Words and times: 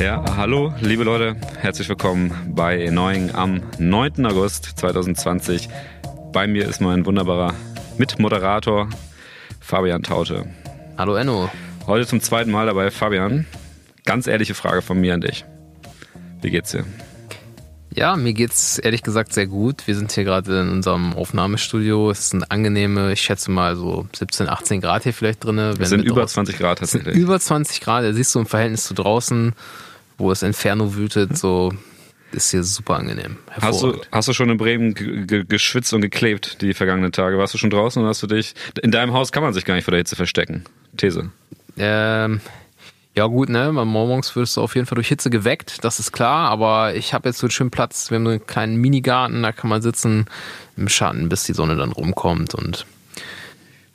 Ja, 0.00 0.24
hallo, 0.34 0.72
liebe 0.80 1.04
Leute, 1.04 1.36
herzlich 1.58 1.86
willkommen 1.90 2.32
bei 2.54 2.82
Erneuing 2.82 3.34
am 3.34 3.60
9. 3.78 4.24
August 4.24 4.64
2020. 4.76 5.68
Bei 6.32 6.46
mir 6.46 6.66
ist 6.66 6.80
mein 6.80 7.04
wunderbarer 7.04 7.52
Mitmoderator 7.98 8.88
Fabian 9.60 10.02
Taute. 10.02 10.46
Hallo 10.96 11.16
Enno. 11.16 11.50
Heute 11.86 12.06
zum 12.06 12.22
zweiten 12.22 12.50
Mal 12.50 12.64
dabei, 12.64 12.90
Fabian. 12.90 13.44
Ganz 14.06 14.26
ehrliche 14.26 14.54
Frage 14.54 14.80
von 14.80 14.98
mir 14.98 15.12
an 15.12 15.20
dich. 15.20 15.44
Wie 16.40 16.50
geht's 16.50 16.70
dir? 16.70 16.86
Ja, 17.92 18.16
mir 18.16 18.32
geht's 18.32 18.78
ehrlich 18.78 19.02
gesagt 19.02 19.34
sehr 19.34 19.48
gut. 19.48 19.86
Wir 19.86 19.96
sind 19.96 20.12
hier 20.12 20.24
gerade 20.24 20.62
in 20.62 20.70
unserem 20.70 21.12
Aufnahmestudio. 21.12 22.10
Es 22.10 22.30
sind 22.30 22.50
angenehme, 22.50 23.12
ich 23.12 23.20
schätze 23.20 23.50
mal 23.50 23.76
so 23.76 24.06
17, 24.16 24.48
18 24.48 24.80
Grad 24.80 25.02
hier 25.02 25.12
vielleicht 25.12 25.44
drin. 25.44 25.58
Es 25.58 25.90
sind 25.90 26.04
über 26.04 26.26
20 26.26 26.56
Grad 26.56 26.78
tatsächlich. 26.78 27.14
Über 27.14 27.38
20 27.38 27.82
Grad. 27.82 28.04
Da 28.04 28.14
siehst 28.14 28.34
du 28.34 28.38
im 28.38 28.46
Verhältnis 28.46 28.84
zu 28.84 28.94
draußen, 28.94 29.52
wo 30.20 30.30
es 30.30 30.42
Inferno 30.42 30.94
wütet, 30.94 31.36
so 31.36 31.72
ist 32.32 32.52
hier 32.52 32.62
super 32.62 32.94
angenehm. 32.94 33.38
Hast 33.60 33.82
du, 33.82 34.00
hast 34.12 34.28
du 34.28 34.32
schon 34.32 34.50
in 34.50 34.56
Bremen 34.56 34.94
geschwitzt 35.48 35.92
und 35.92 36.00
geklebt 36.00 36.62
die 36.62 36.74
vergangenen 36.74 37.10
Tage? 37.10 37.38
Warst 37.38 37.54
du 37.54 37.58
schon 37.58 37.70
draußen 37.70 38.00
und 38.00 38.08
hast 38.08 38.22
du 38.22 38.28
dich. 38.28 38.54
In 38.82 38.92
deinem 38.92 39.12
Haus 39.12 39.32
kann 39.32 39.42
man 39.42 39.52
sich 39.52 39.64
gar 39.64 39.74
nicht 39.74 39.84
vor 39.84 39.92
der 39.92 39.98
Hitze 39.98 40.14
verstecken. 40.14 40.64
These. 40.96 41.30
Ähm, 41.76 42.40
ja 43.16 43.26
gut, 43.26 43.48
ne, 43.48 43.72
morgens 43.72 44.36
wirst 44.36 44.56
du 44.56 44.60
auf 44.60 44.76
jeden 44.76 44.86
Fall 44.86 44.94
durch 44.94 45.08
Hitze 45.08 45.30
geweckt, 45.30 45.84
das 45.84 45.98
ist 45.98 46.12
klar, 46.12 46.48
aber 46.48 46.94
ich 46.94 47.12
habe 47.12 47.28
jetzt 47.28 47.38
so 47.38 47.46
einen 47.46 47.50
schönen 47.50 47.70
Platz, 47.70 48.10
wir 48.10 48.16
haben 48.16 48.26
einen 48.26 48.46
kleinen 48.46 48.76
Minigarten, 48.76 49.42
da 49.42 49.50
kann 49.50 49.68
man 49.68 49.82
sitzen 49.82 50.26
im 50.76 50.88
Schatten, 50.88 51.28
bis 51.28 51.44
die 51.44 51.52
Sonne 51.52 51.76
dann 51.76 51.90
rumkommt 51.90 52.54
und 52.54 52.86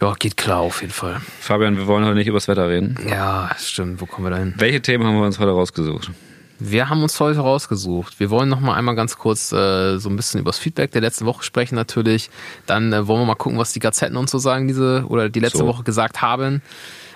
ja, 0.01 0.13
geht 0.17 0.37
klar 0.37 0.59
auf 0.59 0.81
jeden 0.81 0.93
Fall. 0.93 1.21
Fabian, 1.39 1.77
wir 1.77 1.87
wollen 1.87 2.05
heute 2.05 2.15
nicht 2.15 2.27
übers 2.27 2.47
Wetter 2.47 2.69
reden. 2.69 2.97
Ja, 3.07 3.49
stimmt, 3.57 4.01
wo 4.01 4.05
kommen 4.05 4.27
wir 4.27 4.31
da 4.31 4.37
hin? 4.37 4.53
Welche 4.57 4.81
Themen 4.81 5.05
haben 5.05 5.15
wir 5.15 5.25
uns 5.25 5.39
heute 5.39 5.51
rausgesucht? 5.51 6.11
Wir 6.59 6.89
haben 6.89 7.03
uns 7.03 7.19
heute 7.19 7.39
rausgesucht. 7.39 8.19
Wir 8.19 8.29
wollen 8.29 8.47
noch 8.47 8.61
mal 8.61 8.75
einmal 8.75 8.95
ganz 8.95 9.17
kurz 9.17 9.51
äh, 9.51 9.97
so 9.97 10.09
ein 10.09 10.15
bisschen 10.15 10.39
über 10.39 10.49
das 10.49 10.59
Feedback 10.59 10.91
der 10.91 11.01
letzten 11.01 11.25
Woche 11.25 11.43
sprechen 11.43 11.75
natürlich. 11.75 12.29
Dann 12.65 12.93
äh, 12.93 13.07
wollen 13.07 13.21
wir 13.21 13.25
mal 13.25 13.35
gucken, 13.35 13.57
was 13.57 13.73
die 13.73 13.79
Gazetten 13.79 14.15
uns 14.15 14.31
so 14.31 14.37
sagen 14.37 14.67
diese 14.67 15.05
oder 15.09 15.29
die 15.29 15.41
letzte 15.41 15.59
so. 15.59 15.67
Woche 15.67 15.83
gesagt 15.83 16.21
haben. 16.21 16.61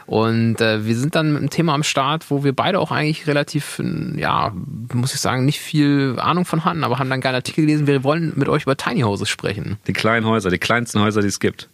Und 0.05 0.59
äh, 0.59 0.85
wir 0.85 0.95
sind 0.97 1.15
dann 1.15 1.33
mit 1.33 1.37
einem 1.37 1.49
Thema 1.51 1.75
am 1.75 1.83
Start, 1.83 2.31
wo 2.31 2.43
wir 2.43 2.53
beide 2.53 2.79
auch 2.79 2.91
eigentlich 2.91 3.27
relativ, 3.27 3.81
ja, 4.15 4.51
muss 4.91 5.13
ich 5.13 5.21
sagen, 5.21 5.45
nicht 5.45 5.59
viel 5.59 6.15
Ahnung 6.17 6.45
von 6.45 6.65
hatten, 6.65 6.83
aber 6.83 6.97
haben 6.97 7.11
dann 7.11 7.21
einen 7.21 7.35
Artikel 7.35 7.61
gelesen. 7.61 7.85
Wir 7.85 8.03
wollen 8.03 8.33
mit 8.35 8.49
euch 8.49 8.63
über 8.63 8.75
Tiny 8.75 9.01
Houses 9.01 9.29
sprechen. 9.29 9.77
Die 9.85 9.93
kleinen 9.93 10.25
Häuser, 10.25 10.49
die 10.49 10.57
kleinsten 10.57 10.99
Häuser, 10.99 11.21
die 11.21 11.27
es 11.27 11.39
gibt. 11.39 11.69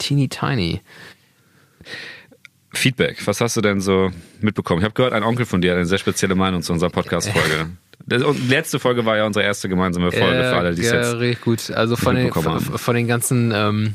Teeny 0.00 0.28
Tiny. 0.28 0.80
Feedback, 2.72 3.24
was 3.26 3.40
hast 3.40 3.56
du 3.56 3.60
denn 3.60 3.80
so 3.80 4.10
mitbekommen? 4.40 4.80
Ich 4.80 4.84
habe 4.84 4.94
gehört, 4.94 5.12
ein 5.12 5.22
Onkel 5.22 5.46
von 5.46 5.60
dir 5.60 5.72
hat 5.72 5.76
eine 5.76 5.86
sehr 5.86 5.98
spezielle 5.98 6.34
Meinung 6.34 6.62
zu 6.62 6.72
unserer 6.72 6.90
Podcast-Folge. 6.90 7.70
Die 8.06 8.48
letzte 8.48 8.78
Folge 8.78 9.04
war 9.04 9.16
ja 9.16 9.26
unsere 9.26 9.44
erste 9.44 9.68
gemeinsame 9.68 10.10
Folge 10.10 10.38
äh, 10.38 10.50
für 10.50 10.56
alle, 10.56 10.74
die 10.74 10.82
es 10.82 10.90
ja, 10.90 10.96
jetzt. 10.96 11.14
Richtig 11.16 11.44
gut. 11.44 11.70
Also 11.70 11.96
von 11.96 12.16
den, 12.16 12.32
von, 12.32 12.60
von 12.60 12.94
den 12.94 13.06
ganzen 13.06 13.52
ähm, 13.54 13.94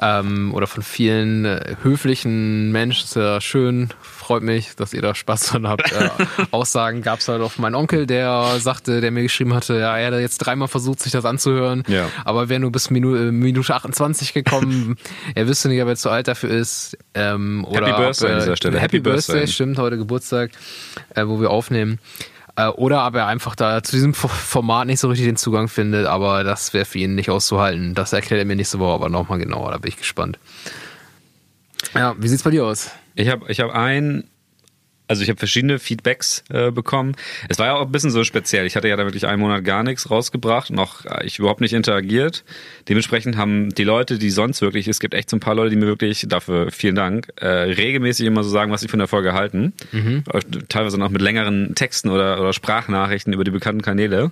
ähm, 0.00 0.54
oder 0.54 0.66
von 0.66 0.82
vielen 0.82 1.44
äh, 1.44 1.76
höflichen 1.82 2.72
Menschen, 2.72 3.04
ist 3.04 3.16
ja 3.16 3.40
schön, 3.40 3.88
freut 4.00 4.42
mich, 4.42 4.74
dass 4.76 4.92
ihr 4.92 5.02
da 5.02 5.14
Spaß 5.14 5.46
dran 5.46 5.68
habt. 5.68 5.92
Äh, 5.92 6.08
Aussagen 6.50 7.02
gab 7.02 7.20
es 7.20 7.28
halt 7.28 7.42
auf 7.42 7.58
meinen 7.58 7.74
Onkel, 7.74 8.06
der 8.06 8.58
sagte, 8.58 9.00
der 9.00 9.10
mir 9.10 9.22
geschrieben 9.22 9.54
hatte, 9.54 9.78
ja, 9.78 9.96
er 9.96 10.12
hat 10.12 10.20
jetzt 10.20 10.38
dreimal 10.38 10.68
versucht, 10.68 11.00
sich 11.00 11.12
das 11.12 11.24
anzuhören, 11.24 11.82
ja. 11.88 12.08
aber 12.24 12.48
wäre 12.48 12.60
nur 12.60 12.72
bis 12.72 12.90
Minu 12.90 13.14
äh, 13.14 13.32
Minute 13.32 13.74
28 13.74 14.32
gekommen. 14.32 14.96
er 15.34 15.48
wüsste 15.48 15.68
nicht, 15.68 15.82
ob 15.82 15.88
er 15.88 15.96
zu 15.96 16.10
alt 16.10 16.28
dafür 16.28 16.50
ist. 16.50 16.96
Ähm, 17.14 17.64
oder 17.64 17.86
Happy 17.86 18.02
Birthday 18.02 18.26
ob, 18.26 18.30
äh, 18.30 18.34
an 18.34 18.40
dieser 18.40 18.56
Stelle. 18.56 18.78
Happy, 18.78 18.96
Happy 18.96 19.00
Birthday, 19.00 19.34
Birthday, 19.34 19.52
stimmt, 19.52 19.78
heute 19.78 19.98
Geburtstag, 19.98 20.50
äh, 21.14 21.26
wo 21.26 21.40
wir 21.40 21.50
aufnehmen. 21.50 21.98
Äh, 22.56 22.68
oder 22.68 23.00
aber 23.00 23.20
er 23.20 23.26
einfach 23.26 23.54
da 23.54 23.82
zu 23.82 23.92
diesem 23.92 24.14
Format 24.14 24.86
nicht 24.86 25.00
so 25.00 25.08
richtig 25.08 25.26
den 25.26 25.36
Zugang 25.36 25.68
findet, 25.68 26.06
aber 26.06 26.44
das 26.44 26.72
wäre 26.72 26.84
für 26.84 26.98
ihn 26.98 27.14
nicht 27.14 27.30
auszuhalten. 27.30 27.94
Das 27.94 28.12
erklärt 28.12 28.40
er 28.40 28.44
mir 28.44 28.56
nächste 28.56 28.78
Woche 28.78 28.94
aber 28.94 29.08
nochmal 29.08 29.38
genauer, 29.38 29.72
da 29.72 29.78
bin 29.78 29.88
ich 29.88 29.96
gespannt. 29.96 30.38
Ja, 31.94 32.14
wie 32.18 32.28
sieht's 32.28 32.42
bei 32.42 32.50
dir 32.50 32.64
aus? 32.64 32.90
Ich 33.14 33.28
habe 33.28 33.50
ich 33.50 33.60
hab 33.60 33.74
ein 33.74 34.24
also 35.10 35.24
ich 35.24 35.28
habe 35.28 35.38
verschiedene 35.38 35.80
Feedbacks 35.80 36.44
äh, 36.50 36.70
bekommen. 36.70 37.16
Es 37.48 37.58
war 37.58 37.66
ja 37.66 37.74
auch 37.74 37.86
ein 37.86 37.90
bisschen 37.90 38.12
so 38.12 38.22
speziell. 38.22 38.64
Ich 38.64 38.76
hatte 38.76 38.86
ja 38.86 38.94
da 38.94 39.04
wirklich 39.04 39.26
einen 39.26 39.40
Monat 39.40 39.64
gar 39.64 39.82
nichts 39.82 40.08
rausgebracht, 40.08 40.70
noch 40.70 41.04
äh, 41.04 41.26
ich 41.26 41.40
überhaupt 41.40 41.60
nicht 41.60 41.72
interagiert. 41.72 42.44
Dementsprechend 42.88 43.36
haben 43.36 43.74
die 43.74 43.82
Leute, 43.82 44.18
die 44.18 44.30
sonst 44.30 44.62
wirklich, 44.62 44.86
es 44.86 45.00
gibt 45.00 45.14
echt 45.14 45.28
so 45.28 45.36
ein 45.36 45.40
paar 45.40 45.56
Leute, 45.56 45.70
die 45.70 45.76
mir 45.76 45.88
wirklich, 45.88 46.26
dafür 46.28 46.70
vielen 46.70 46.94
Dank, 46.94 47.26
äh, 47.40 47.48
regelmäßig 47.48 48.24
immer 48.24 48.44
so 48.44 48.50
sagen, 48.50 48.70
was 48.70 48.82
sie 48.82 48.88
von 48.88 49.00
der 49.00 49.08
Folge 49.08 49.32
halten. 49.32 49.72
Mhm. 49.90 50.22
Teilweise 50.68 50.96
noch 50.96 51.10
mit 51.10 51.22
längeren 51.22 51.74
Texten 51.74 52.08
oder, 52.08 52.40
oder 52.40 52.52
Sprachnachrichten 52.52 53.32
über 53.32 53.42
die 53.42 53.50
bekannten 53.50 53.82
Kanäle. 53.82 54.30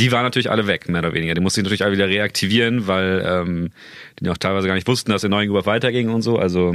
Die 0.00 0.10
waren 0.10 0.24
natürlich 0.24 0.50
alle 0.50 0.66
weg, 0.66 0.88
mehr 0.88 0.98
oder 0.98 1.14
weniger. 1.14 1.34
Die 1.34 1.40
musste 1.40 1.60
ich 1.60 1.64
natürlich 1.64 1.84
alle 1.84 1.92
wieder 1.92 2.08
reaktivieren, 2.08 2.88
weil 2.88 3.24
ähm, 3.24 3.70
die 4.18 4.28
auch 4.30 4.36
teilweise 4.36 4.66
gar 4.66 4.74
nicht 4.74 4.88
wussten, 4.88 5.12
dass 5.12 5.20
der 5.20 5.30
neuen 5.30 5.48
überhaupt 5.48 5.68
weiterging 5.68 6.10
und 6.10 6.22
so. 6.22 6.40
Also 6.40 6.74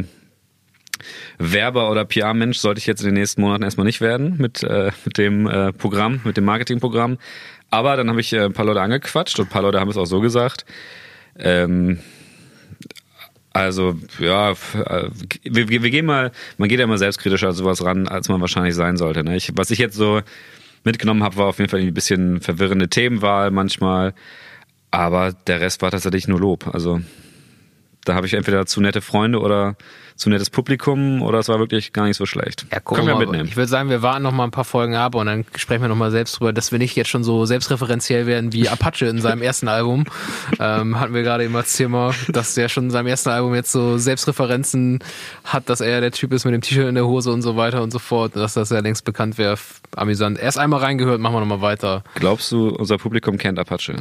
Werber 1.38 1.90
oder 1.92 2.06
PR-Mensch 2.06 2.58
sollte 2.58 2.80
ich 2.80 2.86
jetzt 2.86 3.02
in 3.02 3.08
den 3.08 3.16
nächsten 3.16 3.42
Monaten 3.42 3.64
erstmal 3.64 3.86
nicht 3.86 4.02
werden 4.02 4.36
mit, 4.38 4.64
äh, 4.64 4.92
mit 5.06 5.18
dem 5.18 5.48
äh, 5.48 5.74
Programm, 5.74 6.22
mit 6.24 6.38
dem 6.38 6.46
Marketingprogramm. 6.46 7.18
Aber 7.70 7.96
dann 7.96 8.10
habe 8.10 8.20
ich 8.22 8.34
äh, 8.34 8.46
ein 8.46 8.54
paar 8.54 8.66
Leute 8.66 8.82
angequatscht 8.82 9.40
und 9.40 9.48
ein 9.48 9.50
paar 9.50 9.62
Leute 9.62 9.80
haben 9.80 9.90
es 9.90 9.98
auch 9.98 10.06
so 10.06 10.20
gesagt. 10.20 10.66
Ähm, 11.38 12.00
also, 13.54 13.96
ja, 14.20 14.52
äh, 14.52 15.10
wir, 15.44 15.70
wir 15.70 15.90
gehen 15.90 16.06
mal, 16.06 16.32
man 16.58 16.70
geht 16.70 16.80
ja 16.80 16.86
immer 16.86 16.98
selbstkritischer 16.98 17.50
an 17.50 17.54
sowas 17.54 17.84
ran, 17.84 18.08
als 18.08 18.30
man 18.30 18.40
wahrscheinlich 18.40 18.76
sein 18.76 18.96
sollte. 18.98 19.24
Ne? 19.24 19.36
Ich, 19.36 19.52
was 19.56 19.72
ich 19.72 19.80
jetzt 19.80 19.96
so 19.96 20.22
mitgenommen 20.84 21.24
habe, 21.24 21.36
war 21.38 21.48
auf 21.48 21.60
jeden 21.60 21.70
Fall 21.70 21.82
ein 21.82 21.94
bisschen 21.94 22.42
verwirrende 22.42 22.88
Themenwahl 22.88 23.52
manchmal. 23.52 24.14
Aber 24.90 25.34
der 25.48 25.62
Rest 25.62 25.82
war 25.82 25.92
tatsächlich 25.92 26.28
nur 26.28 26.40
Lob. 26.40 26.74
Also 26.74 27.02
da 28.06 28.16
habe 28.16 28.26
ich 28.26 28.34
entweder 28.34 28.66
zu 28.66 28.82
nette 28.82 29.02
Freunde 29.02 29.40
oder 29.40 29.76
zu 30.16 30.30
nettes 30.30 30.50
Publikum 30.50 31.22
oder 31.22 31.40
es 31.40 31.48
war 31.48 31.60
wirklich 31.60 31.94
gar 31.94 32.06
nicht 32.06 32.18
so 32.18 32.26
schlecht. 32.26 32.66
Ja, 32.72 32.80
Können 32.80 33.08
wir 33.08 33.14
mal, 33.14 33.20
mitnehmen. 33.20 33.48
Ich 33.48 33.56
würde 33.56 33.68
sagen, 33.68 33.90
wir 33.90 34.02
warten 34.02 34.24
noch 34.24 34.32
mal 34.32 34.46
ein 34.46 34.52
paar 34.52 34.66
Folgen 34.66 34.96
ab 34.96 35.16
und 35.16 35.26
dann 35.26 35.46
sprechen 35.56 35.82
wir 35.82 35.90
noch 35.90 35.96
mal 35.96 36.12
selbst 36.12 36.40
drüber, 36.40 36.54
dass 36.54 36.72
wir 36.72 36.80
nicht 36.80 36.96
jetzt 36.96 37.10
schon 37.10 37.24
so 37.24 37.46
selbstreferenziell 37.46 38.26
werden 38.26 38.54
wie 38.54 38.70
Apache 38.70 39.06
in 39.06 39.20
seinem 39.20 39.42
ersten 39.42 39.68
Album. 39.68 40.06
Ähm, 40.60 41.00
hatten 41.00 41.14
wir 41.14 41.24
gerade 41.24 41.46
eben 41.46 41.56
als 41.56 41.76
Thema, 41.76 42.14
dass 42.30 42.54
der 42.54 42.70
schon 42.70 42.86
in 42.86 42.90
seinem 42.92 43.08
ersten 43.08 43.30
Album 43.30 43.56
jetzt 43.56 43.72
so 43.72 43.98
Selbstreferenzen 43.98 45.00
hat, 45.44 45.70
dass 45.70 45.82
er 45.82 46.02
der 46.02 46.12
Typ 46.12 46.34
ist 46.34 46.46
mit 46.46 46.54
dem 46.54 46.62
T-Shirt 46.62 46.88
in 46.88 46.96
der 46.96 47.08
Hose 47.08 47.32
und 47.32 47.42
so 47.42 47.56
weiter 47.56 47.82
und 47.82 47.92
so 47.92 48.00
fort, 48.00 48.36
dass 48.36 48.54
das 48.54 48.70
ja 48.70 48.80
längst 48.80 49.04
bekannt 49.06 49.38
wäre. 49.38 49.58
Amüsant. 49.96 50.40
Erst 50.40 50.60
einmal 50.60 50.82
reingehört, 50.82 51.20
machen 51.20 51.36
wir 51.36 51.40
noch 51.40 51.48
mal 51.48 51.62
weiter. 51.62 52.04
Glaubst 52.16 52.52
du, 52.52 52.70
unser 52.70 52.98
Publikum 52.98 53.38
kennt 53.38 53.60
Apache? 53.60 53.96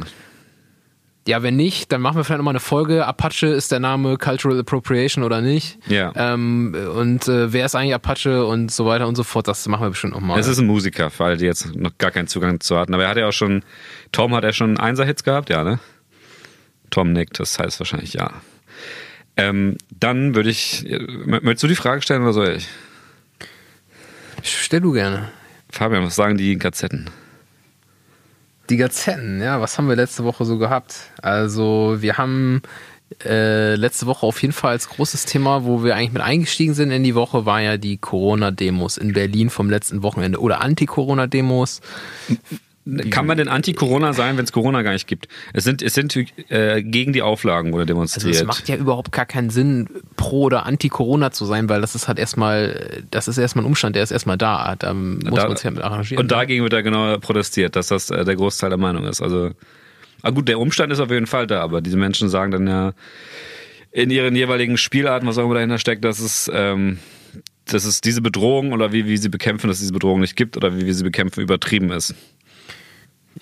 Ja, 1.27 1.43
wenn 1.43 1.55
nicht, 1.55 1.91
dann 1.91 2.01
machen 2.01 2.17
wir 2.17 2.23
vielleicht 2.23 2.39
nochmal 2.39 2.53
eine 2.53 2.59
Folge. 2.59 3.05
Apache 3.05 3.45
ist 3.45 3.71
der 3.71 3.79
Name 3.79 4.17
Cultural 4.17 4.59
Appropriation 4.59 5.23
oder 5.23 5.41
nicht? 5.41 5.77
Ja. 5.87 6.11
Ähm, 6.15 6.75
und 6.95 7.27
äh, 7.27 7.53
wer 7.53 7.65
ist 7.65 7.75
eigentlich 7.75 7.93
Apache 7.93 8.43
und 8.45 8.71
so 8.71 8.87
weiter 8.87 9.07
und 9.07 9.15
so 9.15 9.23
fort. 9.23 9.47
Das 9.47 9.67
machen 9.67 9.85
wir 9.85 9.89
bestimmt 9.91 10.13
nochmal. 10.13 10.39
Es 10.39 10.47
ist 10.47 10.57
ein 10.57 10.65
Musiker, 10.65 11.11
für 11.11 11.25
alle, 11.25 11.37
die 11.37 11.45
jetzt 11.45 11.75
noch 11.75 11.95
gar 11.99 12.09
keinen 12.09 12.27
Zugang 12.27 12.59
zu 12.59 12.75
hatten. 12.77 12.93
Aber 12.95 13.03
er 13.03 13.09
hat 13.09 13.17
ja 13.17 13.27
auch 13.27 13.33
schon, 13.33 13.63
Tom 14.11 14.33
hat 14.33 14.43
er 14.43 14.53
schon 14.53 14.79
Einser-Hits 14.79 15.23
gehabt, 15.23 15.51
ja, 15.51 15.63
ne? 15.63 15.79
Tom 16.89 17.13
nickt, 17.13 17.39
das 17.39 17.57
heißt 17.59 17.79
wahrscheinlich 17.79 18.13
ja. 18.13 18.31
Ähm, 19.37 19.77
dann 19.91 20.35
würde 20.35 20.49
ich, 20.49 20.85
möchtest 21.25 21.63
du 21.63 21.67
die 21.67 21.75
Frage 21.75 22.01
stellen 22.01 22.23
oder 22.23 22.33
soll 22.33 22.49
ich? 22.49 22.67
Stell 24.43 24.81
du 24.81 24.91
gerne. 24.91 25.29
Fabian, 25.69 26.03
was 26.03 26.15
sagen 26.15 26.37
die 26.37 26.57
Gazetten? 26.57 27.09
Die 28.71 28.77
Gazetten, 28.77 29.41
ja, 29.41 29.59
was 29.59 29.77
haben 29.77 29.89
wir 29.89 29.97
letzte 29.97 30.23
Woche 30.23 30.45
so 30.45 30.57
gehabt? 30.57 31.11
Also, 31.21 31.97
wir 31.99 32.17
haben 32.17 32.61
äh, 33.25 33.75
letzte 33.75 34.05
Woche 34.05 34.25
auf 34.25 34.41
jeden 34.41 34.53
Fall 34.53 34.71
als 34.71 34.87
großes 34.87 35.25
Thema, 35.25 35.65
wo 35.65 35.83
wir 35.83 35.97
eigentlich 35.97 36.13
mit 36.13 36.21
eingestiegen 36.21 36.73
sind 36.73 36.89
in 36.91 37.03
die 37.03 37.13
Woche, 37.13 37.45
war 37.45 37.59
ja 37.59 37.75
die 37.75 37.97
Corona-Demos 37.97 38.95
in 38.95 39.11
Berlin 39.11 39.49
vom 39.49 39.69
letzten 39.69 40.03
Wochenende 40.03 40.39
oder 40.39 40.61
Anti-Corona-Demos. 40.61 41.81
Kann 43.11 43.27
man 43.27 43.37
denn 43.37 43.47
Anti-Corona 43.47 44.13
sein, 44.13 44.37
wenn 44.37 44.43
es 44.43 44.51
Corona 44.51 44.81
gar 44.81 44.93
nicht 44.93 45.05
gibt? 45.05 45.27
Es 45.53 45.63
sind, 45.63 45.83
es 45.83 45.93
sind 45.93 46.15
äh, 46.49 46.81
gegen 46.81 47.13
die 47.13 47.21
Auflagen 47.21 47.73
wurde 47.73 47.85
demonstriert. 47.85 48.25
Also 48.25 48.41
es 48.41 48.47
macht 48.47 48.67
ja 48.69 48.75
überhaupt 48.75 49.11
gar 49.11 49.27
keinen 49.27 49.51
Sinn, 49.51 49.87
pro 50.15 50.43
oder 50.43 50.65
Anti-Corona 50.65 51.31
zu 51.31 51.45
sein, 51.45 51.69
weil 51.69 51.81
das 51.81 51.93
ist 51.93 52.07
halt 52.07 52.17
erstmal, 52.17 53.03
das 53.11 53.27
ist 53.27 53.37
erstmal 53.37 53.65
ein 53.65 53.67
Umstand, 53.67 53.95
der 53.95 54.01
ist 54.01 54.09
erstmal 54.09 54.37
da. 54.37 54.75
Da 54.75 54.95
muss 54.95 55.23
da, 55.35 55.47
man 55.47 55.57
sich 55.57 55.63
ja 55.63 55.71
mit 55.71 55.83
arrangieren. 55.83 56.23
Und 56.23 56.31
dagegen 56.31 56.63
wird 56.63 56.73
da 56.73 56.81
genau 56.81 57.19
protestiert, 57.19 57.75
dass 57.75 57.87
das 57.87 58.09
äh, 58.09 58.25
der 58.25 58.35
Großteil 58.35 58.69
der 58.69 58.79
Meinung 58.79 59.05
ist. 59.05 59.21
Also, 59.21 59.51
ah 60.23 60.31
gut, 60.31 60.47
der 60.47 60.59
Umstand 60.59 60.91
ist 60.91 60.99
auf 60.99 61.11
jeden 61.11 61.27
Fall 61.27 61.45
da, 61.45 61.61
aber 61.61 61.81
diese 61.81 61.97
Menschen 61.97 62.29
sagen 62.29 62.51
dann 62.51 62.67
ja 62.67 62.93
in 63.91 64.09
ihren 64.09 64.35
jeweiligen 64.35 64.77
Spielarten, 64.77 65.27
was 65.27 65.37
auch 65.37 65.45
immer 65.45 65.55
dahinter 65.55 65.77
steckt, 65.77 66.03
dass 66.03 66.19
es 66.19 66.49
ähm, 66.51 66.97
dass 67.65 67.85
es 67.85 68.01
diese 68.01 68.21
Bedrohung 68.21 68.73
oder 68.73 68.91
wie, 68.91 69.05
wie 69.05 69.17
sie 69.17 69.29
bekämpfen, 69.29 69.67
dass 69.67 69.77
es 69.77 69.81
diese 69.81 69.93
Bedrohung 69.93 70.19
nicht 70.19 70.35
gibt 70.35 70.57
oder 70.57 70.75
wie 70.75 70.85
wir 70.85 70.93
sie 70.93 71.03
bekämpfen, 71.03 71.41
übertrieben 71.41 71.91
ist. 71.91 72.15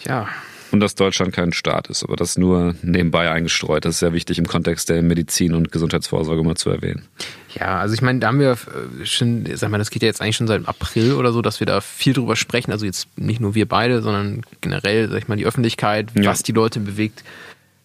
Ja. 0.06 0.28
Und 0.72 0.82
dass 0.82 0.94
Deutschland 0.94 1.34
kein 1.34 1.52
Staat 1.52 1.88
ist, 1.88 2.04
aber 2.04 2.16
das 2.16 2.38
nur 2.38 2.76
nebenbei 2.84 3.32
eingestreut. 3.32 3.86
Das 3.86 3.96
ist 3.96 4.00
sehr 4.00 4.14
wichtig 4.14 4.38
im 4.38 4.46
Kontext 4.46 4.90
der 4.90 5.02
Medizin 5.02 5.56
und 5.56 5.72
Gesundheitsvorsorge 5.72 6.44
mal 6.44 6.56
zu 6.56 6.70
erwähnen. 6.70 7.08
Ja, 7.56 7.80
also 7.80 7.96
ich 7.96 8.04
meine, 8.04 8.20
da 8.20 8.28
haben 8.28 8.40
wir 8.40 8.52
äh, 8.52 9.06
schon, 9.06 9.48
sag 9.56 9.72
mal, 9.72 9.80
das 9.80 9.90
geht 9.90 10.04
ja 10.04 10.08
jetzt 10.08 10.22
eigentlich 10.22 10.36
schon 10.36 10.48
seit 10.48 10.68
April 10.68 11.14
oder 11.14 11.32
so, 11.32 11.42
dass 11.42 11.60
wir 11.60 11.66
da 11.66 11.82
viel 11.82 12.14
drüber 12.14 12.36
sprechen. 12.36 12.72
Also 12.72 12.86
jetzt 12.86 13.08
nicht 13.18 13.42
nur 13.42 13.56
wir 13.56 13.68
beide, 13.68 14.04
sondern 14.04 14.44
generell, 14.62 15.10
sag 15.10 15.18
ich 15.18 15.28
mal, 15.28 15.38
die 15.38 15.46
Öffentlichkeit, 15.46 16.12
ja. 16.16 16.30
was 16.30 16.44
die 16.44 16.52
Leute 16.52 16.80
bewegt, 16.80 17.24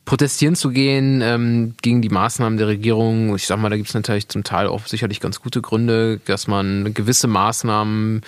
protestieren 0.05 0.55
zu 0.55 0.71
gehen 0.71 1.23
ähm, 1.23 1.75
gegen 1.81 2.03
die 2.03 2.11
Maßnahmen 2.11 2.59
der 2.59 2.69
Regierung. 2.69 3.35
Ich 3.37 3.47
sag 3.47 3.59
mal, 3.59 3.71
da 3.71 3.77
gibt 3.77 3.89
es 3.89 3.95
natürlich 3.95 4.29
zum 4.29 4.45
Teil 4.45 4.67
auch 4.67 4.87
sicherlich 4.87 5.21
ganz 5.21 5.41
gute 5.41 5.63
Gründe, 5.63 6.21
dass 6.27 6.47
man 6.47 6.93
gewisse 6.93 7.27
Maßnahmen, 7.27 8.23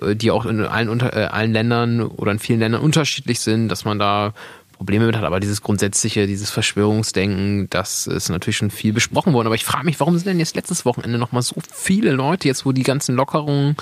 äh, 0.00 0.16
die 0.16 0.30
auch 0.30 0.44
in 0.46 0.60
allen, 0.60 0.88
unter, 0.88 1.16
äh, 1.16 1.26
allen 1.26 1.52
Ländern 1.52 2.02
oder 2.02 2.32
in 2.32 2.40
vielen 2.40 2.58
Ländern 2.58 2.82
unterschiedlich 2.82 3.40
sind, 3.40 3.68
dass 3.68 3.84
man 3.84 3.98
da 3.98 4.32
Probleme 4.72 5.06
mit 5.06 5.16
hat. 5.16 5.24
Aber 5.24 5.40
dieses 5.40 5.62
grundsätzliche, 5.62 6.26
dieses 6.26 6.50
Verschwörungsdenken, 6.50 7.68
das 7.70 8.06
ist 8.06 8.28
natürlich 8.28 8.56
schon 8.56 8.70
viel 8.70 8.92
besprochen 8.92 9.32
worden. 9.32 9.46
Aber 9.46 9.54
ich 9.54 9.64
frage 9.64 9.84
mich, 9.84 10.00
warum 10.00 10.16
sind 10.16 10.26
denn 10.26 10.38
jetzt 10.40 10.56
letztes 10.56 10.84
Wochenende 10.84 11.18
nochmal 11.18 11.42
so 11.42 11.56
viele 11.70 12.10
Leute, 12.10 12.48
jetzt 12.48 12.66
wo 12.66 12.72
die 12.72 12.82
ganzen 12.82 13.14
Lockerungen 13.14 13.76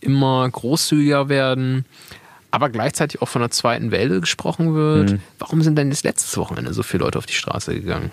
immer 0.00 0.48
großzügiger 0.48 1.28
werden, 1.28 1.84
aber 2.50 2.70
gleichzeitig 2.70 3.22
auch 3.22 3.28
von 3.28 3.42
der 3.42 3.50
zweiten 3.50 3.90
Welle 3.90 4.20
gesprochen 4.20 4.74
wird. 4.74 5.12
Mhm. 5.12 5.20
Warum 5.38 5.62
sind 5.62 5.76
denn 5.76 5.90
jetzt 5.90 6.04
letztes 6.04 6.36
Wochenende 6.36 6.72
so 6.72 6.82
viele 6.82 7.04
Leute 7.04 7.18
auf 7.18 7.26
die 7.26 7.34
Straße 7.34 7.74
gegangen? 7.74 8.10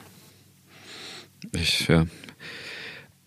Ich, 1.51 1.87
ja, 1.87 2.05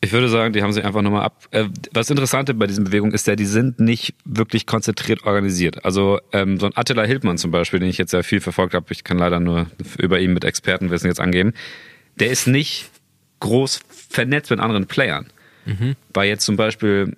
ich 0.07 0.13
würde 0.13 0.29
sagen, 0.29 0.53
die 0.53 0.63
haben 0.63 0.73
sich 0.73 0.85
einfach 0.85 1.03
nochmal 1.03 1.25
ab. 1.25 1.47
Äh, 1.51 1.65
was 1.93 2.11
Interessante 2.11 2.55
bei 2.55 2.67
diesen 2.67 2.85
Bewegungen 2.85 3.13
ist 3.13 3.27
ja, 3.27 3.35
die 3.35 3.47
sind 3.47 3.81
nicht 3.81 4.15
wirklich 4.25 4.67
konzentriert 4.67 5.25
organisiert. 5.25 5.85
Also 5.85 6.21
ähm, 6.33 6.61
so 6.61 6.67
ein 6.67 6.73
Attila 6.77 7.03
Hildmann 7.05 7.39
zum 7.39 7.51
Beispiel, 7.51 7.81
den 7.81 7.89
ich 7.89 7.99
jetzt 7.99 8.11
sehr 8.11 8.23
viel 8.23 8.41
verfolgt 8.41 8.75
habe, 8.75 8.87
ich 8.91 9.05
kann 9.05 9.19
leider 9.19 9.41
nur 9.41 9.67
über 9.99 10.21
ihn 10.21 10.33
mit 10.33 10.45
Expertenwissen 10.45 11.09
jetzt 11.09 11.21
angeben, 11.21 11.55
der 12.21 12.31
ist 12.31 12.47
nicht 12.47 12.91
groß 13.41 13.81
vernetzt 14.09 14.51
mit 14.51 14.61
anderen 14.61 14.87
Playern. 14.87 15.27
Mhm. 15.65 15.97
Weil 16.15 16.29
jetzt 16.29 16.45
zum 16.45 16.57
Beispiel 16.57 17.17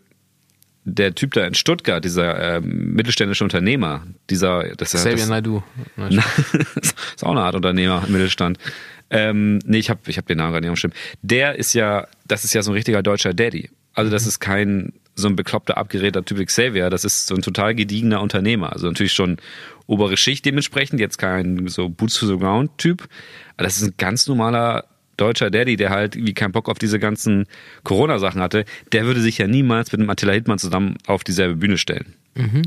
der 0.88 1.14
Typ 1.14 1.34
da 1.34 1.46
in 1.46 1.54
Stuttgart, 1.54 2.04
dieser 2.04 2.56
äh, 2.56 2.60
mittelständische 2.60 3.44
Unternehmer, 3.44 4.02
dieser 4.30 4.74
das, 4.76 4.92
Xavier 4.92 5.16
das, 5.16 5.28
Naidu. 5.28 5.62
ist 7.14 7.24
auch 7.24 7.32
eine 7.32 7.42
Art 7.42 7.54
Unternehmer 7.54 8.02
im 8.06 8.12
Mittelstand. 8.12 8.58
Ähm, 9.10 9.58
nee, 9.64 9.78
ich 9.78 9.90
habe 9.90 10.00
ich 10.06 10.18
hab 10.18 10.26
den 10.26 10.38
Namen 10.38 10.52
gerade 10.52 10.64
nicht 10.64 10.70
umstimmt. 10.70 10.94
Der 11.22 11.56
ist 11.56 11.72
ja, 11.74 12.06
das 12.26 12.44
ist 12.44 12.52
ja 12.52 12.62
so 12.62 12.70
ein 12.70 12.74
richtiger 12.74 13.02
deutscher 13.02 13.32
Daddy. 13.32 13.70
Also 13.94 14.10
das 14.10 14.24
mhm. 14.24 14.28
ist 14.28 14.40
kein 14.40 14.92
so 15.14 15.28
ein 15.28 15.36
bekloppter, 15.36 15.76
abgeräter 15.76 16.24
Typ 16.24 16.38
wie 16.38 16.44
Xavier, 16.44 16.90
das 16.90 17.04
ist 17.04 17.26
so 17.26 17.34
ein 17.34 17.42
total 17.42 17.74
gediegener 17.74 18.20
Unternehmer. 18.20 18.72
Also 18.72 18.86
natürlich 18.86 19.12
schon 19.12 19.38
obere 19.86 20.16
Schicht 20.16 20.44
dementsprechend, 20.44 21.00
jetzt 21.00 21.18
kein 21.18 21.66
so 21.66 21.88
Boots 21.88 22.14
to 22.14 22.26
the 22.26 22.38
Ground 22.38 22.78
Typ. 22.78 23.08
Aber 23.56 23.64
das 23.64 23.78
ist 23.78 23.82
ein 23.82 23.94
ganz 23.96 24.28
normaler 24.28 24.84
deutscher 25.20 25.50
Daddy, 25.50 25.76
der 25.76 25.90
halt 25.90 26.16
wie 26.16 26.34
keinen 26.34 26.52
Bock 26.52 26.68
auf 26.68 26.78
diese 26.78 26.98
ganzen 26.98 27.46
Corona-Sachen 27.84 28.40
hatte. 28.40 28.64
Der 28.92 29.04
würde 29.04 29.20
sich 29.20 29.38
ja 29.38 29.46
niemals 29.46 29.92
mit 29.92 30.00
dem 30.00 30.08
Attila 30.10 30.32
Hildmann 30.32 30.58
zusammen 30.58 30.96
auf 31.06 31.24
dieselbe 31.24 31.56
Bühne 31.56 31.78
stellen. 31.78 32.14
Mhm. 32.34 32.62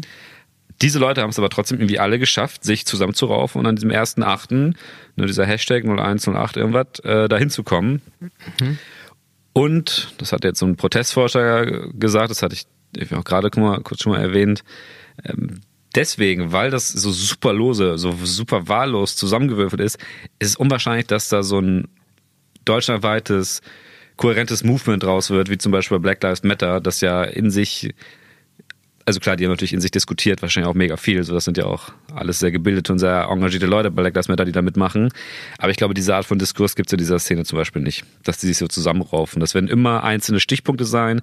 Diese 0.81 0.99
Leute 0.99 1.21
haben 1.21 1.29
es 1.29 1.37
aber 1.37 1.49
trotzdem 1.49 1.79
irgendwie 1.79 1.99
alle 1.99 2.17
geschafft, 2.17 2.63
sich 2.63 2.85
zusammenzuraufen 2.85 3.59
und 3.59 3.67
an 3.67 3.75
diesem 3.75 3.91
ersten 3.91 4.23
Achten, 4.23 4.75
nur 5.15 5.27
dieser 5.27 5.45
Hashtag 5.45 5.83
0108 5.83 6.57
irgendwas, 6.57 6.99
äh, 7.03 7.29
dahin 7.29 7.49
zu 7.49 7.63
kommen. 7.63 8.01
Mhm. 8.19 8.79
Und, 9.53 10.13
das 10.17 10.31
hat 10.31 10.43
jetzt 10.43 10.59
so 10.59 10.65
ein 10.65 10.77
Protestforscher 10.77 11.89
gesagt, 11.93 12.31
das 12.31 12.41
hatte 12.41 12.55
ich, 12.55 12.65
ich 12.97 13.13
auch 13.13 13.23
gerade 13.23 13.49
kurz 13.49 14.01
schon 14.01 14.13
mal 14.13 14.21
erwähnt, 14.21 14.63
ähm, 15.25 15.61
deswegen, 15.95 16.51
weil 16.51 16.71
das 16.71 16.89
so 16.89 17.11
super 17.11 17.53
lose, 17.53 17.97
so 17.97 18.13
super 18.23 18.67
wahllos 18.67 19.15
zusammengewürfelt 19.15 19.81
ist, 19.81 19.97
ist 20.39 20.49
es 20.49 20.55
unwahrscheinlich, 20.55 21.07
dass 21.07 21.29
da 21.29 21.43
so 21.43 21.59
ein 21.59 21.87
deutschlandweites, 22.71 23.61
kohärentes 24.15 24.63
Movement 24.63 25.03
raus 25.03 25.29
wird, 25.29 25.49
wie 25.49 25.57
zum 25.57 25.71
Beispiel 25.71 25.99
Black 25.99 26.23
Lives 26.23 26.43
Matter, 26.43 26.79
das 26.79 27.01
ja 27.01 27.23
in 27.23 27.51
sich 27.51 27.93
also 29.05 29.19
klar, 29.19 29.35
die 29.35 29.45
haben 29.45 29.51
natürlich 29.51 29.73
in 29.73 29.81
sich 29.81 29.91
diskutiert, 29.91 30.41
wahrscheinlich 30.41 30.69
auch 30.69 30.75
mega 30.75 30.95
viel. 30.95 31.23
So, 31.23 31.33
das 31.33 31.45
sind 31.45 31.57
ja 31.57 31.65
auch 31.65 31.89
alles 32.13 32.39
sehr 32.39 32.51
gebildete 32.51 32.93
und 32.93 32.99
sehr 32.99 33.27
engagierte 33.29 33.65
Leute 33.65 33.91
bei 33.91 34.03
Black 34.03 34.15
Lives 34.15 34.27
Matter, 34.27 34.45
die 34.45 34.51
da 34.51 34.61
mitmachen. 34.61 35.09
Aber 35.57 35.71
ich 35.71 35.77
glaube, 35.77 35.93
diese 35.93 36.15
Art 36.15 36.25
von 36.25 36.37
Diskurs 36.37 36.75
gibt 36.75 36.89
es 36.89 36.93
in 36.93 36.99
dieser 36.99 37.19
Szene 37.19 37.43
zum 37.43 37.57
Beispiel 37.57 37.81
nicht, 37.81 38.05
dass 38.23 38.37
die 38.37 38.47
sich 38.47 38.57
so 38.57 38.67
zusammenraufen. 38.67 39.39
Das 39.39 39.53
werden 39.53 39.69
immer 39.69 40.03
einzelne 40.03 40.39
Stichpunkte 40.39 40.85
sein. 40.85 41.21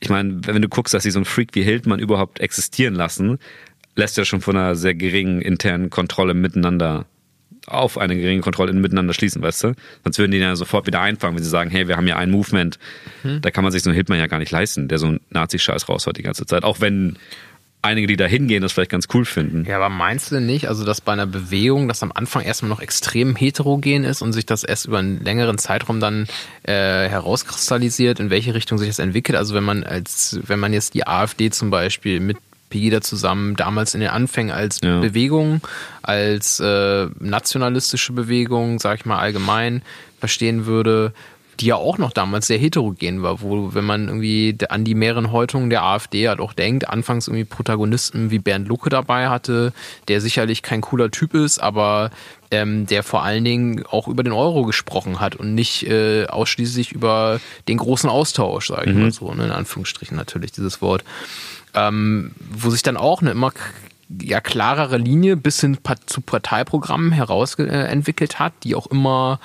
Ich 0.00 0.08
meine, 0.08 0.46
wenn 0.46 0.62
du 0.62 0.68
guckst, 0.68 0.94
dass 0.94 1.02
sie 1.02 1.10
so 1.10 1.18
einen 1.18 1.24
Freak 1.24 1.54
wie 1.54 1.62
Hildmann 1.62 1.98
überhaupt 1.98 2.40
existieren 2.40 2.94
lassen, 2.94 3.38
lässt 3.96 4.16
ja 4.16 4.24
schon 4.24 4.40
von 4.40 4.56
einer 4.56 4.76
sehr 4.76 4.94
geringen 4.94 5.40
internen 5.42 5.90
Kontrolle 5.90 6.34
miteinander 6.34 7.06
auf 7.68 7.98
eine 7.98 8.16
geringe 8.16 8.40
Kontrolle 8.40 8.72
miteinander 8.72 9.14
schließen, 9.14 9.42
weißt 9.42 9.64
du? 9.64 9.72
Sonst 10.04 10.18
würden 10.18 10.32
die 10.32 10.38
ja 10.38 10.56
sofort 10.56 10.86
wieder 10.86 11.00
einfangen, 11.00 11.36
wenn 11.36 11.44
sie 11.44 11.50
sagen, 11.50 11.70
hey, 11.70 11.88
wir 11.88 11.96
haben 11.96 12.06
ja 12.06 12.16
ein 12.16 12.30
Movement. 12.30 12.78
Mhm. 13.22 13.40
Da 13.40 13.50
kann 13.50 13.64
man 13.64 13.72
sich 13.72 13.82
so 13.82 13.90
einen 13.90 13.96
Hitman 13.96 14.18
ja 14.18 14.26
gar 14.26 14.38
nicht 14.38 14.50
leisten, 14.50 14.88
der 14.88 14.98
so 14.98 15.06
einen 15.06 15.20
Nazi-Scheiß 15.30 15.88
raushaut 15.88 16.16
die 16.16 16.22
ganze 16.22 16.46
Zeit. 16.46 16.64
Auch 16.64 16.80
wenn 16.80 17.16
einige, 17.82 18.06
die 18.06 18.16
da 18.16 18.26
hingehen, 18.26 18.62
das 18.62 18.72
vielleicht 18.72 18.90
ganz 18.90 19.06
cool 19.14 19.24
finden. 19.24 19.64
Ja, 19.66 19.76
aber 19.76 19.88
meinst 19.88 20.30
du 20.30 20.36
denn 20.36 20.46
nicht, 20.46 20.68
also 20.68 20.84
dass 20.84 21.00
bei 21.00 21.12
einer 21.12 21.26
Bewegung, 21.26 21.88
das 21.88 22.02
am 22.02 22.12
Anfang 22.12 22.42
erstmal 22.42 22.68
noch 22.68 22.80
extrem 22.80 23.36
heterogen 23.36 24.04
ist 24.04 24.22
und 24.22 24.32
sich 24.32 24.46
das 24.46 24.64
erst 24.64 24.86
über 24.86 24.98
einen 24.98 25.22
längeren 25.22 25.58
Zeitraum 25.58 26.00
dann 26.00 26.26
äh, 26.64 27.08
herauskristallisiert, 27.08 28.20
in 28.20 28.30
welche 28.30 28.54
Richtung 28.54 28.78
sich 28.78 28.88
das 28.88 28.98
entwickelt? 28.98 29.38
Also 29.38 29.54
wenn 29.54 29.64
man 29.64 29.84
als, 29.84 30.40
wenn 30.44 30.58
man 30.58 30.72
jetzt 30.72 30.94
die 30.94 31.06
AfD 31.06 31.50
zum 31.50 31.70
Beispiel 31.70 32.20
mit 32.20 32.36
Pegida 32.68 33.00
zusammen 33.00 33.56
damals 33.56 33.94
in 33.94 34.00
den 34.00 34.10
Anfängen 34.10 34.54
als 34.54 34.80
ja. 34.82 35.00
Bewegung, 35.00 35.60
als 36.02 36.60
äh, 36.60 37.06
nationalistische 37.18 38.12
Bewegung, 38.12 38.78
sag 38.78 39.00
ich 39.00 39.06
mal 39.06 39.18
allgemein, 39.18 39.82
verstehen 40.18 40.66
würde, 40.66 41.12
die 41.60 41.66
ja 41.66 41.76
auch 41.76 41.98
noch 41.98 42.12
damals 42.12 42.46
sehr 42.46 42.58
heterogen 42.58 43.22
war, 43.22 43.40
wo, 43.40 43.74
wenn 43.74 43.84
man 43.84 44.06
irgendwie 44.08 44.56
an 44.68 44.84
die 44.84 44.94
mehreren 44.94 45.32
Häutungen 45.32 45.70
der 45.70 45.82
AfD 45.82 46.28
halt 46.28 46.40
auch 46.40 46.52
denkt, 46.52 46.88
anfangs 46.88 47.26
irgendwie 47.26 47.44
Protagonisten 47.44 48.30
wie 48.30 48.38
Bernd 48.38 48.68
Lucke 48.68 48.90
dabei 48.90 49.28
hatte, 49.28 49.72
der 50.06 50.20
sicherlich 50.20 50.62
kein 50.62 50.80
cooler 50.80 51.10
Typ 51.10 51.34
ist, 51.34 51.58
aber 51.58 52.10
ähm, 52.50 52.86
der 52.86 53.02
vor 53.02 53.22
allen 53.22 53.44
Dingen 53.44 53.84
auch 53.90 54.08
über 54.08 54.22
den 54.22 54.32
Euro 54.32 54.64
gesprochen 54.64 55.20
hat 55.20 55.34
und 55.36 55.54
nicht 55.54 55.84
äh, 55.86 56.26
ausschließlich 56.26 56.92
über 56.92 57.40
den 57.66 57.78
großen 57.78 58.08
Austausch, 58.08 58.68
sage 58.68 58.90
ich 58.90 58.96
mhm. 58.96 59.02
mal 59.02 59.12
so, 59.12 59.32
ne, 59.34 59.46
in 59.46 59.52
Anführungsstrichen 59.52 60.16
natürlich 60.16 60.52
dieses 60.52 60.80
Wort 60.80 61.04
ähm, 61.74 62.32
wo 62.50 62.70
sich 62.70 62.82
dann 62.82 62.96
auch 62.96 63.20
eine 63.20 63.30
immer 63.30 63.52
ja, 64.22 64.40
klarere 64.40 64.96
Linie 64.96 65.36
bis 65.36 65.60
hin 65.60 65.78
zu 66.06 66.20
Parteiprogrammen 66.20 67.12
herausentwickelt 67.12 68.34
äh, 68.34 68.36
hat, 68.38 68.52
die 68.64 68.74
auch 68.74 68.86
immer 68.86 69.38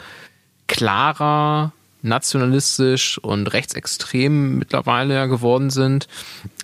klarer 0.68 1.74
nationalistisch 2.04 3.18
und 3.18 3.48
rechtsextrem 3.54 4.58
mittlerweile 4.60 5.14
ja 5.14 5.26
geworden 5.26 5.70
sind, 5.70 6.08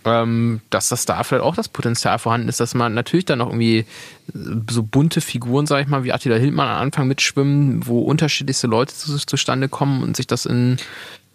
ähm, 0.03 0.59
dass 0.69 0.89
das 0.89 1.05
da 1.05 1.23
vielleicht 1.23 1.43
auch 1.43 1.55
das 1.55 1.69
Potenzial 1.69 2.19
vorhanden 2.19 2.49
ist, 2.49 2.59
dass 2.59 2.75
man 2.75 2.93
natürlich 2.93 3.25
dann 3.25 3.39
noch 3.39 3.47
irgendwie 3.47 3.85
so 4.69 4.83
bunte 4.83 5.21
Figuren, 5.21 5.65
sag 5.65 5.81
ich 5.81 5.87
mal, 5.87 6.03
wie 6.03 6.11
Attila 6.11 6.35
Hildmann 6.35 6.67
am 6.67 6.81
Anfang 6.81 7.07
mitschwimmen, 7.07 7.87
wo 7.87 8.01
unterschiedlichste 8.01 8.67
Leute 8.67 8.93
zu, 8.93 9.17
zustande 9.17 9.69
kommen 9.69 10.03
und 10.03 10.17
sich 10.17 10.27
das 10.27 10.45
in 10.45 10.77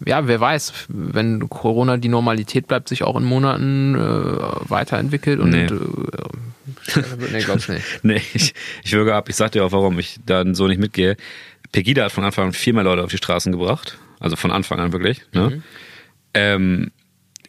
ja, 0.03 0.27
wer 0.27 0.39
weiß, 0.39 0.73
wenn 0.89 1.47
Corona 1.49 1.97
die 1.97 2.09
Normalität 2.09 2.67
bleibt, 2.67 2.89
sich 2.89 3.03
auch 3.03 3.15
in 3.15 3.23
Monaten 3.23 3.95
äh, 3.95 3.99
weiterentwickelt 4.69 5.39
und 5.39 5.51
nee. 5.51 5.65
Äh, 5.65 7.01
nee, 7.31 7.39
glaub's 7.39 7.69
nicht. 7.69 7.85
nee, 8.03 8.21
ich, 8.33 8.53
ich 8.83 8.91
würge 8.93 9.15
ab, 9.15 9.29
ich 9.29 9.35
sag 9.35 9.53
dir 9.53 9.63
auch, 9.63 9.71
warum 9.71 9.97
ich 9.99 10.19
dann 10.25 10.53
so 10.53 10.67
nicht 10.67 10.79
mitgehe. 10.79 11.15
Pegida 11.71 12.05
hat 12.05 12.11
von 12.11 12.23
Anfang 12.23 12.47
an 12.47 12.53
viel 12.53 12.73
mehr 12.73 12.83
Leute 12.83 13.03
auf 13.03 13.11
die 13.11 13.17
Straßen 13.17 13.51
gebracht. 13.51 13.97
Also 14.19 14.35
von 14.35 14.51
Anfang 14.51 14.79
an 14.79 14.91
wirklich. 14.91 15.21
Ne? 15.33 15.49
Mhm. 15.49 15.63
Ähm, 16.33 16.91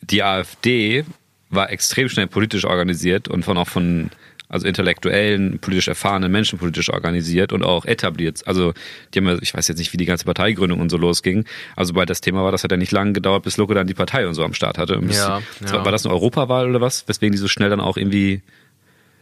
die 0.03 0.23
AfD 0.23 1.05
war 1.49 1.71
extrem 1.71 2.09
schnell 2.09 2.27
politisch 2.27 2.65
organisiert 2.65 3.29
und 3.29 3.45
von 3.45 3.57
auch 3.57 3.69
von 3.69 4.11
also 4.49 4.67
intellektuellen, 4.67 5.59
politisch 5.59 5.89
erfahrenen 5.89 6.31
Menschen 6.31 6.59
politisch 6.59 6.91
organisiert 6.91 7.53
und 7.53 7.65
auch 7.65 7.85
etabliert. 7.85 8.47
Also 8.47 8.75
die 9.13 9.19
haben 9.19 9.27
ja, 9.27 9.39
ich 9.41 9.55
weiß 9.55 9.67
jetzt 9.69 9.79
nicht, 9.79 9.93
wie 9.93 9.97
die 9.97 10.05
ganze 10.05 10.25
Parteigründung 10.25 10.81
und 10.81 10.91
so 10.91 10.97
losging. 10.97 11.45
Also 11.75 11.95
bei 11.95 12.05
das 12.05 12.21
Thema 12.21 12.45
war, 12.45 12.53
das 12.53 12.63
hat 12.63 12.71
ja 12.71 12.77
nicht 12.77 12.93
lange 12.93 13.13
gedauert, 13.13 13.43
bis 13.43 13.57
Loco 13.57 13.75
dann 13.75 13.87
die 13.87 13.95
Partei 13.95 14.27
und 14.27 14.35
so 14.35 14.45
am 14.45 14.55
Start 14.55 14.79
hatte. 14.79 14.99
Bis, 14.99 15.17
ja, 15.17 15.43
ja. 15.65 15.85
War 15.85 15.93
das 15.93 16.05
eine 16.05 16.15
Europawahl 16.15 16.69
oder 16.69 16.81
was? 16.81 17.09
Weswegen 17.09 17.33
die 17.33 17.39
so 17.39 17.49
schnell 17.49 17.71
dann 17.71 17.81
auch 17.81 17.97
irgendwie, 17.97 18.43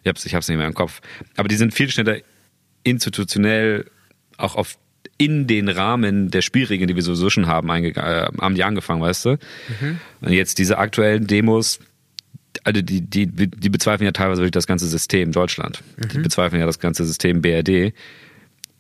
ich 0.03 0.09
hab's, 0.09 0.27
ich 0.27 0.35
hab's 0.35 0.49
nicht 0.49 0.59
mehr 0.59 0.67
im 0.67 0.75
Kopf. 0.75 1.01
Aber 1.37 1.49
die 1.49 1.57
sind 1.57 1.73
viel 1.73 1.91
schneller 1.91 2.19
institutionell 2.83 3.87
auch 4.37 4.57
auf 4.57 4.77
in 5.17 5.47
den 5.47 5.69
Rahmen 5.69 6.31
der 6.31 6.43
Spielregeln, 6.43 6.89
die 6.89 6.97
wir 6.97 7.03
sowieso 7.03 7.31
schon 7.31 7.47
haben, 7.47 7.69
äh, 7.71 8.27
haben 8.41 8.55
die 8.55 8.65
angefangen, 8.65 9.01
weißt 9.01 9.25
du? 9.27 9.31
Mhm. 9.81 10.01
Und 10.21 10.33
jetzt 10.33 10.59
diese 10.59 10.79
aktuellen 10.79 11.27
Demos, 11.27 11.79
also 12.65 12.83
die, 12.83 13.01
die, 13.01 13.27
die 13.27 13.69
bezweifeln 13.69 14.07
ja 14.07 14.13
teilweise 14.13 14.41
wirklich 14.41 14.53
das 14.53 14.67
ganze 14.67 14.87
System 14.87 15.33
Deutschland. 15.33 15.83
Mhm. 15.97 16.09
Die 16.09 16.19
bezweifeln 16.19 16.61
ja 16.61 16.67
das 16.67 16.79
ganze 16.79 17.05
System 17.05 17.43
BRD. 17.43 17.93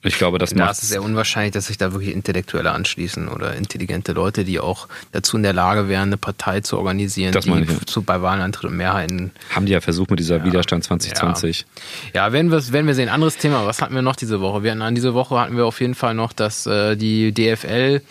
Ich 0.06 0.18
glaube, 0.18 0.38
das 0.38 0.54
macht. 0.54 0.68
Da 0.68 0.70
ist 0.70 0.82
es 0.82 0.90
sehr 0.90 1.02
unwahrscheinlich, 1.02 1.52
dass 1.52 1.66
sich 1.66 1.78
da 1.78 1.92
wirklich 1.92 2.14
Intellektuelle 2.14 2.72
anschließen 2.72 3.26
oder 3.26 3.54
intelligente 3.54 4.12
Leute, 4.12 4.44
die 4.44 4.60
auch 4.60 4.86
dazu 5.12 5.38
in 5.38 5.42
der 5.42 5.54
Lage 5.54 5.88
wären, 5.88 6.10
eine 6.10 6.18
Partei 6.18 6.60
zu 6.60 6.76
organisieren, 6.76 7.32
das 7.32 7.46
die 7.46 7.86
zu, 7.86 8.02
bei 8.02 8.20
Wahlantritt 8.20 8.70
und 8.70 8.76
Mehrheiten. 8.76 9.30
Haben 9.48 9.64
die 9.64 9.72
ja 9.72 9.80
versucht 9.80 10.10
mit 10.10 10.20
dieser 10.20 10.38
ja, 10.38 10.44
Widerstand 10.44 10.84
2020. 10.84 11.64
Ja, 12.12 12.26
ja 12.26 12.32
werden, 12.32 12.50
wir, 12.50 12.72
werden 12.72 12.86
wir 12.86 12.94
sehen. 12.94 13.08
Anderes 13.08 13.38
Thema. 13.38 13.64
Was 13.64 13.80
hatten 13.80 13.94
wir 13.94 14.02
noch 14.02 14.16
diese 14.16 14.42
Woche? 14.42 14.62
Wir 14.62 14.72
hatten, 14.72 14.82
an 14.82 14.94
diese 14.94 15.14
Woche 15.14 15.40
hatten 15.40 15.56
wir 15.56 15.64
auf 15.64 15.80
jeden 15.80 15.94
Fall 15.94 16.14
noch, 16.14 16.34
dass 16.34 16.66
äh, 16.66 16.96
die 16.96 17.32
DFL 17.32 18.02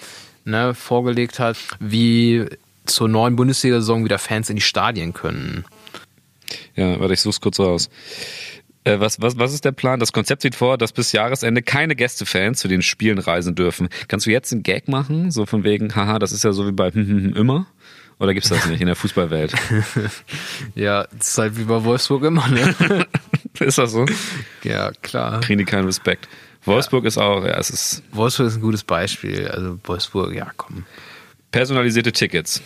ne, 0.46 0.74
vorgelegt 0.74 1.40
hat, 1.40 1.58
wie 1.80 2.48
zur 2.86 3.08
neuen 3.08 3.36
Bundesliga-Saison 3.36 4.06
wieder 4.06 4.20
Fans 4.20 4.50
in 4.50 4.56
die 4.56 4.62
Stadien 4.62 5.14
können. 5.14 5.66
Ja, 6.76 7.00
warte, 7.00 7.14
ich 7.14 7.22
such's 7.22 7.42
kurz 7.42 7.60
raus. 7.60 7.90
Äh, 8.84 9.00
was, 9.00 9.22
was, 9.22 9.38
was 9.38 9.54
ist 9.54 9.66
der 9.66 9.72
Plan? 9.72 10.00
Das 10.00 10.12
Konzept 10.12 10.42
sieht 10.42 10.56
vor, 10.56 10.78
dass 10.78 10.92
bis 10.92 11.12
Jahresende 11.12 11.62
keine 11.62 11.96
Gästefans 11.96 12.60
zu 12.60 12.68
den 12.68 12.82
Spielen 12.82 13.18
reisen 13.18 13.56
dürfen. 13.56 13.90
Kannst 14.08 14.26
du 14.26 14.32
jetzt 14.32 14.52
einen 14.52 14.64
Gag 14.64 14.88
machen? 14.88 15.32
So 15.32 15.46
von 15.46 15.64
wegen, 15.64 15.96
haha, 15.96 16.20
das 16.20 16.32
ist 16.32 16.44
ja 16.44 16.52
so 16.52 16.68
wie 16.68 16.72
bei 16.72 16.90
immer? 16.90 17.68
Oder 18.20 18.34
gibt's 18.34 18.50
das 18.50 18.68
nicht 18.68 18.82
in 18.82 18.88
der 18.88 18.96
Fußballwelt? 18.96 19.54
ja, 20.76 21.08
das 21.18 21.30
ist 21.30 21.38
halt 21.38 21.58
wie 21.58 21.64
bei 21.64 21.84
Wolfsburg 21.84 22.24
immer, 22.24 22.48
ne? 22.48 23.08
ist 23.60 23.78
das 23.78 23.92
so? 23.92 24.06
Ja, 24.64 24.92
klar. 25.02 25.42
Kriegen 25.42 25.60
die 25.60 25.66
keinen 25.66 25.86
Respekt. 25.86 26.28
Wolfsburg 26.66 27.04
ja. 27.04 27.08
ist 27.08 27.18
auch, 27.18 27.44
ja, 27.44 27.58
es 27.58 27.70
ist. 27.70 28.04
Wolfsburg 28.12 28.48
ist 28.48 28.56
ein 28.56 28.62
gutes 28.62 28.84
Beispiel. 28.84 29.48
Also 29.48 29.80
Wolfsburg, 29.84 30.34
ja, 30.34 30.52
komm. 30.56 30.86
Personalisierte 31.54 32.12
Tickets. 32.12 32.64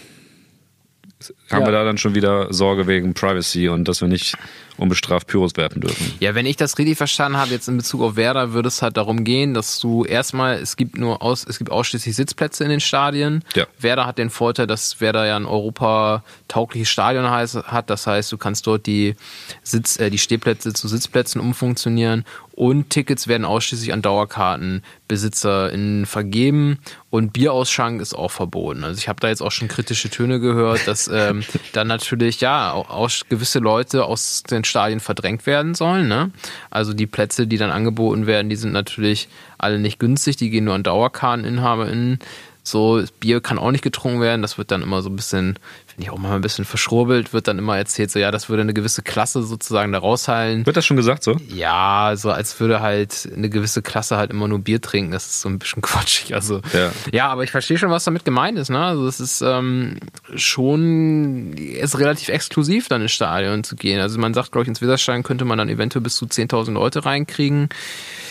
Haben 1.51 1.61
ja. 1.61 1.67
wir 1.67 1.71
da 1.71 1.83
dann 1.83 1.97
schon 1.97 2.13
wieder 2.13 2.53
Sorge 2.53 2.87
wegen 2.87 3.13
Privacy 3.13 3.69
und 3.69 3.87
dass 3.87 4.01
wir 4.01 4.07
nicht 4.07 4.37
unbestraft 4.77 5.27
Pyros 5.27 5.55
werfen 5.57 5.81
dürfen. 5.81 6.13
Ja, 6.19 6.35
wenn 6.35 6.45
ich 6.45 6.55
das 6.55 6.77
richtig 6.77 6.97
verstanden 6.97 7.37
habe, 7.37 7.51
jetzt 7.51 7.67
in 7.67 7.77
Bezug 7.77 8.01
auf 8.01 8.15
Werder, 8.15 8.53
würde 8.53 8.67
es 8.67 8.81
halt 8.81 8.97
darum 8.97 9.23
gehen, 9.23 9.53
dass 9.53 9.79
du 9.79 10.05
erstmal, 10.05 10.55
es 10.55 10.75
gibt 10.75 10.97
nur 10.97 11.21
aus, 11.21 11.45
es 11.47 11.57
gibt 11.57 11.71
ausschließlich 11.71 12.15
Sitzplätze 12.15 12.63
in 12.63 12.69
den 12.69 12.79
Stadien. 12.79 13.43
Ja. 13.55 13.65
Werder 13.79 14.05
hat 14.05 14.17
den 14.17 14.29
Vorteil, 14.29 14.67
dass 14.67 15.01
Werder 15.01 15.25
ja 15.25 15.35
ein 15.35 15.45
europataugliches 15.45 16.89
Stadion 16.89 17.29
hat. 17.29 17.89
Das 17.89 18.07
heißt, 18.07 18.31
du 18.31 18.37
kannst 18.37 18.67
dort 18.67 18.85
die 18.85 19.15
Sitz, 19.63 19.99
äh, 19.99 20.09
die 20.09 20.19
Stehplätze 20.19 20.73
zu 20.73 20.87
Sitzplätzen 20.87 21.41
umfunktionieren 21.41 22.23
und 22.57 22.89
Tickets 22.89 23.27
werden 23.27 23.45
ausschließlich 23.45 23.93
an 23.93 24.01
DauerkartenbesitzerInnen 24.01 26.07
vergeben 26.07 26.79
und 27.11 27.31
Bierausschank 27.31 28.01
ist 28.01 28.15
auch 28.15 28.31
verboten. 28.31 28.83
Also 28.83 28.97
ich 28.97 29.07
habe 29.07 29.19
da 29.19 29.27
jetzt 29.27 29.41
auch 29.41 29.51
schon 29.51 29.67
kritische 29.67 30.09
Töne 30.09 30.39
gehört, 30.39 30.87
dass 30.87 31.07
ähm, 31.07 31.36
dann 31.73 31.87
natürlich 31.87 32.41
ja 32.41 32.71
auch 32.71 33.09
gewisse 33.29 33.59
Leute 33.59 34.05
aus 34.05 34.43
den 34.43 34.63
Stadien 34.63 34.99
verdrängt 34.99 35.45
werden 35.45 35.75
sollen. 35.75 36.07
Ne? 36.07 36.31
Also 36.69 36.93
die 36.93 37.07
Plätze, 37.07 37.47
die 37.47 37.57
dann 37.57 37.71
angeboten 37.71 38.27
werden, 38.27 38.49
die 38.49 38.55
sind 38.55 38.73
natürlich 38.73 39.29
alle 39.57 39.79
nicht 39.79 39.99
günstig, 39.99 40.37
die 40.37 40.49
gehen 40.49 40.65
nur 40.65 40.75
an 40.75 40.83
DauerkarteninhaberInnen. 40.83 42.19
So, 42.63 43.01
Bier 43.21 43.39
kann 43.39 43.59
auch 43.59 43.71
nicht 43.71 43.83
getrunken 43.83 44.19
werden, 44.19 44.41
das 44.41 44.57
wird 44.57 44.71
dann 44.71 44.81
immer 44.81 45.01
so 45.01 45.09
ein 45.09 45.15
bisschen 45.15 45.57
finde 45.97 46.11
ich 46.11 46.13
auch 46.13 46.19
mal 46.19 46.35
ein 46.35 46.41
bisschen 46.41 46.63
verschrubbelt, 46.63 47.33
wird 47.33 47.47
dann 47.47 47.57
immer 47.57 47.75
erzählt, 47.75 48.11
so 48.11 48.19
ja, 48.19 48.29
das 48.29 48.49
würde 48.49 48.61
eine 48.61 48.75
gewisse 48.75 49.01
Klasse 49.01 49.41
sozusagen 49.41 49.91
da 49.91 49.97
rausheilen. 49.97 50.63
Wird 50.67 50.77
das 50.77 50.85
schon 50.85 50.95
gesagt 50.95 51.23
so? 51.23 51.37
Ja, 51.49 52.13
so 52.15 52.29
als 52.29 52.59
würde 52.59 52.81
halt 52.81 53.27
eine 53.35 53.49
gewisse 53.49 53.81
Klasse 53.81 54.15
halt 54.15 54.29
immer 54.29 54.47
nur 54.47 54.59
Bier 54.59 54.79
trinken. 54.79 55.11
Das 55.11 55.25
ist 55.25 55.41
so 55.41 55.49
ein 55.49 55.57
bisschen 55.57 55.81
quatschig. 55.81 56.35
Also 56.35 56.61
ja, 56.71 56.91
ja 57.11 57.27
aber 57.29 57.45
ich 57.45 57.49
verstehe 57.49 57.79
schon, 57.79 57.89
was 57.89 58.03
damit 58.03 58.25
gemeint 58.25 58.59
ist. 58.59 58.69
Ne? 58.69 58.77
Also 58.77 59.07
es 59.07 59.19
ist 59.19 59.41
ähm, 59.41 59.97
schon 60.35 61.53
ist 61.53 61.97
relativ 61.97 62.29
exklusiv, 62.29 62.89
dann 62.89 63.01
ins 63.01 63.13
Stadion 63.13 63.63
zu 63.63 63.75
gehen. 63.75 63.99
Also 63.99 64.19
man 64.19 64.35
sagt, 64.35 64.51
glaube 64.51 64.65
ich, 64.65 64.67
ins 64.67 64.81
Weserstein 64.83 65.23
könnte 65.23 65.45
man 65.45 65.57
dann 65.57 65.67
eventuell 65.67 66.03
bis 66.03 66.15
zu 66.15 66.25
10.000 66.25 66.73
Leute 66.73 67.05
reinkriegen. 67.05 67.69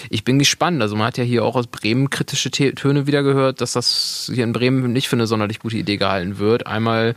Ich 0.08 0.22
bin 0.22 0.38
gespannt. 0.38 0.80
Also 0.82 0.94
man 0.94 1.08
hat 1.08 1.18
ja 1.18 1.24
hier 1.24 1.44
auch 1.44 1.56
aus 1.56 1.66
Bremen 1.66 2.10
kritische 2.10 2.52
Töne 2.52 3.08
wieder 3.08 3.24
gehört, 3.24 3.60
dass 3.60 3.72
das 3.72 4.30
hier 4.32 4.44
in 4.44 4.52
Bremen 4.52 4.92
nicht 4.92 5.08
für 5.08 5.16
eine 5.16 5.26
sonderlich 5.26 5.58
gute 5.58 5.76
Idee 5.78 5.96
gehalten 5.96 6.38
wird. 6.38 6.68
Einmal 6.68 7.16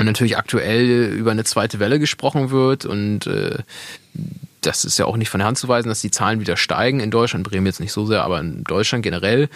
und 0.00 0.06
natürlich 0.06 0.38
aktuell 0.38 1.12
über 1.12 1.30
eine 1.30 1.44
zweite 1.44 1.78
Welle 1.78 1.98
gesprochen 1.98 2.50
wird 2.50 2.86
und 2.86 3.26
äh, 3.26 3.58
das 4.60 4.84
ist 4.84 4.98
ja 4.98 5.06
auch 5.06 5.16
nicht 5.16 5.30
von 5.30 5.38
der 5.38 5.46
Hand 5.46 5.58
zu 5.58 5.68
weisen, 5.68 5.88
dass 5.88 6.00
die 6.00 6.10
Zahlen 6.10 6.40
wieder 6.40 6.56
steigen 6.56 7.00
in 7.00 7.10
Deutschland, 7.10 7.48
Bremen 7.48 7.66
jetzt 7.66 7.80
nicht 7.80 7.92
so 7.92 8.06
sehr, 8.06 8.24
aber 8.24 8.40
in 8.40 8.64
Deutschland 8.64 9.02
generell. 9.02 9.48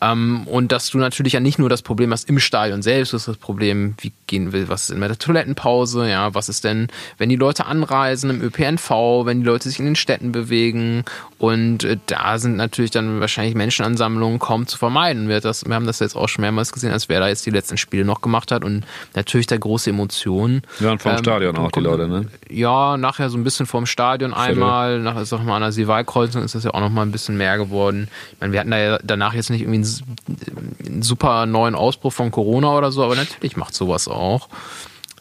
Ähm, 0.00 0.46
und 0.46 0.72
dass 0.72 0.90
du 0.90 0.98
natürlich 0.98 1.34
ja 1.34 1.40
nicht 1.40 1.58
nur 1.58 1.68
das 1.68 1.82
Problem 1.82 2.12
hast 2.12 2.28
im 2.28 2.38
Stadion 2.38 2.82
selbst, 2.82 3.12
das 3.12 3.22
ist 3.22 3.28
das 3.28 3.36
Problem, 3.36 3.94
wie 4.00 4.12
gehen 4.26 4.52
will, 4.52 4.68
was 4.68 4.84
ist 4.84 4.90
in 4.90 5.00
der 5.00 5.18
Toilettenpause, 5.18 6.08
ja, 6.08 6.34
was 6.34 6.48
ist 6.48 6.64
denn, 6.64 6.88
wenn 7.18 7.28
die 7.28 7.36
Leute 7.36 7.66
anreisen 7.66 8.30
im 8.30 8.42
ÖPNV, 8.42 8.90
wenn 9.24 9.40
die 9.40 9.46
Leute 9.46 9.68
sich 9.68 9.78
in 9.78 9.84
den 9.84 9.96
Städten 9.96 10.32
bewegen 10.32 11.04
und 11.38 11.84
äh, 11.84 11.98
da 12.06 12.38
sind 12.38 12.56
natürlich 12.56 12.90
dann 12.90 13.20
wahrscheinlich 13.20 13.54
Menschenansammlungen 13.54 14.38
kaum 14.38 14.66
zu 14.66 14.78
vermeiden. 14.78 15.28
Wir, 15.28 15.40
das, 15.40 15.66
wir 15.66 15.74
haben 15.74 15.86
das 15.86 15.98
jetzt 15.98 16.16
auch 16.16 16.28
schon 16.28 16.42
mehrmals 16.42 16.72
gesehen, 16.72 16.92
als 16.92 17.08
wer 17.08 17.20
da 17.20 17.28
jetzt 17.28 17.44
die 17.44 17.50
letzten 17.50 17.76
Spiele 17.76 18.04
noch 18.04 18.22
gemacht 18.22 18.50
hat 18.52 18.64
und 18.64 18.84
natürlich 19.14 19.46
da 19.46 19.56
große 19.56 19.90
Emotionen. 19.90 20.62
Ja, 20.80 20.92
und 20.92 21.02
vom 21.02 21.12
ähm, 21.12 21.18
Stadion 21.18 21.56
auch 21.56 21.70
die 21.70 21.80
Leute, 21.80 22.08
ne? 22.08 22.26
Ja, 22.48 22.96
nachher 22.96 23.28
so 23.28 23.36
ein 23.36 23.44
bisschen 23.44 23.66
vorm 23.66 23.86
Stadion 23.86 24.32
einmal, 24.46 25.00
nach, 25.00 25.24
sag 25.24 25.44
mal, 25.44 25.56
an 25.56 25.62
der 25.62 25.72
Sivalkreuzung 25.72 26.42
ist 26.42 26.54
das 26.54 26.64
ja 26.64 26.72
auch 26.72 26.80
noch 26.80 26.90
mal 26.90 27.02
ein 27.02 27.12
bisschen 27.12 27.36
mehr 27.36 27.56
geworden. 27.58 28.08
Ich 28.32 28.40
meine, 28.40 28.52
wir 28.52 28.60
hatten 28.60 28.70
da 28.70 28.78
ja 28.78 28.98
danach 29.02 29.34
jetzt 29.34 29.50
nicht 29.50 29.62
irgendwie 29.62 29.78
einen, 29.78 30.86
einen 30.86 31.02
super 31.02 31.46
neuen 31.46 31.74
Ausbruch 31.74 32.12
von 32.12 32.30
Corona 32.30 32.76
oder 32.76 32.92
so, 32.92 33.04
aber 33.04 33.16
natürlich 33.16 33.56
macht 33.56 33.74
sowas 33.74 34.08
auch 34.08 34.48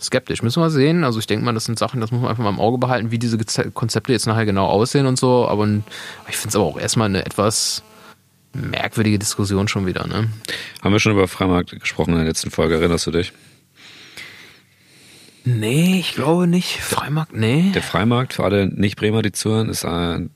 skeptisch. 0.01 0.41
Müssen 0.41 0.61
wir 0.61 0.69
sehen. 0.69 1.03
Also 1.03 1.19
ich 1.19 1.27
denke 1.27 1.45
mal, 1.45 1.53
das 1.53 1.65
sind 1.65 1.79
Sachen, 1.79 2.01
das 2.01 2.11
muss 2.11 2.21
man 2.21 2.29
einfach 2.29 2.43
mal 2.43 2.49
im 2.49 2.59
Auge 2.59 2.77
behalten, 2.77 3.11
wie 3.11 3.19
diese 3.19 3.37
Konzepte 3.71 4.11
jetzt 4.11 4.27
nachher 4.27 4.45
genau 4.45 4.67
aussehen 4.67 5.05
und 5.05 5.17
so. 5.17 5.47
Aber 5.47 5.67
ich 6.29 6.37
finde 6.37 6.49
es 6.49 6.55
aber 6.55 6.65
auch 6.65 6.79
erstmal 6.79 7.07
eine 7.09 7.25
etwas 7.25 7.83
merkwürdige 8.53 9.19
Diskussion 9.19 9.67
schon 9.67 9.85
wieder. 9.85 10.07
Ne? 10.07 10.29
Haben 10.81 10.91
wir 10.93 10.99
schon 10.99 11.11
über 11.11 11.27
Freimarkt 11.27 11.79
gesprochen 11.79 12.11
in 12.11 12.17
der 12.17 12.27
letzten 12.27 12.51
Folge, 12.51 12.75
erinnerst 12.75 13.07
du 13.07 13.11
dich? 13.11 13.33
Nee, 15.45 15.99
ich 15.99 16.15
glaube 16.15 16.47
nicht. 16.47 16.81
Freimarkt, 16.81 17.35
nee. 17.35 17.71
Der 17.73 17.83
Freimarkt, 17.83 18.33
für 18.33 18.43
alle 18.43 18.67
Nicht-Bremer, 18.67 19.21
die 19.21 19.31
zuhören, 19.31 19.69
ist 19.69 19.85
ein, 19.85 20.31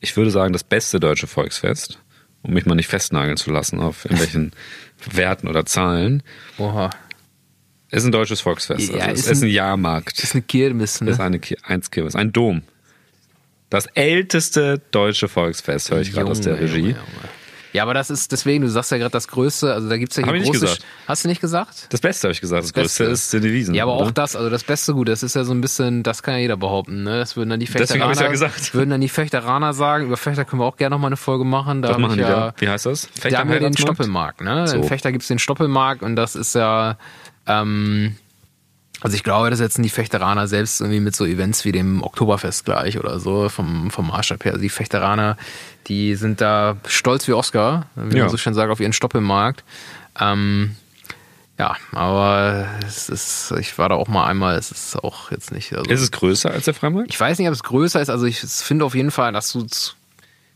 ich 0.00 0.16
würde 0.16 0.30
sagen, 0.30 0.54
das 0.54 0.64
beste 0.64 0.98
deutsche 0.98 1.26
Volksfest, 1.26 1.98
um 2.42 2.54
mich 2.54 2.64
mal 2.64 2.74
nicht 2.74 2.88
festnageln 2.88 3.36
zu 3.36 3.50
lassen 3.50 3.78
auf 3.78 4.06
irgendwelchen 4.06 4.52
Werten 5.10 5.48
oder 5.48 5.66
Zahlen. 5.66 6.22
Oha. 6.56 6.90
Ist 7.90 8.04
ein 8.04 8.12
deutsches 8.12 8.40
Volksfest. 8.40 8.90
Ja, 8.90 9.04
also 9.04 9.12
ist, 9.12 9.30
ist 9.30 9.42
ein, 9.42 9.48
ein, 9.48 9.52
Jahrmarkt. 9.52 10.18
Ist 10.22 10.34
eine 10.34 10.42
Kirmes, 10.42 11.02
ne? 11.02 11.10
Ist 11.10 11.20
eine 11.20 11.38
eins 11.62 11.90
Kirmes, 11.90 12.16
ein 12.16 12.32
Dom. 12.32 12.62
Das 13.68 13.86
älteste 13.86 14.80
deutsche 14.92 15.28
Volksfest, 15.28 15.90
höre 15.90 16.00
ich 16.00 16.12
gerade 16.12 16.30
aus 16.30 16.40
der 16.40 16.58
Regie. 16.58 16.76
Junge, 16.76 16.88
Junge. 16.90 17.35
Ja, 17.76 17.82
aber 17.82 17.92
das 17.92 18.08
ist 18.08 18.32
deswegen, 18.32 18.62
du 18.62 18.70
sagst 18.70 18.90
ja 18.90 18.96
gerade 18.96 19.10
das 19.10 19.28
Größte, 19.28 19.74
also 19.74 19.86
da 19.90 19.98
gibt 19.98 20.10
es 20.10 20.16
ja 20.16 20.24
hier 20.24 20.32
hab 20.32 20.42
große. 20.42 20.60
Gesagt. 20.60 20.86
Hast 21.06 21.24
du 21.24 21.28
nicht 21.28 21.42
gesagt? 21.42 21.88
Das 21.90 22.00
Beste 22.00 22.26
habe 22.26 22.32
ich 22.32 22.40
gesagt. 22.40 22.62
Das, 22.62 22.72
das 22.72 22.82
Größte 22.82 23.04
ist 23.04 23.30
sind 23.30 23.44
die 23.44 23.52
Wiesen. 23.52 23.74
Ja, 23.74 23.82
aber 23.82 23.96
oder? 23.96 24.06
auch 24.06 24.10
das, 24.12 24.34
also 24.34 24.48
das 24.48 24.64
Beste 24.64 24.94
gut, 24.94 25.08
das 25.08 25.22
ist 25.22 25.36
ja 25.36 25.44
so 25.44 25.52
ein 25.52 25.60
bisschen, 25.60 26.02
das 26.02 26.22
kann 26.22 26.34
ja 26.34 26.40
jeder 26.40 26.56
behaupten, 26.56 27.02
ne? 27.02 27.18
Das 27.18 27.36
würden 27.36 27.50
dann 27.50 27.60
die 27.60 27.66
Fechteraner, 27.66 28.18
ja 28.18 28.28
gesagt. 28.28 28.72
würden 28.74 28.88
dann 28.88 29.02
die 29.02 29.10
Fechteraner 29.10 29.74
sagen. 29.74 30.06
Über 30.06 30.16
Fechter 30.16 30.46
können 30.46 30.62
wir 30.62 30.66
auch 30.66 30.78
gerne 30.78 30.94
nochmal 30.94 31.10
eine 31.10 31.18
Folge 31.18 31.44
machen. 31.44 31.82
Da 31.82 31.90
Was 31.90 31.98
machen 31.98 32.16
die 32.16 32.22
ja, 32.22 32.30
da? 32.30 32.54
Wie 32.56 32.66
heißt 32.66 32.86
das? 32.86 33.10
Fechter 33.12 33.40
haben 33.40 33.50
wir 33.50 33.60
den 33.60 33.76
Stoppelmarkt, 33.76 34.40
ne? 34.40 34.66
So. 34.68 34.76
In 34.76 34.84
Fechter 34.84 35.12
gibt 35.12 35.22
es 35.22 35.28
den 35.28 35.38
Stoppelmarkt 35.38 36.02
und 36.02 36.16
das 36.16 36.34
ist 36.34 36.54
ja, 36.54 36.96
ähm, 37.46 38.16
also 39.02 39.14
ich 39.14 39.22
glaube, 39.22 39.50
das 39.50 39.58
setzen 39.58 39.82
die 39.82 39.88
Fechteraner 39.88 40.48
selbst 40.48 40.80
irgendwie 40.80 41.00
mit 41.00 41.14
so 41.14 41.26
Events 41.26 41.64
wie 41.64 41.72
dem 41.72 42.02
Oktoberfest 42.02 42.64
gleich 42.64 42.98
oder 42.98 43.20
so 43.20 43.48
vom, 43.48 43.90
vom 43.90 44.08
Maßstab 44.08 44.44
her. 44.44 44.52
Also 44.52 44.62
die 44.62 44.70
Fechteraner, 44.70 45.36
die 45.86 46.14
sind 46.14 46.40
da 46.40 46.76
stolz 46.86 47.28
wie 47.28 47.32
Oscar, 47.32 47.86
wie 47.94 48.16
ja. 48.16 48.24
man 48.24 48.30
so 48.30 48.36
schön 48.36 48.54
sagt, 48.54 48.70
auf 48.70 48.80
ihren 48.80 48.94
Stoppelmarkt. 48.94 49.64
Ähm, 50.18 50.76
ja, 51.58 51.76
aber 51.92 52.66
es 52.86 53.08
ist, 53.08 53.54
ich 53.58 53.78
war 53.78 53.88
da 53.88 53.94
auch 53.94 54.08
mal 54.08 54.26
einmal, 54.26 54.56
es 54.56 54.70
ist 54.70 54.96
auch 54.96 55.30
jetzt 55.30 55.52
nicht. 55.52 55.72
Also, 55.74 55.90
ist 55.90 56.02
es 56.02 56.10
größer 56.10 56.50
als 56.50 56.66
der 56.66 56.74
Freimarkt? 56.74 57.10
Ich 57.10 57.20
weiß 57.20 57.38
nicht, 57.38 57.48
ob 57.48 57.54
es 57.54 57.62
größer 57.62 58.00
ist. 58.00 58.10
Also 58.10 58.26
ich 58.26 58.40
finde 58.40 58.84
auf 58.84 58.94
jeden 58.94 59.10
Fall, 59.10 59.32
dass 59.32 59.52
du 59.52 59.66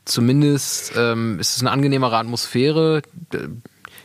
zumindest 0.04 0.92
ähm, 0.96 1.38
ist 1.38 1.56
es 1.56 1.62
eine 1.62 1.70
angenehmere 1.70 2.16
Atmosphäre. 2.16 3.02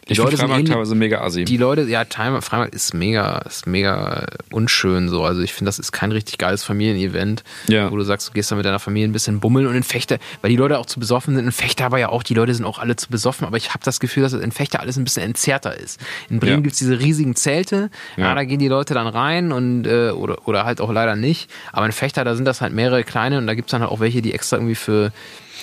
Die 0.07 0.11
ich 0.11 0.19
Leute 0.19 0.37
Freimarkt 0.37 0.67
teilweise 0.67 0.93
mega 0.93 1.21
assi. 1.21 1.45
Die 1.45 1.57
Leute, 1.57 1.81
ja, 1.83 2.05
Freimarkt 2.05 2.75
ist 2.75 2.93
mega, 2.93 3.39
ist 3.39 3.65
mega 3.65 4.27
unschön 4.51 5.09
so. 5.09 5.23
Also 5.23 5.41
ich 5.41 5.51
finde, 5.51 5.69
das 5.69 5.79
ist 5.79 5.91
kein 5.91 6.11
richtig 6.11 6.37
geiles 6.37 6.63
Familienevent, 6.63 7.43
ja. 7.67 7.91
wo 7.91 7.97
du 7.97 8.03
sagst, 8.03 8.29
du 8.29 8.33
gehst 8.33 8.51
da 8.51 8.55
mit 8.55 8.65
deiner 8.65 8.77
Familie 8.77 9.07
ein 9.07 9.13
bisschen 9.13 9.39
bummeln 9.39 9.65
und 9.65 9.75
in 9.75 9.81
Fechter, 9.81 10.19
weil 10.41 10.51
die 10.51 10.57
Leute 10.57 10.77
auch 10.77 10.85
zu 10.85 10.99
besoffen 10.99 11.35
sind. 11.35 11.45
In 11.45 11.51
Fechter 11.51 11.85
aber 11.85 11.97
ja 11.97 12.09
auch, 12.09 12.21
die 12.21 12.35
Leute 12.35 12.53
sind 12.53 12.65
auch 12.65 12.77
alle 12.77 12.95
zu 12.95 13.09
besoffen, 13.09 13.47
aber 13.47 13.57
ich 13.57 13.69
habe 13.69 13.83
das 13.83 13.99
Gefühl, 13.99 14.21
dass 14.21 14.33
in 14.33 14.51
Fechter 14.51 14.79
alles 14.79 14.97
ein 14.97 15.03
bisschen 15.03 15.23
entzerrter 15.23 15.75
ist. 15.75 15.99
In 16.29 16.39
Bremen 16.39 16.57
ja. 16.57 16.61
gibt's 16.61 16.77
diese 16.77 16.99
riesigen 16.99 17.35
Zelte, 17.35 17.89
ja. 18.15 18.25
ja. 18.25 18.35
da 18.35 18.43
gehen 18.43 18.59
die 18.59 18.67
Leute 18.67 18.93
dann 18.93 19.07
rein 19.07 19.51
und 19.51 19.87
äh, 19.87 20.11
oder, 20.11 20.47
oder 20.47 20.65
halt 20.65 20.81
auch 20.81 20.91
leider 20.91 21.15
nicht. 21.15 21.49
Aber 21.71 21.87
in 21.87 21.91
Fechter, 21.91 22.23
da 22.23 22.35
sind 22.35 22.45
das 22.45 22.61
halt 22.61 22.73
mehrere 22.73 23.03
kleine 23.03 23.39
und 23.39 23.47
da 23.47 23.55
gibt's 23.55 23.71
dann 23.71 23.81
halt 23.81 23.91
auch 23.91 23.99
welche, 23.99 24.21
die 24.21 24.33
extra 24.33 24.57
irgendwie 24.57 24.75
für 24.75 25.11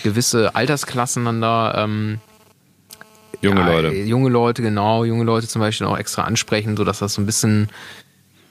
gewisse 0.03 0.57
Altersklassen 0.57 1.25
dann 1.25 1.41
da 1.41 1.85
ähm, 1.85 2.19
Junge 3.43 3.61
ja, 3.61 3.67
Leute. 3.67 3.95
Junge 3.95 4.31
Leute, 4.31 4.63
genau. 4.63 5.05
Junge 5.05 5.25
Leute 5.25 5.49
zum 5.49 5.61
Beispiel 5.61 5.87
auch 5.87 5.99
extra 5.99 6.23
ansprechen, 6.23 6.77
sodass 6.77 7.01
das 7.01 7.15
so 7.15 7.21
ein 7.21 7.27
bisschen 7.27 7.69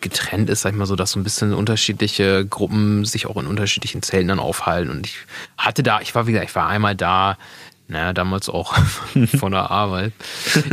getrennt 0.02 0.50
ist, 0.50 0.62
sag 0.62 0.72
ich 0.72 0.78
mal 0.78 0.86
so, 0.86 0.96
dass 0.96 1.12
so 1.12 1.20
ein 1.20 1.24
bisschen 1.24 1.54
unterschiedliche 1.54 2.46
Gruppen 2.46 3.06
sich 3.06 3.28
auch 3.28 3.38
in 3.38 3.48
unterschiedlichen 3.48 4.02
Zelten 4.02 4.28
dann 4.28 4.40
aufhalten. 4.40 4.90
Und 4.90 5.08
ich 5.08 5.16
hatte 5.58 5.84
da, 5.84 6.02
ich 6.02 6.14
war 6.16 6.28
wieder, 6.28 6.44
ich 6.44 6.54
war 6.56 6.68
einmal 6.68 6.96
da, 6.96 7.38
naja, 7.88 8.14
damals 8.14 8.50
auch 8.50 8.76
von 9.38 9.52
der 9.52 9.72
Arbeit. 9.72 10.14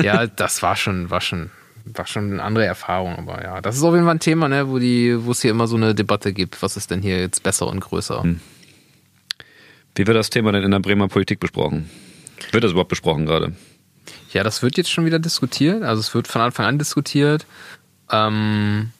Ja, 0.02 0.26
das 0.26 0.62
war 0.62 0.76
schon, 0.76 1.10
war 1.10 1.20
schon, 1.20 1.50
war 1.84 2.06
schon 2.06 2.32
eine 2.32 2.42
andere 2.42 2.64
Erfahrung. 2.64 3.16
Aber 3.16 3.42
ja, 3.42 3.60
das 3.60 3.76
ist 3.76 3.82
auf 3.82 3.92
jeden 3.92 4.06
Fall 4.06 4.16
ein 4.16 4.20
Thema, 4.20 4.48
ne, 4.48 4.68
wo 4.68 4.78
die, 4.78 5.24
wo 5.24 5.30
es 5.30 5.42
hier 5.42 5.50
immer 5.50 5.66
so 5.66 5.76
eine 5.76 5.94
Debatte 5.94 6.32
gibt. 6.32 6.60
Was 6.62 6.76
ist 6.76 6.90
denn 6.90 7.02
hier 7.02 7.20
jetzt 7.20 7.42
besser 7.42 7.66
und 7.66 7.80
größer? 7.80 8.22
Hm. 8.22 8.40
Wie 9.94 10.06
wird 10.06 10.16
das 10.16 10.30
Thema 10.30 10.52
denn 10.52 10.62
in 10.62 10.70
der 10.70 10.80
Bremer 10.80 11.08
Politik 11.08 11.40
besprochen? 11.40 11.90
Wird 12.52 12.64
das 12.64 12.70
überhaupt 12.70 12.90
besprochen 12.90 13.26
gerade? 13.26 13.52
Ja, 14.32 14.42
das 14.42 14.62
wird 14.62 14.76
jetzt 14.76 14.90
schon 14.90 15.06
wieder 15.06 15.18
diskutiert. 15.18 15.82
Also 15.82 16.00
es 16.00 16.14
wird 16.14 16.28
von 16.28 16.42
Anfang 16.42 16.66
an 16.66 16.78
diskutiert. 16.78 17.46
Ähm, 18.10 18.90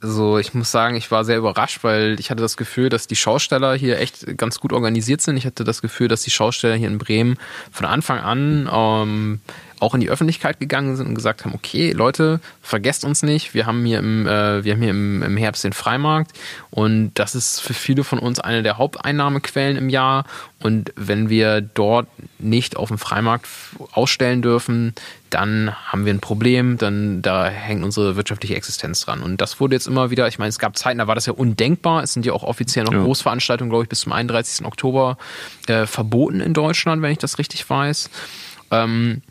so, 0.00 0.38
ich 0.38 0.54
muss 0.54 0.70
sagen, 0.70 0.94
ich 0.94 1.10
war 1.10 1.24
sehr 1.24 1.38
überrascht, 1.38 1.82
weil 1.82 2.20
ich 2.20 2.30
hatte 2.30 2.40
das 2.40 2.56
Gefühl, 2.56 2.88
dass 2.88 3.08
die 3.08 3.16
Schausteller 3.16 3.74
hier 3.74 3.98
echt 3.98 4.38
ganz 4.38 4.60
gut 4.60 4.72
organisiert 4.72 5.20
sind. 5.20 5.36
Ich 5.36 5.44
hatte 5.44 5.64
das 5.64 5.82
Gefühl, 5.82 6.06
dass 6.06 6.22
die 6.22 6.30
Schausteller 6.30 6.76
hier 6.76 6.86
in 6.86 6.98
Bremen 6.98 7.36
von 7.72 7.84
Anfang 7.84 8.20
an 8.20 8.70
ähm, 8.72 9.40
auch 9.80 9.94
in 9.94 10.00
die 10.00 10.10
Öffentlichkeit 10.10 10.60
gegangen 10.60 10.96
sind 10.96 11.06
und 11.06 11.14
gesagt 11.14 11.44
haben, 11.44 11.54
okay, 11.54 11.92
Leute, 11.92 12.40
vergesst 12.62 13.04
uns 13.04 13.22
nicht, 13.22 13.54
wir 13.54 13.66
haben 13.66 13.84
hier 13.84 13.98
im, 13.98 14.26
äh, 14.26 14.64
wir 14.64 14.72
haben 14.72 14.80
hier 14.80 14.90
im, 14.90 15.22
im 15.22 15.36
Herbst 15.36 15.64
den 15.64 15.72
Freimarkt 15.72 16.32
und 16.70 17.12
das 17.14 17.34
ist 17.34 17.60
für 17.60 17.74
viele 17.74 18.04
von 18.04 18.18
uns 18.18 18.40
eine 18.40 18.62
der 18.62 18.78
Haupteinnahmequellen 18.78 19.76
im 19.76 19.88
Jahr 19.88 20.24
und 20.60 20.92
wenn 20.96 21.28
wir 21.28 21.60
dort 21.60 22.08
nicht 22.38 22.76
auf 22.76 22.88
dem 22.88 22.98
Freimarkt 22.98 23.46
ausstellen 23.92 24.42
dürfen, 24.42 24.94
dann 25.30 25.74
haben 25.86 26.04
wir 26.04 26.12
ein 26.12 26.20
Problem, 26.20 26.78
dann 26.78 27.22
da 27.22 27.48
hängt 27.48 27.84
unsere 27.84 28.16
wirtschaftliche 28.16 28.56
Existenz 28.56 29.00
dran. 29.02 29.22
Und 29.22 29.40
das 29.40 29.60
wurde 29.60 29.74
jetzt 29.74 29.86
immer 29.86 30.10
wieder, 30.10 30.26
ich 30.26 30.38
meine, 30.38 30.48
es 30.48 30.58
gab 30.58 30.76
Zeiten, 30.76 30.98
da 30.98 31.06
war 31.06 31.14
das 31.14 31.26
ja 31.26 31.32
undenkbar. 31.32 32.02
Es 32.02 32.12
sind 32.12 32.26
ja 32.26 32.32
auch 32.32 32.42
offiziell 32.42 32.84
noch 32.84 32.92
ja. 32.92 33.02
Großveranstaltungen, 33.02 33.70
glaube 33.70 33.84
ich, 33.84 33.88
bis 33.88 34.00
zum 34.00 34.12
31. 34.12 34.66
Oktober 34.66 35.18
äh, 35.66 35.86
verboten 35.86 36.40
in 36.40 36.54
Deutschland, 36.54 37.02
wenn 37.02 37.12
ich 37.12 37.18
das 37.18 37.38
richtig 37.38 37.68
weiß. 37.68 38.10
Ähm, 38.70 39.22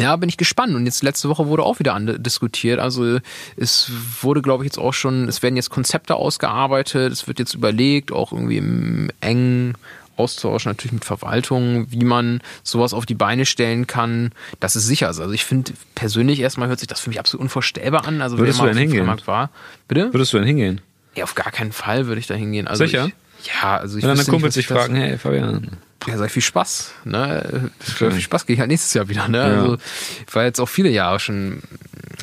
ja, 0.00 0.16
bin 0.16 0.28
ich 0.28 0.36
gespannt. 0.36 0.74
Und 0.74 0.86
jetzt 0.86 1.02
letzte 1.02 1.28
Woche 1.28 1.46
wurde 1.46 1.62
auch 1.62 1.78
wieder 1.78 1.98
diskutiert. 2.00 2.80
Also 2.80 3.18
es 3.56 3.90
wurde, 4.20 4.42
glaube 4.42 4.64
ich, 4.64 4.68
jetzt 4.68 4.78
auch 4.78 4.94
schon, 4.94 5.28
es 5.28 5.42
werden 5.42 5.56
jetzt 5.56 5.70
Konzepte 5.70 6.16
ausgearbeitet, 6.16 7.12
es 7.12 7.26
wird 7.26 7.38
jetzt 7.38 7.54
überlegt, 7.54 8.12
auch 8.12 8.32
irgendwie 8.32 8.58
im 8.58 9.10
engen 9.20 9.74
Austausch 10.16 10.66
natürlich 10.66 10.92
mit 10.92 11.04
Verwaltung, 11.04 11.86
wie 11.90 12.04
man 12.04 12.42
sowas 12.62 12.92
auf 12.92 13.06
die 13.06 13.14
Beine 13.14 13.46
stellen 13.46 13.86
kann, 13.86 14.32
dass 14.60 14.76
es 14.76 14.86
sicher 14.86 15.08
ist. 15.08 15.18
Also 15.18 15.32
ich 15.32 15.44
finde 15.44 15.72
persönlich 15.94 16.40
erstmal 16.40 16.68
hört 16.68 16.78
sich 16.78 16.88
das 16.88 17.00
für 17.00 17.08
mich 17.08 17.18
absolut 17.18 17.42
unvorstellbar 17.42 18.06
an. 18.06 18.20
Also 18.20 18.38
Würdest 18.38 18.58
wer 18.58 18.66
mal 18.66 18.72
du 18.72 18.78
denn 18.78 18.90
hingehen? 18.90 19.26
War. 19.26 19.50
Bitte? 19.88 20.12
Würdest 20.12 20.32
du 20.32 20.38
denn 20.38 20.46
hingehen? 20.46 20.80
Ja, 21.16 21.24
auf 21.24 21.34
gar 21.34 21.50
keinen 21.50 21.72
Fall 21.72 22.06
würde 22.06 22.20
ich 22.20 22.26
da 22.26 22.34
hingehen. 22.34 22.68
Also 22.68 22.84
Sicher? 22.84 23.06
Ich, 23.06 23.14
ja, 23.44 23.78
also 23.78 23.98
ich 23.98 24.04
Wenn 24.04 24.16
dann 24.16 24.26
Kumpel 24.26 24.50
sich 24.50 24.66
fragen, 24.66 24.94
hey 24.94 25.18
Fabian, 25.18 25.78
ja, 26.06 26.16
sag 26.16 26.30
viel 26.30 26.42
Spaß. 26.42 26.92
Ne? 27.04 27.70
Für 27.78 28.10
viel 28.10 28.20
Spaß 28.20 28.46
gehe 28.46 28.54
ich 28.54 28.60
halt 28.60 28.70
nächstes 28.70 28.94
Jahr 28.94 29.08
wieder. 29.08 29.28
Ne? 29.28 29.38
Ja. 29.38 29.44
Also 29.44 29.78
ich 30.26 30.34
war 30.34 30.44
jetzt 30.44 30.60
auch 30.60 30.68
viele 30.68 30.88
Jahre 30.88 31.20
schon 31.20 31.62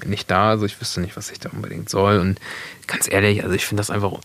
nicht 0.06 0.30
da, 0.32 0.50
also 0.50 0.66
ich 0.66 0.80
wüsste 0.80 1.02
nicht, 1.02 1.16
was 1.18 1.32
ich 1.32 1.40
da 1.40 1.50
unbedingt 1.50 1.90
soll. 1.90 2.20
Und 2.20 2.40
ganz 2.88 3.12
ehrlich, 3.12 3.44
also 3.44 3.56
ich 3.56 3.66
finde 3.66 3.82
das 3.82 3.90
einfach, 3.90 4.20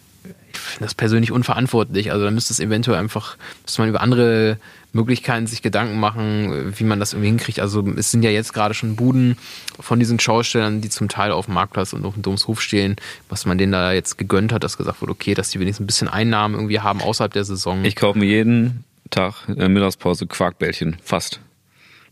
ich 0.56 0.60
finde 0.60 0.84
das 0.84 0.94
persönlich 0.94 1.32
unverantwortlich. 1.32 2.12
Also 2.12 2.24
da 2.24 2.30
müsste 2.30 2.52
es 2.52 2.60
eventuell 2.60 2.98
einfach, 2.98 3.36
müsste 3.64 3.82
man 3.82 3.88
über 3.88 4.00
andere 4.00 4.58
Möglichkeiten 4.92 5.46
sich 5.46 5.62
Gedanken 5.62 5.98
machen, 5.98 6.74
wie 6.76 6.84
man 6.84 7.00
das 7.00 7.12
irgendwie 7.12 7.28
hinkriegt. 7.28 7.60
Also 7.60 7.86
es 7.96 8.10
sind 8.10 8.22
ja 8.22 8.30
jetzt 8.30 8.52
gerade 8.52 8.74
schon 8.74 8.96
Buden 8.96 9.36
von 9.80 9.98
diesen 9.98 10.20
Schaustellern, 10.20 10.80
die 10.80 10.90
zum 10.90 11.08
Teil 11.08 11.32
auf 11.32 11.46
dem 11.46 11.54
Marktplatz 11.54 11.92
und 11.92 12.04
auf 12.04 12.14
dem 12.14 12.22
Domshof 12.22 12.60
stehen, 12.60 12.96
was 13.28 13.46
man 13.46 13.56
denen 13.58 13.72
da 13.72 13.92
jetzt 13.92 14.18
gegönnt 14.18 14.52
hat, 14.52 14.64
dass 14.64 14.76
gesagt 14.76 15.00
wurde, 15.00 15.12
okay, 15.12 15.34
dass 15.34 15.50
die 15.50 15.60
wenigstens 15.60 15.84
ein 15.84 15.86
bisschen 15.86 16.08
Einnahmen 16.08 16.54
irgendwie 16.54 16.80
haben 16.80 17.00
außerhalb 17.00 17.32
der 17.32 17.44
Saison. 17.44 17.84
Ich 17.84 17.96
kaufe 17.96 18.18
mir 18.18 18.26
jeden 18.26 18.84
Tag 19.10 19.34
der 19.48 19.68
Mittagspause 19.68 20.26
Quarkbällchen, 20.26 20.96
fast. 21.02 21.40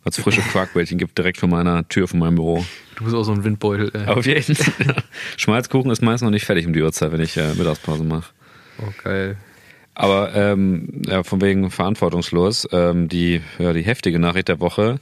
Weil 0.02 0.12
es 0.12 0.20
frische 0.20 0.40
Quarkbällchen 0.52 0.96
gibt, 0.98 1.18
direkt 1.18 1.38
vor 1.38 1.48
meiner 1.48 1.86
Tür 1.88 2.08
von 2.08 2.18
meinem 2.18 2.36
Büro. 2.36 2.64
Du 3.00 3.04
bist 3.04 3.16
auch 3.16 3.22
so 3.22 3.32
ein 3.32 3.44
Windbeutel. 3.44 3.90
Ey. 3.94 4.06
Auf 4.08 4.26
jeden 4.26 4.54
Fall. 4.54 4.96
Schmalzkuchen 5.38 5.90
ist 5.90 6.02
meist 6.02 6.22
noch 6.22 6.30
nicht 6.30 6.44
fertig 6.44 6.66
um 6.66 6.74
die 6.74 6.82
Uhrzeit, 6.82 7.12
wenn 7.12 7.22
ich 7.22 7.34
äh, 7.38 7.54
Mittagspause 7.54 8.04
mache. 8.04 8.30
Oh, 8.78 8.92
geil. 9.02 9.38
Aber 9.94 10.34
ähm, 10.34 11.00
ja, 11.06 11.22
von 11.22 11.40
wegen 11.40 11.70
verantwortungslos, 11.70 12.68
ähm, 12.72 13.08
die, 13.08 13.40
ja, 13.58 13.72
die 13.72 13.82
heftige 13.82 14.18
Nachricht 14.18 14.48
der 14.48 14.60
Woche, 14.60 15.00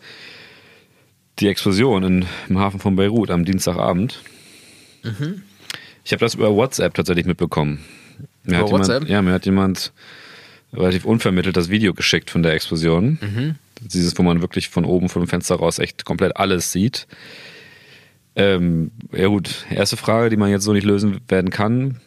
die 1.41 1.49
Explosion 1.49 2.05
in, 2.05 2.27
im 2.49 2.59
Hafen 2.61 2.79
von 2.79 2.95
Beirut 2.95 3.31
am 3.31 3.45
Dienstagabend. 3.45 4.23
Mhm. 5.03 5.43
Ich 6.05 6.13
habe 6.13 6.21
das 6.21 6.37
über 6.37 6.55
WhatsApp 6.55 6.95
tatsächlich 6.95 7.27
mitbekommen. 7.27 7.85
Mir 8.45 8.61
über 8.61 8.71
WhatsApp? 8.71 9.03
Jemand, 9.03 9.11
ja, 9.11 9.23
mir 9.23 9.33
hat 9.33 9.45
jemand 9.45 9.93
relativ 10.73 11.05
unvermittelt 11.05 11.57
das 11.57 11.69
Video 11.69 11.95
geschickt 11.95 12.31
von 12.31 12.45
der 12.45 12.53
Explosion. 12.53 13.19
Mhm. 13.21 13.55
Dieses, 13.81 14.17
wo 14.17 14.23
man 14.23 14.41
wirklich 14.41 14.69
von 14.69 14.85
oben 14.85 15.09
vom 15.09 15.27
Fenster 15.27 15.57
raus 15.57 15.81
echt 15.81 16.05
komplett 16.05 16.37
alles 16.37 16.71
sieht. 16.71 17.09
Ähm, 18.39 18.93
ja 19.13 19.27
gut, 19.27 19.67
erste 19.69 19.97
Frage, 19.97 20.31
die 20.31 20.37
man 20.37 20.51
jetzt 20.51 20.63
so 20.63 20.73
nicht 20.73 20.87
lösen 20.87 21.21
werden 21.29 21.51
kann. 21.51 22.01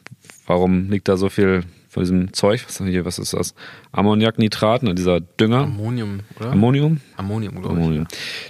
Warum 0.48 0.90
liegt 0.90 1.10
da 1.10 1.18
so 1.18 1.28
viel 1.30 1.64
von 1.90 2.04
diesem 2.04 2.34
Zeug? 2.34 2.64
Was, 2.66 2.78
hier, 2.78 3.04
was 3.04 3.20
ist 3.20 3.34
das? 3.34 3.54
Ammoniaknitrat, 3.92 4.82
ne, 4.84 4.96
dieser 4.96 5.20
Dünger. 5.20 5.64
Ammonium, 5.64 6.22
oder? 6.40 6.52
Ammonium? 6.52 7.02
Ammonium, 7.18 7.62
glaube 7.62 7.76
ich. 7.76 7.82
Ammonium. 7.82 8.08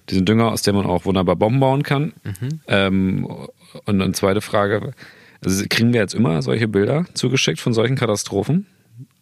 Diesen 0.10 0.26
Dünger, 0.26 0.52
aus 0.52 0.62
dem 0.62 0.76
man 0.76 0.86
auch 0.86 1.06
wunderbar 1.06 1.36
Bomben 1.36 1.60
bauen 1.60 1.82
kann. 1.82 2.14
Mhm. 2.24 2.62
Ähm, 2.68 3.26
und 3.86 4.02
eine 4.02 4.12
zweite 4.12 4.42
Frage, 4.42 4.92
also 5.44 5.66
kriegen 5.68 5.92
wir 5.92 6.02
jetzt 6.02 6.14
immer 6.14 6.44
solche 6.44 6.68
Bilder 6.68 7.06
zugeschickt 7.16 7.60
von 7.60 7.74
solchen 7.74 7.96
Katastrophen? 7.96 8.68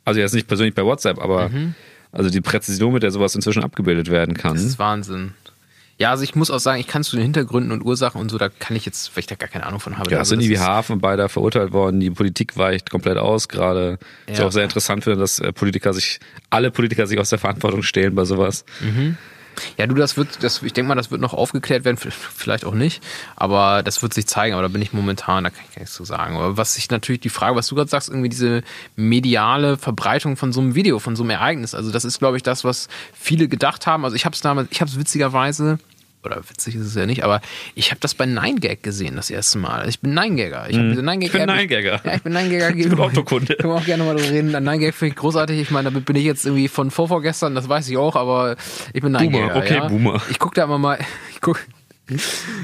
Also 0.04 0.20
jetzt 0.20 0.34
nicht 0.34 0.48
persönlich 0.48 0.76
bei 0.76 0.84
WhatsApp, 0.84 1.18
aber 1.20 1.48
mhm. 1.48 1.76
also 2.12 2.30
die 2.30 2.42
Präzision, 2.42 2.92
mit 2.92 3.04
der 3.04 3.12
sowas 3.12 3.36
inzwischen 3.36 3.64
abgebildet 3.64 4.10
werden 4.10 4.36
kann. 4.36 4.56
Das 4.56 4.64
ist 4.64 4.80
Wahnsinn. 4.80 5.34
Ja, 6.00 6.12
also 6.12 6.24
ich 6.24 6.34
muss 6.34 6.50
auch 6.50 6.60
sagen, 6.60 6.80
ich 6.80 6.88
kann 6.88 7.04
zu 7.04 7.18
den 7.18 7.24
Hintergründen 7.24 7.74
und 7.74 7.84
Ursachen 7.84 8.22
und 8.22 8.30
so, 8.30 8.38
da 8.38 8.48
kann 8.48 8.78
ich 8.78 8.86
jetzt, 8.86 9.14
weil 9.16 9.20
ich 9.20 9.28
da 9.28 9.36
gar 9.36 9.50
keine 9.50 9.66
Ahnung 9.66 9.82
von 9.82 9.98
habe. 9.98 10.10
Ja, 10.10 10.20
also 10.20 10.30
sind 10.30 10.40
die 10.40 10.50
wie 10.50 10.58
Hafen 10.58 11.00
beide 11.00 11.28
verurteilt 11.28 11.74
worden, 11.74 12.00
die 12.00 12.10
Politik 12.10 12.56
weicht 12.56 12.90
komplett 12.90 13.18
aus 13.18 13.50
gerade. 13.50 14.00
Ja. 14.28 14.34
Ich 14.34 14.42
auch 14.42 14.52
sehr 14.52 14.64
interessant 14.64 15.04
finde, 15.04 15.20
dass 15.20 15.40
äh, 15.40 15.52
Politiker 15.52 15.94
sich, 15.94 16.22
alle 16.50 16.72
Politiker 16.72 17.06
sich 17.06 17.20
aus 17.20 17.30
der 17.30 17.38
Verantwortung 17.38 17.84
stehlen 17.84 18.16
bei 18.16 18.24
sowas. 18.24 18.64
Mhm. 18.80 19.18
Ja, 19.78 19.88
du, 19.88 19.96
das 19.96 20.18
wird, 20.18 20.44
das, 20.44 20.62
ich 20.62 20.74
denke 20.74 20.90
mal, 20.90 20.96
das 20.96 21.12
wird 21.12 21.22
noch 21.22 21.34
aufgeklärt 21.34 21.86
werden, 21.86 21.98
vielleicht 21.98 22.66
auch 22.66 22.74
nicht, 22.74 23.04
aber 23.36 23.84
das 23.84 24.02
wird 24.02 24.14
sich 24.14 24.28
zeigen, 24.28 24.54
aber 24.54 24.64
da 24.64 24.68
bin 24.68 24.82
ich 24.82 24.94
momentan, 24.94 25.44
da 25.44 25.50
kann 25.50 25.64
ich 25.68 25.76
gar 25.76 25.82
nichts 25.82 25.96
zu 25.96 26.04
sagen. 26.04 26.36
Aber 26.36 26.58
was 26.58 26.76
sich 26.76 26.90
natürlich 26.90 27.22
die 27.22 27.30
Frage, 27.30 27.56
was 27.56 27.68
du 27.68 27.76
gerade 27.76 27.90
sagst, 27.90 28.10
irgendwie 28.10 28.30
diese 28.30 28.64
mediale 28.96 29.78
Verbreitung 29.78 30.38
von 30.38 30.54
so 30.54 30.62
einem 30.62 30.76
Video, 30.76 31.00
von 31.00 31.16
so 31.16 31.24
einem 31.24 31.32
Ereignis, 31.32 31.76
also 31.76 31.92
das 31.92 32.06
ist, 32.06 32.20
glaube 32.20 32.38
ich, 32.38 32.44
das, 32.44 32.64
was 32.64 32.88
viele 33.14 33.48
gedacht 33.48 33.88
haben. 33.88 34.06
Also 34.06 34.16
ich 34.16 34.26
habe 34.26 34.34
es 34.34 34.42
damals, 34.42 34.68
ich 34.72 34.82
habe 34.82 34.90
es 34.90 35.00
witzigerweise 35.00 35.80
oder 36.24 36.38
witzig 36.50 36.76
ist 36.76 36.86
es 36.86 36.96
ja 36.96 37.06
nicht, 37.06 37.24
aber 37.24 37.42
ich 37.76 37.92
habe 37.92 38.00
das 38.02 38.14
bei 38.14 38.26
Nine 38.26 38.60
Gag 38.60 38.84
gesehen 38.84 39.16
das 39.16 39.30
erste 39.30 39.58
Mal. 39.58 39.88
Ich 39.88 40.00
bin 40.02 40.14
Nine 40.14 40.36
Gagger. 40.36 40.70
Ich, 40.70 40.78
mm. 40.78 40.90
diese 40.90 41.04
Nine 41.04 41.24
-Gag 41.24 41.26
ich 41.26 41.32
bin 41.32 41.46
Nine 41.46 41.68
Gagger. 41.68 42.02
Ja, 42.04 42.16
ich 42.16 42.24
bin 42.24 42.34
Nine 42.34 42.50
Gagger. 42.50 42.76
Ich 42.80 42.90
bin 42.90 43.00
Autokunde. 43.00 43.56
Können 43.56 43.74
wir 43.74 43.78
auch 43.78 43.86
gerne 43.86 44.04
mal 44.04 44.16
drüber 44.16 44.30
reden. 44.30 44.52
Nine 44.52 44.80
Gag 44.80 44.94
finde 44.94 45.14
ich 45.14 45.20
großartig. 45.20 45.60
Ich 45.60 45.72
meine, 45.72 45.86
damit 45.90 46.06
bin 46.06 46.16
ich 46.16 46.26
jetzt 46.26 46.46
irgendwie 46.46 46.68
von 46.68 46.92
vorvorgestern, 46.92 47.56
das 47.56 47.70
weiß 47.70 47.90
ich 47.90 47.98
auch, 47.98 48.16
aber 48.16 48.58
ich 48.94 49.02
bin 49.02 49.12
Nine 49.12 49.30
Gagger. 49.30 49.56
Okay, 49.56 49.76
ja. 49.76 49.88
Boomer. 49.88 50.22
Ich 50.30 50.40
gucke 50.40 50.56
da 50.56 50.66
immer 50.66 50.78
mal, 50.78 51.00
ich 51.32 51.42
guck, 51.42 51.60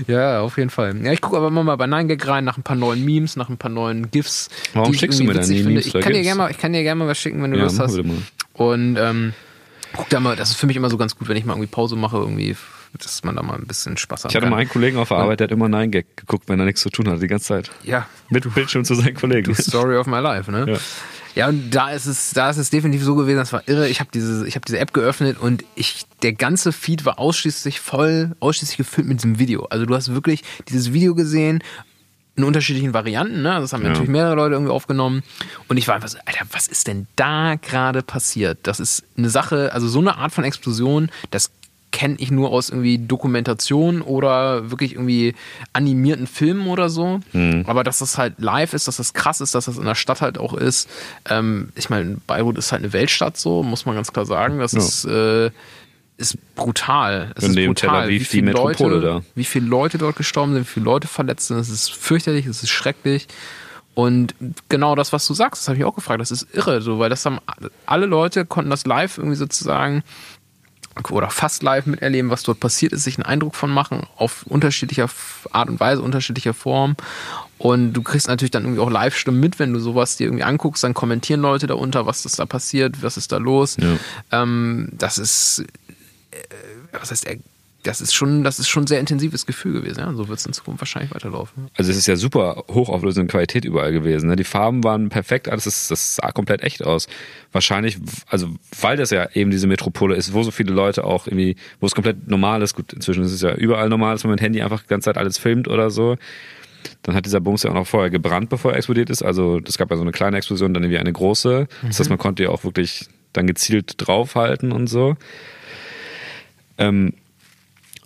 ja, 0.07 0.41
auf 0.41 0.57
jeden 0.57 0.69
Fall. 0.69 0.95
Ja, 1.03 1.11
ich 1.11 1.21
gucke 1.21 1.37
aber 1.37 1.47
immer 1.47 1.63
mal 1.63 1.75
bei 1.75 1.87
Nine 1.87 2.07
Gag 2.07 2.27
rein 2.27 2.43
nach 2.43 2.57
ein 2.57 2.63
paar 2.63 2.75
neuen 2.75 3.05
Memes, 3.05 3.35
nach 3.35 3.49
ein 3.49 3.57
paar 3.57 3.71
neuen 3.71 4.09
GIFs. 4.11 4.49
Warum 4.73 4.93
schickst 4.93 5.19
du 5.19 5.23
mir 5.23 5.33
die 5.33 5.63
Memes? 5.63 5.85
Ich 5.85 5.93
kann, 5.93 6.13
dir 6.13 6.21
gerne 6.21 6.37
mal, 6.37 6.51
ich 6.51 6.57
kann 6.57 6.73
dir 6.73 6.83
gerne 6.83 6.99
mal 6.99 7.07
was 7.07 7.17
schicken, 7.17 7.41
wenn 7.43 7.51
du 7.51 7.57
ja, 7.57 7.63
Lust 7.63 7.79
hast. 7.79 7.99
Und 8.53 8.97
ähm, 8.97 9.33
guck 9.95 10.09
da 10.09 10.19
mal, 10.19 10.35
das 10.35 10.49
ist 10.51 10.57
für 10.57 10.67
mich 10.67 10.75
immer 10.75 10.89
so 10.89 10.97
ganz 10.97 11.15
gut, 11.15 11.27
wenn 11.27 11.37
ich 11.37 11.45
mal 11.45 11.53
irgendwie 11.53 11.69
Pause 11.69 11.95
mache, 11.95 12.17
irgendwie 12.17 12.55
dass 12.97 13.23
man 13.23 13.35
da 13.35 13.43
mal 13.43 13.55
ein 13.55 13.67
bisschen 13.67 13.97
Spaß 13.97 14.25
hat. 14.25 14.31
Ich 14.31 14.35
hatte 14.35 14.49
mal 14.49 14.57
einen 14.57 14.69
Kollegen 14.69 14.97
auf 14.97 15.09
der 15.09 15.17
Arbeit, 15.17 15.39
der 15.39 15.45
hat 15.45 15.51
immer 15.51 15.69
Nein 15.69 15.91
Gag 15.91 16.17
geguckt, 16.17 16.47
wenn 16.47 16.59
er 16.59 16.65
nichts 16.65 16.81
zu 16.81 16.89
tun 16.89 17.07
hatte, 17.07 17.19
die 17.19 17.27
ganze 17.27 17.45
Zeit. 17.45 17.71
Ja. 17.83 18.07
Mit 18.29 18.51
Bildschirm 18.53 18.85
zu 18.85 18.95
seinen 18.95 19.15
Kollegen. 19.15 19.53
Story 19.55 19.97
of 19.97 20.07
my 20.07 20.19
life, 20.19 20.51
ne? 20.51 20.65
Ja. 20.67 20.77
Ja, 21.35 21.49
und 21.49 21.69
da 21.71 21.89
ist 21.89 22.05
es, 22.05 22.31
da 22.31 22.49
ist 22.49 22.55
es 22.55 22.69
definitiv 22.69 23.03
so 23.03 23.13
gewesen, 23.13 23.37
das 23.37 23.51
war 23.51 23.67
irre. 23.67 23.89
Ich 23.89 23.99
habe 23.99 24.09
diese, 24.13 24.47
ich 24.47 24.55
habe 24.55 24.65
diese 24.65 24.79
App 24.79 24.93
geöffnet 24.93 25.37
und 25.37 25.65
ich, 25.75 26.05
der 26.21 26.31
ganze 26.31 26.71
Feed 26.71 27.03
war 27.03 27.19
ausschließlich 27.19 27.81
voll, 27.81 28.37
ausschließlich 28.39 28.77
gefüllt 28.77 29.05
mit 29.05 29.17
diesem 29.17 29.37
Video. 29.37 29.65
Also 29.65 29.85
du 29.85 29.93
hast 29.93 30.13
wirklich 30.13 30.43
dieses 30.69 30.93
Video 30.93 31.13
gesehen 31.13 31.61
in 32.37 32.45
unterschiedlichen 32.45 32.93
Varianten, 32.93 33.41
ne? 33.41 33.57
Das 33.59 33.73
haben 33.73 33.81
ja. 33.83 33.89
natürlich 33.89 34.09
mehrere 34.09 34.35
Leute 34.35 34.55
irgendwie 34.55 34.71
aufgenommen. 34.71 35.23
Und 35.67 35.75
ich 35.75 35.87
war 35.87 35.95
einfach 35.95 36.09
so, 36.09 36.17
Alter, 36.25 36.45
was 36.51 36.67
ist 36.67 36.87
denn 36.87 37.07
da 37.17 37.55
gerade 37.55 38.01
passiert? 38.01 38.59
Das 38.63 38.79
ist 38.79 39.03
eine 39.17 39.29
Sache, 39.29 39.73
also 39.73 39.87
so 39.87 39.99
eine 39.99 40.17
Art 40.17 40.31
von 40.31 40.43
Explosion, 40.43 41.09
das 41.31 41.51
kenne 41.95 42.17
ich 42.19 42.29
nur 42.29 42.49
aus 42.49 42.71
irgendwie 42.71 42.97
Dokumentation 42.97 44.01
oder 44.01 44.69
wirklich 44.69 44.95
irgendwie 44.95 45.33
animierten 45.71 46.27
Filmen 46.27 46.67
oder 46.67 46.89
so. 46.89 47.21
Mhm. 47.31 47.63
Aber 47.67 47.85
dass 47.85 47.99
das 47.99 48.17
halt 48.17 48.33
live 48.37 48.73
ist, 48.73 48.89
dass 48.89 48.97
das 48.97 49.13
krass 49.13 49.39
ist, 49.39 49.55
dass 49.55 49.63
das 49.63 49.77
in 49.77 49.85
der 49.85 49.95
Stadt 49.95 50.19
halt 50.19 50.37
auch 50.37 50.53
ist. 50.53 50.89
Ähm, 51.29 51.69
ich 51.73 51.89
meine, 51.89 52.17
Beirut 52.27 52.57
ist 52.57 52.73
halt 52.73 52.83
eine 52.83 52.91
Weltstadt 52.91 53.37
so, 53.37 53.63
muss 53.63 53.85
man 53.85 53.95
ganz 53.95 54.11
klar 54.11 54.25
sagen. 54.25 54.59
Das 54.59 54.73
ja. 54.73 54.79
ist, 54.79 55.05
äh, 55.05 55.51
ist 56.17 56.37
brutal. 56.55 57.31
Es 57.37 57.45
ist 57.45 57.55
brutal, 57.55 58.09
wie 58.09 58.19
viele, 58.19 58.51
Leute, 58.51 58.99
da. 58.99 59.21
wie 59.33 59.45
viele 59.45 59.67
Leute 59.67 59.97
dort 59.97 60.17
gestorben 60.17 60.51
sind, 60.51 60.63
wie 60.63 60.73
viele 60.73 60.85
Leute 60.85 61.07
verletzt 61.07 61.47
sind. 61.47 61.59
Es 61.59 61.69
ist 61.69 61.93
fürchterlich, 61.93 62.45
es 62.45 62.61
ist 62.61 62.71
schrecklich. 62.71 63.29
Und 63.93 64.35
genau 64.67 64.95
das, 64.95 65.13
was 65.13 65.25
du 65.25 65.33
sagst, 65.33 65.61
das 65.61 65.69
habe 65.69 65.77
ich 65.77 65.85
auch 65.85 65.95
gefragt. 65.95 66.19
Das 66.19 66.29
ist 66.29 66.53
irre, 66.53 66.81
so, 66.81 66.99
weil 66.99 67.09
das 67.09 67.25
haben 67.25 67.39
alle 67.85 68.05
Leute 68.05 68.45
konnten 68.45 68.69
das 68.69 68.85
live 68.85 69.17
irgendwie 69.17 69.37
sozusagen 69.37 70.03
oder 71.09 71.29
fast 71.29 71.63
live 71.63 71.85
miterleben, 71.85 72.31
was 72.31 72.43
dort 72.43 72.59
passiert 72.59 72.93
ist, 72.93 73.03
sich 73.03 73.17
einen 73.17 73.25
Eindruck 73.25 73.55
von 73.55 73.69
machen, 73.69 74.07
auf 74.15 74.45
unterschiedlicher 74.47 75.09
Art 75.51 75.69
und 75.69 75.79
Weise, 75.79 76.01
unterschiedlicher 76.01 76.53
Form. 76.53 76.95
Und 77.57 77.93
du 77.93 78.01
kriegst 78.01 78.27
natürlich 78.27 78.51
dann 78.51 78.63
irgendwie 78.63 78.81
auch 78.81 78.89
Live-Stimmen 78.89 79.39
mit, 79.39 79.59
wenn 79.59 79.73
du 79.73 79.79
sowas 79.79 80.17
dir 80.17 80.25
irgendwie 80.25 80.43
anguckst, 80.43 80.83
dann 80.83 80.93
kommentieren 80.93 81.41
Leute 81.41 81.67
darunter, 81.67 82.05
was 82.05 82.25
ist 82.25 82.39
da 82.39 82.45
passiert, 82.45 83.01
was 83.01 83.17
ist 83.17 83.31
da 83.31 83.37
los. 83.37 83.77
Ja. 83.77 83.97
Ähm, 84.43 84.89
das 84.91 85.17
ist, 85.17 85.63
äh, 86.31 86.37
was 86.91 87.11
heißt, 87.11 87.27
das 87.87 88.01
ist 88.01 88.13
schon, 88.13 88.43
das 88.43 88.59
ist 88.59 88.67
schon 88.67 88.83
ein 88.83 88.87
sehr 88.87 88.99
intensives 88.99 89.45
Gefühl 89.45 89.73
gewesen. 89.73 89.99
Ja? 89.99 90.13
So 90.13 90.27
wird 90.27 90.39
es 90.39 90.45
in 90.45 90.53
Zukunft 90.53 90.81
wahrscheinlich 90.81 91.13
weiterlaufen. 91.13 91.67
Also 91.75 91.91
es 91.91 91.97
ist 91.97 92.07
ja 92.07 92.15
super 92.15 92.63
hochauflösende 92.69 93.29
Qualität 93.29 93.63
überall 93.63 93.91
gewesen. 93.91 94.27
Ne? 94.27 94.35
Die 94.35 94.43
Farben 94.43 94.83
waren 94.83 95.09
perfekt, 95.09 95.47
alles 95.49 95.67
ist, 95.67 95.91
das 95.91 96.15
sah 96.15 96.31
komplett 96.31 96.63
echt 96.63 96.83
aus. 96.83 97.07
Wahrscheinlich, 97.51 97.97
also 98.27 98.49
weil 98.81 98.97
das 98.97 99.11
ja 99.11 99.29
eben 99.33 99.51
diese 99.51 99.67
Metropole 99.67 100.15
ist, 100.15 100.33
wo 100.33 100.43
so 100.43 100.51
viele 100.51 100.73
Leute 100.73 101.03
auch 101.03 101.27
irgendwie, 101.27 101.55
wo 101.79 101.85
es 101.85 101.93
komplett 101.93 102.27
normal 102.27 102.61
ist. 102.61 102.75
Gut, 102.75 102.91
inzwischen 102.93 103.23
ist 103.23 103.31
es 103.31 103.41
ja 103.41 103.53
überall 103.53 103.89
normal, 103.89 104.15
dass 104.15 104.23
man 104.23 104.31
mit 104.31 104.41
Handy 104.41 104.61
einfach 104.61 104.81
die 104.81 104.87
ganze 104.87 105.05
Zeit 105.05 105.17
alles 105.17 105.37
filmt 105.37 105.67
oder 105.67 105.91
so. 105.91 106.17
Dann 107.03 107.15
hat 107.15 107.25
dieser 107.25 107.39
Bums 107.39 107.63
ja 107.63 107.69
auch 107.69 107.75
noch 107.75 107.87
vorher 107.87 108.09
gebrannt, 108.09 108.49
bevor 108.49 108.71
er 108.71 108.77
explodiert 108.77 109.09
ist. 109.09 109.21
Also 109.21 109.59
es 109.65 109.77
gab 109.77 109.91
ja 109.91 109.97
so 109.97 110.01
eine 110.01 110.11
kleine 110.11 110.37
Explosion, 110.37 110.73
dann 110.73 110.83
irgendwie 110.83 110.99
eine 110.99 111.13
große. 111.13 111.67
Mhm. 111.81 111.87
Das 111.87 111.99
heißt, 111.99 112.09
man 112.09 112.19
konnte 112.19 112.43
ja 112.43 112.49
auch 112.49 112.63
wirklich 112.63 113.07
dann 113.33 113.47
gezielt 113.47 113.93
draufhalten 113.97 114.71
und 114.71 114.87
so. 114.87 115.17
Ähm, 116.77 117.13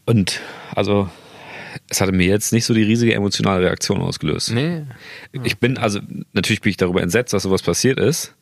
und 0.10 0.42
also 0.74 1.08
es 1.88 2.02
hatte 2.02 2.12
mir 2.12 2.26
jetzt 2.26 2.52
nicht 2.52 2.66
so 2.66 2.74
die 2.74 2.82
riesige 2.82 3.14
emotionale 3.14 3.64
Reaktion 3.64 4.02
ausgelöst. 4.02 4.52
Nee. 4.52 4.82
Ich 5.44 5.60
bin, 5.60 5.78
also 5.78 6.00
natürlich 6.34 6.62
bin 6.62 6.72
ich 6.72 6.78
darüber 6.78 7.04
entsetzt, 7.04 7.32
dass 7.32 7.44
sowas 7.44 7.62
passiert 7.62 8.00
ist, 8.00 8.34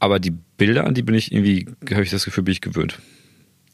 aber 0.00 0.18
die 0.18 0.32
Bilder, 0.56 0.88
an 0.88 0.94
die 0.94 1.02
bin 1.02 1.14
ich 1.14 1.30
irgendwie, 1.30 1.68
habe 1.92 2.02
ich 2.02 2.10
das 2.10 2.24
Gefühl, 2.24 2.42
bin 2.42 2.50
ich 2.50 2.60
gewöhnt. 2.60 2.98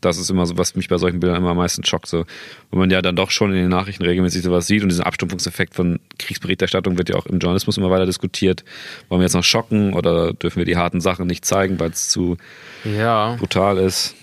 Das 0.02 0.18
ist 0.18 0.28
immer 0.28 0.44
so, 0.44 0.58
was 0.58 0.76
mich 0.76 0.88
bei 0.88 0.98
solchen 0.98 1.18
Bildern 1.18 1.38
immer 1.38 1.50
am 1.50 1.56
meisten 1.56 1.82
schockt. 1.82 2.08
So. 2.08 2.26
Wenn 2.70 2.78
man 2.78 2.90
ja 2.90 3.00
dann 3.00 3.16
doch 3.16 3.30
schon 3.30 3.52
in 3.52 3.56
den 3.56 3.68
Nachrichten 3.70 4.04
regelmäßig 4.04 4.42
sowas 4.42 4.66
sieht 4.66 4.82
und 4.82 4.90
diesen 4.90 5.04
Abstumpfungseffekt 5.04 5.74
von 5.74 5.98
Kriegsberichterstattung 6.18 6.98
wird 6.98 7.08
ja 7.08 7.16
auch 7.16 7.26
im 7.26 7.38
Journalismus 7.38 7.78
immer 7.78 7.90
weiter 7.90 8.06
diskutiert. 8.06 8.64
Wollen 9.08 9.22
wir 9.22 9.24
jetzt 9.24 9.34
noch 9.34 9.44
schocken 9.44 9.94
oder 9.94 10.34
dürfen 10.34 10.58
wir 10.58 10.66
die 10.66 10.76
harten 10.76 11.00
Sachen 11.00 11.26
nicht 11.26 11.46
zeigen, 11.46 11.80
weil 11.80 11.90
es 11.90 12.10
zu 12.10 12.36
ja. 12.84 13.36
brutal 13.36 13.78
ist? 13.78 14.14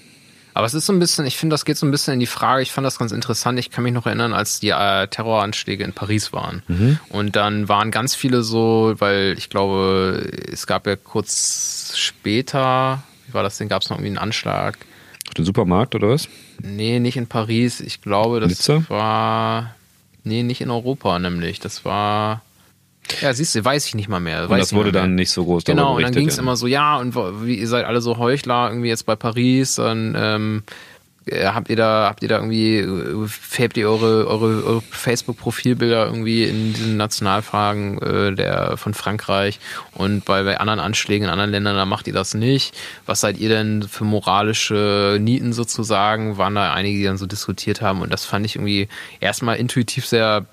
Aber 0.58 0.66
es 0.66 0.74
ist 0.74 0.88
so 0.88 0.94
ein 0.94 0.98
bisschen, 0.98 1.28
ich 1.28 1.38
finde, 1.38 1.54
das 1.54 1.66
geht 1.66 1.78
so 1.78 1.86
ein 1.86 1.92
bisschen 1.92 2.16
in 2.16 2.20
die 2.20 2.26
Frage, 2.26 2.64
ich 2.64 2.72
fand 2.72 2.84
das 2.84 2.98
ganz 2.98 3.12
interessant. 3.12 3.60
Ich 3.60 3.70
kann 3.70 3.84
mich 3.84 3.94
noch 3.94 4.08
erinnern, 4.08 4.34
als 4.34 4.60
die 4.60 4.70
äh, 4.70 5.06
Terroranschläge 5.06 5.84
in 5.84 5.94
Paris 5.94 6.34
waren. 6.34 6.64
Mhm. 6.68 6.98
Und 7.10 7.36
dann 7.36 7.70
waren 7.70 7.92
ganz 7.92 8.16
viele 8.16 8.42
so, 8.42 8.96
weil 8.98 9.36
ich 9.38 9.52
glaube, 9.52 10.28
es 10.52 10.66
gab 10.66 10.88
ja 10.88 10.96
kurz 10.96 11.94
später, 11.96 13.04
wie 13.28 13.36
war 13.36 13.44
das 13.44 13.60
denn, 13.60 13.68
gab 13.68 13.84
es 13.84 13.92
noch 13.92 13.98
irgendwie 13.98 14.08
einen 14.08 14.18
Anschlag? 14.18 14.80
Auf 15.28 15.36
den 15.36 15.46
Supermarkt 15.46 15.94
oder 15.94 16.10
was? 16.10 16.28
Nee, 16.60 17.00
nicht 17.00 17.18
in 17.18 17.28
Paris. 17.28 17.80
Ich 17.80 18.02
glaube, 18.02 18.40
das 18.40 18.50
Nizza? 18.50 18.84
war. 18.88 19.76
Nee, 20.24 20.42
nicht 20.42 20.62
in 20.62 20.72
Europa 20.72 21.20
nämlich. 21.20 21.60
Das 21.60 21.86
war. 21.86 22.42
Ja, 23.22 23.34
siehst 23.34 23.56
du, 23.56 23.64
weiß 23.64 23.86
ich 23.88 23.96
nicht 23.96 24.10
mal 24.10 24.20
mehr. 24.20 24.50
Und 24.50 24.58
das 24.58 24.74
wurde 24.74 24.92
dann 24.92 25.16
nicht 25.16 25.32
so 25.32 25.44
groß 25.46 25.64
Genau, 25.64 25.96
und 25.96 26.04
dann 26.04 26.14
ging 26.14 26.28
es 26.28 26.38
ja. 26.38 26.44
immer 26.44 26.56
so, 26.56 26.68
ja, 26.68 26.98
und 26.98 27.16
wie, 27.16 27.56
ihr 27.56 27.68
seid 27.68 27.86
alle 27.86 28.02
so 28.02 28.18
Heuchler 28.18 28.70
irgendwie 28.70 28.90
jetzt 28.90 29.06
bei 29.06 29.16
Paris, 29.16 29.76
dann 29.76 30.16
ähm, 30.18 30.64
äh, 31.28 31.48
habt 31.48 31.70
ihr 31.70 31.76
da, 31.76 32.08
habt 32.10 32.24
ihr 32.24 32.30
da 32.30 32.38
irgendwie, 32.38 32.78
äh, 32.78 33.28
färbt 33.28 33.78
ihr 33.78 33.90
eure, 33.90 34.28
eure, 34.28 34.64
eure 34.64 34.82
Facebook-Profilbilder 34.82 36.06
irgendwie 36.06 36.46
in 36.46 36.74
diesen 36.74 36.98
Nationalfragen 36.98 38.02
äh, 38.02 38.34
der 38.34 38.78
von 38.78 38.94
Frankreich 38.94 39.60
und 39.94 40.26
bei, 40.26 40.44
bei 40.44 40.60
anderen 40.60 40.80
Anschlägen 40.80 41.26
in 41.26 41.32
anderen 41.32 41.52
Ländern, 41.52 41.76
da 41.76 41.86
macht 41.86 42.08
ihr 42.08 42.14
das 42.14 42.34
nicht. 42.34 42.76
Was 43.06 43.22
seid 43.22 43.38
ihr 43.38 43.50
denn 43.50 43.84
für 43.84 44.04
moralische 44.04 45.18
Nieten 45.20 45.54
sozusagen? 45.54 46.38
Waren 46.38 46.56
da 46.56 46.74
einige, 46.74 46.98
die 46.98 47.04
dann 47.04 47.18
so 47.18 47.26
diskutiert 47.26 47.82
haben 47.82 48.02
und 48.02 48.12
das 48.12 48.26
fand 48.26 48.46
ich 48.46 48.56
irgendwie 48.56 48.88
erstmal 49.20 49.58
intuitiv 49.58 50.06
sehr 50.06 50.46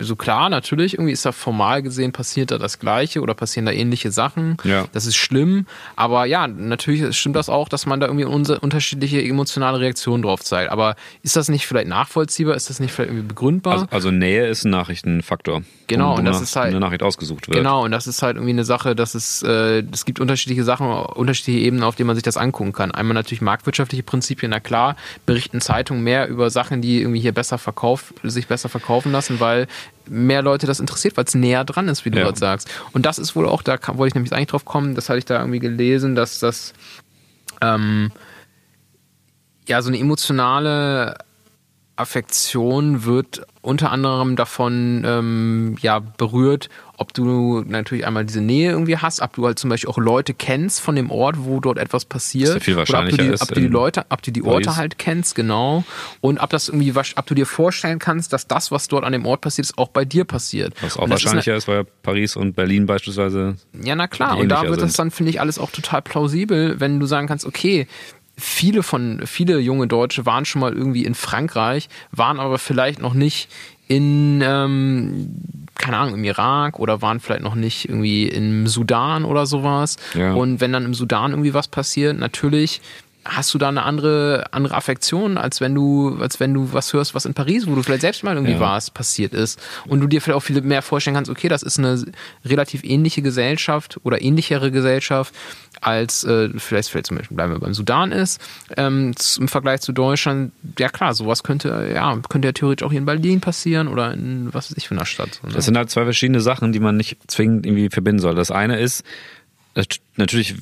so 0.00 0.16
klar, 0.16 0.48
natürlich, 0.48 0.94
irgendwie 0.94 1.12
ist 1.12 1.24
da 1.24 1.32
formal 1.32 1.82
gesehen 1.82 2.12
passiert 2.12 2.50
da 2.50 2.58
das 2.58 2.78
Gleiche 2.78 3.20
oder 3.20 3.34
passieren 3.34 3.66
da 3.66 3.72
ähnliche 3.72 4.10
Sachen. 4.10 4.56
Ja. 4.64 4.86
Das 4.92 5.06
ist 5.06 5.16
schlimm. 5.16 5.66
Aber 5.96 6.24
ja, 6.24 6.46
natürlich 6.46 7.16
stimmt 7.16 7.36
das 7.36 7.48
auch, 7.48 7.68
dass 7.68 7.86
man 7.86 8.00
da 8.00 8.06
irgendwie 8.06 8.24
unterschiedliche 8.24 9.22
emotionale 9.22 9.80
Reaktionen 9.80 10.22
drauf 10.22 10.42
zeigt. 10.42 10.70
Aber 10.70 10.96
ist 11.22 11.36
das 11.36 11.48
nicht 11.48 11.66
vielleicht 11.66 11.88
nachvollziehbar? 11.88 12.54
Ist 12.54 12.70
das 12.70 12.80
nicht 12.80 12.92
vielleicht 12.92 13.10
irgendwie 13.10 13.28
begründbar? 13.28 13.72
Also, 13.72 13.86
also 13.90 14.10
Nähe 14.10 14.48
ist 14.48 14.64
ein 14.64 14.70
Nachrichtenfaktor. 14.70 15.62
Genau, 15.86 16.16
und 16.16 16.24
das 16.24 16.40
ist 16.40 16.56
halt 16.56 16.68
eine 16.68 16.80
Nachricht 16.80 17.02
ausgesucht 17.02 17.48
wird. 17.48 17.56
Genau, 17.56 17.84
und 17.84 17.90
das 17.90 18.06
ist 18.06 18.22
halt 18.22 18.36
irgendwie 18.36 18.52
eine 18.52 18.64
Sache, 18.64 18.96
dass 18.96 19.14
es 19.14 19.42
äh, 19.42 19.82
es 19.92 20.04
gibt 20.04 20.20
unterschiedliche 20.20 20.64
Sachen, 20.64 20.86
unterschiedliche 20.86 21.60
Ebenen, 21.60 21.84
auf 21.84 21.96
denen 21.96 22.06
man 22.06 22.16
sich 22.16 22.22
das 22.22 22.36
angucken 22.36 22.72
kann. 22.72 22.92
Einmal 22.92 23.14
natürlich 23.14 23.42
marktwirtschaftliche 23.42 24.02
Prinzipien, 24.02 24.50
na 24.50 24.60
klar, 24.60 24.96
berichten 25.26 25.60
Zeitungen 25.60 26.02
mehr 26.02 26.28
über 26.28 26.50
Sachen, 26.50 26.80
die 26.80 27.00
irgendwie 27.00 27.20
hier 27.20 27.32
besser 27.32 27.58
verkauft, 27.58 28.14
sich 28.22 28.46
besser 28.46 28.68
verkaufen 28.68 29.12
lassen, 29.12 29.40
weil 29.40 29.66
mehr 30.06 30.42
Leute 30.42 30.66
das 30.66 30.80
interessiert, 30.80 31.16
weil 31.16 31.24
es 31.24 31.34
näher 31.34 31.64
dran 31.64 31.88
ist, 31.88 32.04
wie 32.04 32.10
du 32.10 32.18
ja. 32.18 32.24
dort 32.24 32.38
sagst. 32.38 32.68
Und 32.92 33.06
das 33.06 33.18
ist 33.18 33.36
wohl 33.36 33.46
auch, 33.46 33.62
da 33.62 33.78
wollte 33.94 34.08
ich 34.08 34.14
nämlich 34.14 34.32
eigentlich 34.32 34.48
drauf 34.48 34.64
kommen, 34.64 34.94
das 34.94 35.08
hatte 35.08 35.18
ich 35.18 35.24
da 35.24 35.38
irgendwie 35.38 35.60
gelesen, 35.60 36.14
dass 36.14 36.38
das 36.38 36.72
ähm, 37.60 38.10
ja 39.68 39.80
so 39.82 39.88
eine 39.88 39.98
emotionale 39.98 41.16
Affektion 41.96 43.04
wird 43.04 43.42
unter 43.60 43.92
anderem 43.92 44.34
davon 44.34 45.04
ähm, 45.06 45.76
ja 45.80 46.00
berührt, 46.00 46.68
ob 46.96 47.14
du 47.14 47.62
natürlich 47.66 48.06
einmal 48.06 48.24
diese 48.24 48.40
Nähe 48.40 48.72
irgendwie 48.72 48.96
hast, 48.96 49.20
ob 49.20 49.34
du 49.34 49.46
halt 49.46 49.58
zum 49.58 49.70
Beispiel 49.70 49.90
auch 49.90 49.98
Leute 49.98 50.34
kennst 50.34 50.80
von 50.80 50.96
dem 50.96 51.10
Ort, 51.10 51.36
wo 51.40 51.60
dort 51.60 51.78
etwas 51.78 52.04
passiert. 52.04 52.54
Ja 52.54 52.60
viel 52.60 52.76
wahrscheinlicher 52.76 53.22
oder 53.22 53.34
ob 53.34 53.38
du 53.38 53.44
die, 53.44 53.50
ob 53.50 53.54
du 53.54 53.60
die 53.60 53.66
Leute, 53.68 54.06
ob 54.08 54.22
du 54.22 54.32
die 54.32 54.42
Orte 54.42 54.64
Paris. 54.64 54.78
halt 54.78 54.98
kennst, 54.98 55.34
genau. 55.34 55.84
Und 56.20 56.38
ob 56.38 56.50
das 56.50 56.68
irgendwie, 56.68 56.92
ob 56.92 57.26
du 57.26 57.34
dir 57.34 57.46
vorstellen 57.46 57.98
kannst, 57.98 58.32
dass 58.32 58.46
das, 58.46 58.70
was 58.70 58.88
dort 58.88 59.04
an 59.04 59.12
dem 59.12 59.26
Ort 59.26 59.42
passiert 59.42 59.66
ist, 59.66 59.78
auch 59.78 59.88
bei 59.88 60.04
dir 60.04 60.24
passiert. 60.24 60.74
Was 60.82 60.96
auch 60.96 61.08
wahrscheinlicher 61.08 61.54
ist, 61.54 61.64
ist, 61.64 61.68
weil 61.68 61.84
Paris 61.84 62.36
und 62.36 62.56
Berlin 62.56 62.86
beispielsweise. 62.86 63.56
Ja, 63.80 63.94
na 63.94 64.08
klar. 64.08 64.38
Und 64.38 64.48
da 64.48 64.62
wird 64.62 64.80
sind. 64.80 64.82
das 64.82 64.94
dann, 64.94 65.10
finde 65.10 65.30
ich, 65.30 65.40
alles 65.40 65.58
auch 65.58 65.70
total 65.70 66.02
plausibel, 66.02 66.80
wenn 66.80 66.98
du 66.98 67.06
sagen 67.06 67.28
kannst, 67.28 67.44
okay, 67.46 67.86
viele 68.42 68.82
von, 68.82 69.22
viele 69.24 69.58
junge 69.58 69.86
Deutsche 69.86 70.26
waren 70.26 70.44
schon 70.44 70.60
mal 70.60 70.72
irgendwie 70.72 71.04
in 71.04 71.14
Frankreich, 71.14 71.88
waren 72.10 72.40
aber 72.40 72.58
vielleicht 72.58 73.00
noch 73.00 73.14
nicht 73.14 73.48
in, 73.86 74.42
ähm, 74.44 75.28
keine 75.78 75.98
Ahnung, 75.98 76.14
im 76.14 76.24
Irak 76.24 76.78
oder 76.80 77.02
waren 77.02 77.20
vielleicht 77.20 77.42
noch 77.42 77.54
nicht 77.54 77.88
irgendwie 77.88 78.26
im 78.26 78.66
Sudan 78.66 79.24
oder 79.24 79.46
sowas. 79.46 79.96
Ja. 80.14 80.32
Und 80.32 80.60
wenn 80.60 80.72
dann 80.72 80.84
im 80.84 80.94
Sudan 80.94 81.30
irgendwie 81.30 81.54
was 81.54 81.68
passiert, 81.68 82.18
natürlich 82.18 82.80
hast 83.24 83.54
du 83.54 83.58
da 83.58 83.68
eine 83.68 83.84
andere, 83.84 84.46
andere 84.50 84.74
Affektion, 84.74 85.38
als 85.38 85.60
wenn 85.60 85.74
du, 85.74 86.16
als 86.20 86.40
wenn 86.40 86.54
du 86.54 86.72
was 86.72 86.92
hörst, 86.92 87.14
was 87.14 87.24
in 87.24 87.34
Paris, 87.34 87.66
wo 87.68 87.74
du 87.74 87.82
vielleicht 87.82 88.00
selbst 88.00 88.24
mal 88.24 88.34
irgendwie 88.34 88.54
ja. 88.54 88.60
warst, 88.60 88.94
passiert 88.94 89.32
ist. 89.32 89.60
Und 89.86 90.00
du 90.00 90.08
dir 90.08 90.20
vielleicht 90.20 90.36
auch 90.36 90.42
viel 90.42 90.60
mehr 90.62 90.82
vorstellen 90.82 91.14
kannst, 91.14 91.30
okay, 91.30 91.48
das 91.48 91.62
ist 91.62 91.78
eine 91.78 92.04
relativ 92.44 92.82
ähnliche 92.82 93.22
Gesellschaft 93.22 94.00
oder 94.02 94.20
ähnlichere 94.20 94.72
Gesellschaft, 94.72 95.32
als 95.82 96.24
äh, 96.24 96.48
vielleicht, 96.56 96.90
vielleicht 96.90 97.06
zum 97.06 97.16
Beispiel 97.16 97.36
bleiben 97.36 97.52
wir 97.52 97.58
beim 97.58 97.74
Sudan 97.74 98.12
ist, 98.12 98.40
ähm, 98.76 99.12
im 99.38 99.48
Vergleich 99.48 99.80
zu 99.80 99.92
Deutschland, 99.92 100.52
ja 100.78 100.88
klar, 100.88 101.12
sowas 101.14 101.42
könnte, 101.42 101.90
ja, 101.92 102.16
könnte 102.28 102.48
ja 102.48 102.52
theoretisch 102.52 102.86
auch 102.86 102.90
hier 102.90 103.00
in 103.00 103.04
Berlin 103.04 103.40
passieren 103.40 103.88
oder 103.88 104.12
in 104.12 104.54
was 104.54 104.70
weiß 104.70 104.78
ich 104.78 104.88
für 104.88 104.94
einer 104.94 105.06
Stadt. 105.06 105.40
Ne? 105.44 105.52
Das 105.52 105.64
sind 105.64 105.76
halt 105.76 105.90
zwei 105.90 106.04
verschiedene 106.04 106.40
Sachen, 106.40 106.72
die 106.72 106.80
man 106.80 106.96
nicht 106.96 107.18
zwingend 107.26 107.66
irgendwie 107.66 107.90
verbinden 107.90 108.20
soll. 108.20 108.34
Das 108.34 108.50
eine 108.50 108.78
ist, 108.78 109.04
natürlich 110.16 110.54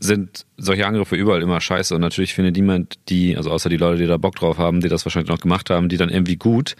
sind 0.00 0.46
solche 0.56 0.86
Angriffe 0.86 1.16
überall 1.16 1.42
immer 1.42 1.60
scheiße 1.60 1.94
und 1.94 2.00
natürlich 2.00 2.34
findet 2.34 2.56
niemand 2.56 2.98
die, 3.08 3.36
also 3.36 3.50
außer 3.50 3.68
die 3.68 3.76
Leute, 3.76 4.00
die 4.00 4.06
da 4.06 4.16
Bock 4.16 4.36
drauf 4.36 4.58
haben, 4.58 4.80
die 4.80 4.88
das 4.88 5.04
wahrscheinlich 5.04 5.30
noch 5.30 5.40
gemacht 5.40 5.70
haben, 5.70 5.88
die 5.88 5.96
dann 5.96 6.08
irgendwie 6.08 6.36
gut. 6.36 6.76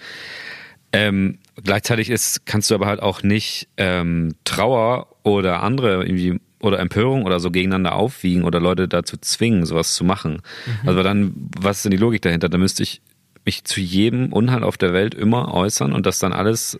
Ähm, 0.93 1.39
gleichzeitig 1.63 2.09
ist, 2.09 2.47
kannst 2.47 2.71
du 2.71 2.77
aber 2.77 2.87
halt 2.87 3.03
auch 3.03 3.23
nicht 3.23 3.69
ähm, 3.77 4.37
Trauer 4.45 5.09
oder 5.23 5.63
andere 5.63 6.05
irgendwie 6.05 6.41
oder 6.61 6.79
Empörung 6.79 7.25
oder 7.25 7.41
so 7.41 7.51
gegeneinander 7.51 7.95
aufwiegen 7.95 8.45
oder 8.45 8.61
Leute 8.61 8.89
dazu 8.89 9.17
zwingen, 9.17 9.65
sowas 9.67 9.95
zu 9.95 10.05
machen. 10.05 10.43
Mhm. 10.83 10.89
Also 10.89 11.03
dann, 11.03 11.33
was 11.59 11.79
ist 11.79 11.85
denn 11.85 11.91
die 11.91 11.97
Logik 11.97 12.23
dahinter? 12.23 12.49
Da 12.49 12.59
müsste 12.59 12.83
ich 12.83 13.01
mich 13.45 13.65
zu 13.65 13.81
jedem 13.81 14.33
Unheil 14.33 14.65
auf 14.65 14.77
der 14.77 14.93
Welt 14.93 15.15
immer 15.15 15.55
äußern 15.55 15.93
und 15.93 16.05
das 16.07 16.19
dann 16.19 16.33
alles 16.33 16.79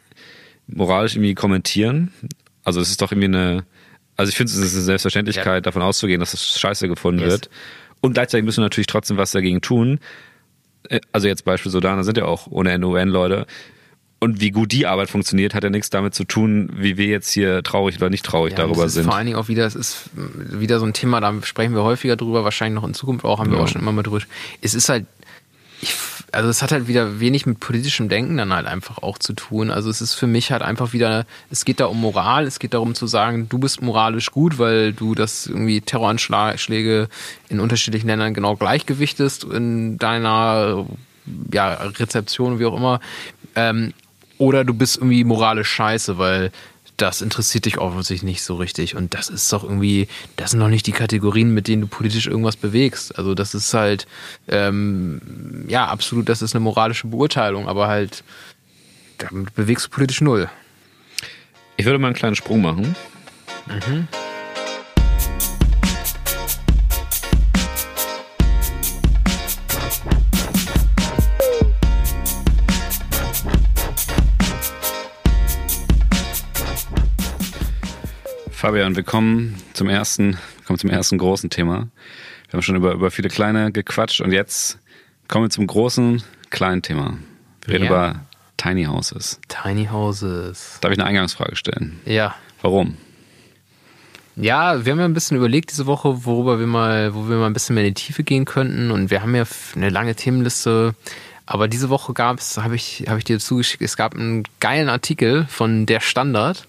moralisch 0.67 1.17
irgendwie 1.17 1.35
kommentieren. 1.35 2.13
Also 2.65 2.81
es 2.81 2.91
ist 2.91 3.01
doch 3.01 3.13
irgendwie 3.13 3.29
eine, 3.29 3.65
also 4.17 4.31
ich 4.31 4.37
finde, 4.37 4.53
es 4.53 4.59
ist 4.59 4.75
eine 4.75 4.83
Selbstverständlichkeit, 4.83 5.47
ja. 5.47 5.61
davon 5.61 5.83
auszugehen, 5.83 6.21
dass 6.21 6.35
es 6.35 6.59
scheiße 6.59 6.89
gefunden 6.89 7.21
yes. 7.21 7.31
wird. 7.31 7.51
Und 8.01 8.15
gleichzeitig 8.15 8.45
müssen 8.45 8.59
wir 8.59 8.67
natürlich 8.67 8.87
trotzdem 8.87 9.17
was 9.17 9.31
dagegen 9.31 9.61
tun. 9.61 10.01
Äh, 10.89 11.01
also 11.13 11.29
jetzt 11.29 11.45
Beispiel 11.45 11.73
Sudan, 11.73 11.97
da 11.97 12.05
sind 12.05 12.19
ja 12.19 12.25
auch 12.25 12.49
ohne 12.49 12.79
NUN-Leute. 12.79 13.47
Und 14.21 14.41
wie 14.41 14.51
gut 14.51 14.73
die 14.73 14.87
Arbeit 14.87 15.11
funktioniert, 15.11 15.55
hat 15.55 15.63
ja 15.63 15.71
nichts 15.71 15.91
damit 15.91 16.15
zu 16.15 16.25
tun, 16.25 16.71
wie 16.75 16.97
wir 16.97 17.07
jetzt 17.07 17.31
hier 17.31 17.63
traurig 17.63 17.97
oder 17.99 18.11
nicht 18.11 18.25
traurig 18.25 18.53
ja, 18.53 18.65
darüber 18.65 18.89
sind. 18.89 19.05
Vor 19.05 19.15
allen 19.15 19.27
Dingen 19.27 19.39
auch 19.39 19.47
wieder, 19.47 19.65
es 19.65 19.77
ist 19.77 20.11
wieder 20.15 20.81
so 20.81 20.87
ein 20.87 20.93
Thema, 20.93 21.21
da 21.21 21.33
sprechen 21.43 21.75
wir 21.75 21.85
häufiger 21.85 22.17
drüber, 22.17 22.43
wahrscheinlich 22.43 22.75
noch 22.81 22.89
in 22.89 22.95
Zukunft 22.95 23.25
auch, 23.25 23.39
haben 23.39 23.53
ja. 23.53 23.59
wir 23.59 23.63
auch 23.63 23.69
schon 23.69 23.81
immer 23.81 23.93
mal 23.93 24.03
drüber. 24.03 24.21
Es 24.61 24.75
ist 24.75 24.89
halt, 24.89 25.07
ich 25.81 25.95
also 26.33 26.49
es 26.49 26.63
hat 26.63 26.73
halt 26.73 26.89
wieder 26.89 27.21
wenig 27.21 27.47
mit 27.47 27.61
politischem 27.61 28.09
Denken 28.09 28.37
dann 28.37 28.53
halt 28.53 28.67
einfach 28.67 28.99
auch 28.99 29.19
zu 29.19 29.33
tun. 29.33 29.71
Also 29.71 29.89
es 29.91 30.01
ist 30.01 30.15
für 30.15 30.27
mich 30.27 30.53
halt 30.53 30.63
einfach 30.63 30.93
wieder, 30.93 31.27
es 31.51 31.65
geht 31.65 31.81
da 31.81 31.87
um 31.87 32.01
Moral, 32.01 32.47
es 32.47 32.59
geht 32.59 32.75
darum 32.75 32.95
zu 32.95 33.07
sagen, 33.07 33.49
du 33.49 33.59
bist 33.59 33.83
moralisch 33.83 34.31
gut, 34.31 34.59
weil 34.59 34.93
du 34.93 35.15
das 35.15 35.47
irgendwie 35.47 35.81
Terroranschläge 35.81 37.09
in 37.49 37.61
unterschiedlichen 37.61 38.09
Ländern 38.09 38.35
genau 38.35 38.57
gleichgewichtest 38.57 39.45
in 39.45 39.99
deiner 39.99 40.87
ja, 41.53 41.73
Rezeption, 41.75 42.59
wie 42.59 42.67
auch 42.67 42.77
immer. 42.77 43.01
Ähm, 43.55 43.95
oder 44.39 44.65
du 44.65 44.75
bist 44.75 44.97
irgendwie 44.97 45.25
moralisch 45.25 45.69
scheiße, 45.69 46.19
weil 46.19 46.51
das 46.97 47.23
interessiert 47.23 47.65
dich 47.65 47.79
offensichtlich 47.79 48.23
nicht 48.23 48.43
so 48.43 48.57
richtig. 48.57 48.97
Und 48.97 49.15
das 49.15 49.29
ist 49.29 49.53
doch 49.53 49.63
irgendwie, 49.63 50.09
das 50.37 50.51
sind 50.51 50.61
noch 50.61 50.69
nicht 50.69 50.87
die 50.87 50.93
Kategorien, 50.93 51.55
mit 51.55 51.69
denen 51.69 51.83
du 51.83 51.87
politisch 51.87 52.27
irgendwas 52.27 52.57
bewegst. 52.57 53.17
Also 53.17 53.35
das 53.35 53.55
ist 53.55 53.73
halt, 53.73 54.07
ähm, 54.49 55.65
ja, 55.69 55.87
absolut, 55.87 56.29
das 56.29 56.43
ist 56.43 56.55
eine 56.55 56.65
moralische 56.65 57.07
Beurteilung, 57.07 57.69
aber 57.69 57.87
halt, 57.87 58.25
damit 59.19 59.55
bewegst 59.55 59.87
du 59.87 59.91
politisch 59.91 60.21
null. 60.21 60.51
Ich 61.77 61.87
würde 61.87 61.99
mal 61.99 62.09
einen 62.09 62.17
kleinen 62.17 62.35
Sprung 62.35 62.61
machen. 62.61 62.97
Mhm. 63.67 64.09
Fabian, 78.59 78.97
wir 78.97 79.05
kommen 79.05 79.55
zum 79.73 79.89
ersten, 79.89 80.37
kommen 80.67 80.81
zum 80.81 80.91
ersten 80.91 81.17
großen 81.17 81.49
Thema. 81.49 81.87
Wir 82.49 82.55
haben 82.55 82.63
schon 82.63 82.75
über, 82.75 82.91
über 82.91 83.13
viele 83.13 83.29
kleine 83.29 83.71
gequatscht 83.71 84.21
und 84.21 84.33
jetzt 84.33 84.81
kommen 85.29 85.45
wir 85.45 85.51
zum 85.51 85.65
großen, 85.69 86.25
kleinen 86.51 86.83
Thema. 86.83 87.19
Wir 87.65 87.75
reden 87.75 87.85
ja. 87.85 87.91
über 87.91 88.21
Tiny 88.57 88.87
Houses. 88.87 89.39
Tiny 89.47 89.87
Houses. 89.87 90.79
Darf 90.81 90.91
ich 90.91 90.99
eine 90.99 91.07
Eingangsfrage 91.07 91.55
stellen? 91.55 92.01
Ja. 92.05 92.35
Warum? 92.61 92.97
Ja, 94.35 94.85
wir 94.85 94.91
haben 94.91 94.99
ja 94.99 95.05
ein 95.05 95.15
bisschen 95.15 95.37
überlegt 95.37 95.71
diese 95.71 95.87
Woche, 95.87 96.25
worüber 96.25 96.59
wir 96.59 96.67
mal, 96.67 97.15
wo 97.15 97.29
wir 97.29 97.37
mal 97.37 97.47
ein 97.47 97.53
bisschen 97.53 97.77
mehr 97.77 97.85
in 97.85 97.95
die 97.95 98.03
Tiefe 98.03 98.25
gehen 98.25 98.45
könnten. 98.45 98.91
Und 98.91 99.13
wir 99.13 99.23
haben 99.23 99.37
ja 99.37 99.45
eine 99.77 99.89
lange 99.89 100.17
Themenliste. 100.17 100.97
Aber 101.47 101.69
diese 101.69 101.91
Woche 101.91 102.13
gab 102.13 102.41
es, 102.41 102.59
habe 102.59 102.75
ich, 102.75 103.05
habe 103.07 103.19
ich 103.19 103.25
dir 103.25 103.39
zugeschickt, 103.39 103.85
es 103.85 103.97
gab 103.97 104.17
einen 104.17 104.43
geilen 104.59 104.89
Artikel 104.89 105.47
von 105.49 105.87
Der 105.87 106.01
Standard 106.01 106.67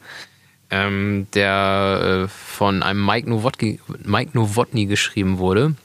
ähm, 0.71 1.27
der 1.33 2.25
äh, 2.25 2.27
von 2.27 2.83
einem 2.83 3.05
Mike 3.05 3.29
Nowotny, 3.29 3.79
Mike 4.03 4.31
Nowotny 4.33 4.85
geschrieben 4.85 5.37
wurde. 5.37 5.75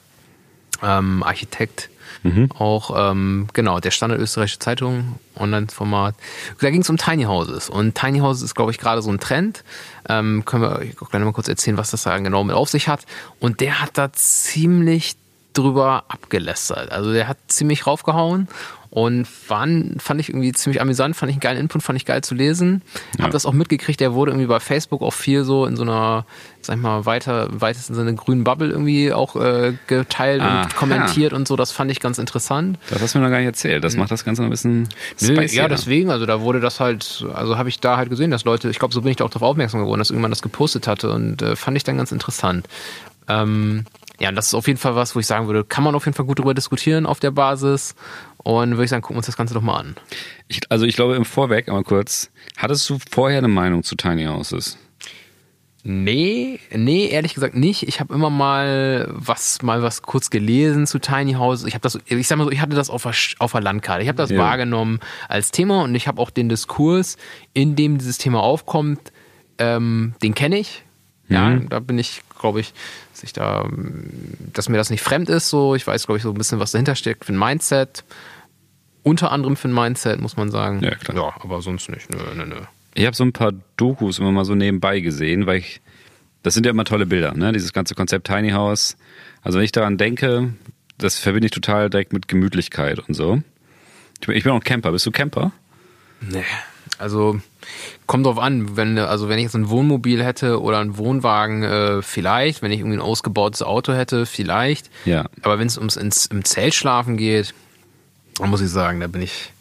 Ähm, 0.82 1.22
Architekt. 1.22 1.90
Mhm. 2.22 2.50
Auch, 2.58 3.10
ähm, 3.10 3.48
genau, 3.52 3.80
der 3.80 3.90
Standard 3.90 4.20
österreichische 4.20 4.58
Zeitung, 4.58 5.18
Online-Format. 5.36 6.14
Da 6.60 6.70
ging 6.70 6.80
es 6.80 6.88
um 6.88 6.96
Tiny 6.96 7.24
Houses. 7.24 7.68
Und 7.68 7.94
Tiny 7.94 8.20
Houses 8.20 8.42
ist, 8.42 8.54
glaube 8.54 8.70
ich, 8.70 8.78
gerade 8.78 9.02
so 9.02 9.10
ein 9.10 9.20
Trend. 9.20 9.62
Ähm, 10.08 10.44
können 10.44 10.62
wir 10.62 10.78
euch 10.78 10.96
gleich 10.96 11.22
mal 11.22 11.32
kurz 11.32 11.48
erzählen, 11.48 11.76
was 11.76 11.90
das 11.90 12.04
da 12.04 12.16
genau 12.18 12.44
mit 12.44 12.56
auf 12.56 12.70
sich 12.70 12.88
hat. 12.88 13.04
Und 13.40 13.60
der 13.60 13.80
hat 13.80 13.98
da 13.98 14.12
ziemlich 14.12 15.16
drüber 15.52 16.04
abgelästert. 16.08 16.90
Also 16.92 17.12
der 17.12 17.28
hat 17.28 17.38
ziemlich 17.46 17.86
raufgehauen 17.86 18.48
und 18.94 19.26
fand, 19.26 20.00
fand 20.00 20.20
ich 20.20 20.28
irgendwie 20.28 20.52
ziemlich 20.52 20.80
amüsant, 20.80 21.16
fand 21.16 21.28
ich 21.28 21.34
einen 21.34 21.40
geilen 21.40 21.58
Input, 21.58 21.82
fand 21.82 21.96
ich 21.96 22.04
geil 22.04 22.22
zu 22.22 22.36
lesen. 22.36 22.80
Ja. 23.18 23.24
Hab 23.24 23.32
das 23.32 23.44
auch 23.44 23.52
mitgekriegt, 23.52 23.98
der 23.98 24.14
wurde 24.14 24.30
irgendwie 24.30 24.46
bei 24.46 24.60
Facebook 24.60 25.02
auch 25.02 25.12
viel 25.12 25.42
so 25.42 25.66
in 25.66 25.74
so 25.74 25.82
einer, 25.82 26.26
sag 26.62 26.76
ich 26.76 26.82
mal, 26.82 27.04
weiter, 27.04 27.48
weitesten 27.50 27.94
Sinne 27.96 28.14
grünen 28.14 28.44
Bubble 28.44 28.70
irgendwie 28.70 29.12
auch 29.12 29.34
äh, 29.34 29.72
geteilt 29.88 30.42
Aha. 30.42 30.62
und 30.62 30.76
kommentiert 30.76 31.32
und 31.32 31.48
so. 31.48 31.56
Das 31.56 31.72
fand 31.72 31.90
ich 31.90 31.98
ganz 31.98 32.18
interessant. 32.18 32.78
Das 32.88 33.02
hast 33.02 33.16
du 33.16 33.18
mir 33.18 33.24
noch 33.24 33.32
gar 33.32 33.38
nicht 33.38 33.48
erzählt. 33.48 33.82
Das 33.82 33.96
macht 33.96 34.12
das 34.12 34.24
Ganze 34.24 34.42
noch 34.42 34.46
ein 34.46 34.52
bisschen 34.52 34.88
spicy. 35.20 35.56
Ja, 35.56 35.66
deswegen, 35.66 36.12
also 36.12 36.24
da 36.24 36.40
wurde 36.40 36.60
das 36.60 36.78
halt, 36.78 37.26
also 37.34 37.58
habe 37.58 37.70
ich 37.70 37.80
da 37.80 37.96
halt 37.96 38.10
gesehen, 38.10 38.30
dass 38.30 38.44
Leute, 38.44 38.70
ich 38.70 38.78
glaube, 38.78 38.94
so 38.94 39.02
bin 39.02 39.10
ich 39.10 39.16
da 39.16 39.24
auch 39.24 39.30
darauf 39.30 39.50
aufmerksam 39.50 39.80
geworden, 39.80 39.98
dass 39.98 40.10
irgendwann 40.10 40.30
das 40.30 40.40
gepostet 40.40 40.86
hatte 40.86 41.10
und 41.10 41.42
äh, 41.42 41.56
fand 41.56 41.76
ich 41.76 41.82
dann 41.82 41.96
ganz 41.96 42.12
interessant. 42.12 42.68
Ähm, 43.26 43.86
ja, 44.20 44.30
das 44.30 44.48
ist 44.48 44.54
auf 44.54 44.68
jeden 44.68 44.78
Fall 44.78 44.94
was, 44.94 45.16
wo 45.16 45.20
ich 45.20 45.26
sagen 45.26 45.48
würde, 45.48 45.64
kann 45.64 45.82
man 45.82 45.96
auf 45.96 46.04
jeden 46.04 46.14
Fall 46.14 46.26
gut 46.26 46.38
darüber 46.38 46.54
diskutieren 46.54 47.06
auf 47.06 47.18
der 47.18 47.32
Basis. 47.32 47.96
Und 48.44 48.72
würde 48.72 48.84
ich 48.84 48.90
sagen, 48.90 49.02
gucken 49.02 49.16
wir 49.16 49.18
uns 49.18 49.26
das 49.26 49.36
Ganze 49.36 49.54
doch 49.54 49.62
mal 49.62 49.78
an. 49.78 49.96
Ich, 50.48 50.60
also 50.70 50.84
ich 50.84 50.94
glaube 50.94 51.16
im 51.16 51.24
Vorweg, 51.24 51.68
aber 51.68 51.82
kurz, 51.82 52.30
hattest 52.56 52.88
du 52.88 52.98
vorher 53.10 53.38
eine 53.38 53.48
Meinung 53.48 53.82
zu 53.82 53.96
Tiny 53.96 54.26
Houses? 54.26 54.78
Nee, 55.86 56.60
nee, 56.70 57.08
ehrlich 57.08 57.34
gesagt 57.34 57.54
nicht. 57.54 57.86
Ich 57.86 58.00
habe 58.00 58.14
immer 58.14 58.30
mal 58.30 59.06
was, 59.10 59.60
mal 59.60 59.82
was 59.82 60.00
kurz 60.00 60.30
gelesen 60.30 60.86
zu 60.86 60.98
Tiny 60.98 61.34
Houses. 61.34 61.66
Ich 61.66 61.74
habe 61.74 61.82
das, 61.82 61.98
ich 62.06 62.26
sag 62.26 62.38
mal 62.38 62.44
so, 62.44 62.50
ich 62.50 62.60
hatte 62.60 62.74
das 62.74 62.88
auf 62.88 63.02
der, 63.02 63.12
auf 63.38 63.52
der 63.52 63.60
Landkarte. 63.60 64.02
Ich 64.02 64.08
habe 64.08 64.16
das 64.16 64.30
ja. 64.30 64.38
wahrgenommen 64.38 65.00
als 65.28 65.50
Thema 65.50 65.82
und 65.82 65.94
ich 65.94 66.08
habe 66.08 66.20
auch 66.22 66.30
den 66.30 66.48
Diskurs, 66.48 67.18
in 67.52 67.76
dem 67.76 67.98
dieses 67.98 68.16
Thema 68.16 68.42
aufkommt, 68.42 69.12
ähm, 69.58 70.14
den 70.22 70.34
kenne 70.34 70.58
ich. 70.58 70.83
Ja, 71.28 71.50
mhm. 71.50 71.68
da 71.68 71.80
bin 71.80 71.98
ich, 71.98 72.22
glaube 72.38 72.60
ich, 72.60 72.74
dass 73.12 73.22
ich 73.22 73.32
da, 73.32 73.68
dass 74.52 74.68
mir 74.68 74.76
das 74.76 74.90
nicht 74.90 75.02
fremd 75.02 75.28
ist. 75.28 75.48
So, 75.48 75.74
ich 75.74 75.86
weiß, 75.86 76.06
glaube 76.06 76.18
ich, 76.18 76.22
so 76.22 76.30
ein 76.30 76.34
bisschen, 76.34 76.60
was 76.60 76.72
dahinter 76.72 76.94
steckt 76.94 77.24
für 77.24 77.32
ein 77.32 77.38
Mindset. 77.38 78.04
Unter 79.02 79.32
anderem 79.32 79.56
für 79.56 79.68
ein 79.68 79.74
Mindset, 79.74 80.20
muss 80.20 80.36
man 80.36 80.50
sagen. 80.50 80.82
Ja, 80.82 80.94
klar. 80.94 81.16
Ja, 81.16 81.34
aber 81.42 81.60
sonst 81.62 81.88
nicht. 81.90 82.10
Nö, 82.10 82.18
nö, 82.34 82.46
nö. 82.46 82.56
Ich 82.94 83.06
habe 83.06 83.16
so 83.16 83.24
ein 83.24 83.32
paar 83.32 83.52
Dokus 83.76 84.18
immer 84.18 84.32
mal 84.32 84.44
so 84.44 84.54
nebenbei 84.54 85.00
gesehen, 85.00 85.46
weil 85.46 85.58
ich, 85.58 85.80
das 86.42 86.54
sind 86.54 86.64
ja 86.64 86.70
immer 86.70 86.84
tolle 86.84 87.06
Bilder, 87.06 87.34
ne? 87.34 87.52
Dieses 87.52 87.72
ganze 87.72 87.94
Konzept 87.94 88.26
Tiny 88.26 88.50
House. 88.50 88.96
Also 89.42 89.58
wenn 89.58 89.64
ich 89.64 89.72
daran 89.72 89.98
denke, 89.98 90.54
das 90.98 91.18
verbinde 91.18 91.46
ich 91.46 91.50
total 91.50 91.90
direkt 91.90 92.12
mit 92.12 92.28
Gemütlichkeit 92.28 93.00
und 93.00 93.14
so. 93.14 93.42
Ich 94.20 94.26
bin, 94.26 94.36
ich 94.36 94.44
bin 94.44 94.52
auch 94.52 94.62
Camper. 94.62 94.92
Bist 94.92 95.06
du 95.06 95.10
Camper? 95.10 95.52
Nee. 96.20 96.44
Also 97.04 97.38
kommt 98.06 98.24
drauf 98.24 98.38
an, 98.38 98.78
wenn 98.78 98.96
also 98.96 99.28
wenn 99.28 99.36
ich 99.36 99.44
jetzt 99.44 99.54
ein 99.54 99.68
Wohnmobil 99.68 100.24
hätte 100.24 100.62
oder 100.62 100.78
einen 100.78 100.96
Wohnwagen, 100.96 101.62
äh, 101.62 102.00
vielleicht, 102.00 102.62
wenn 102.62 102.72
ich 102.72 102.80
irgendwie 102.80 102.96
ein 102.96 103.02
ausgebautes 103.02 103.62
Auto 103.62 103.92
hätte, 103.92 104.24
vielleicht. 104.24 104.88
Ja. 105.04 105.26
Aber 105.42 105.58
wenn 105.58 105.66
es 105.66 105.76
ums 105.76 105.96
ins, 105.96 106.24
im 106.24 106.46
Zelt 106.46 106.74
schlafen 106.74 107.18
geht, 107.18 107.52
dann 108.38 108.48
muss 108.48 108.62
ich 108.62 108.70
sagen, 108.70 109.00
da 109.00 109.06
bin 109.06 109.20
ich 109.20 109.52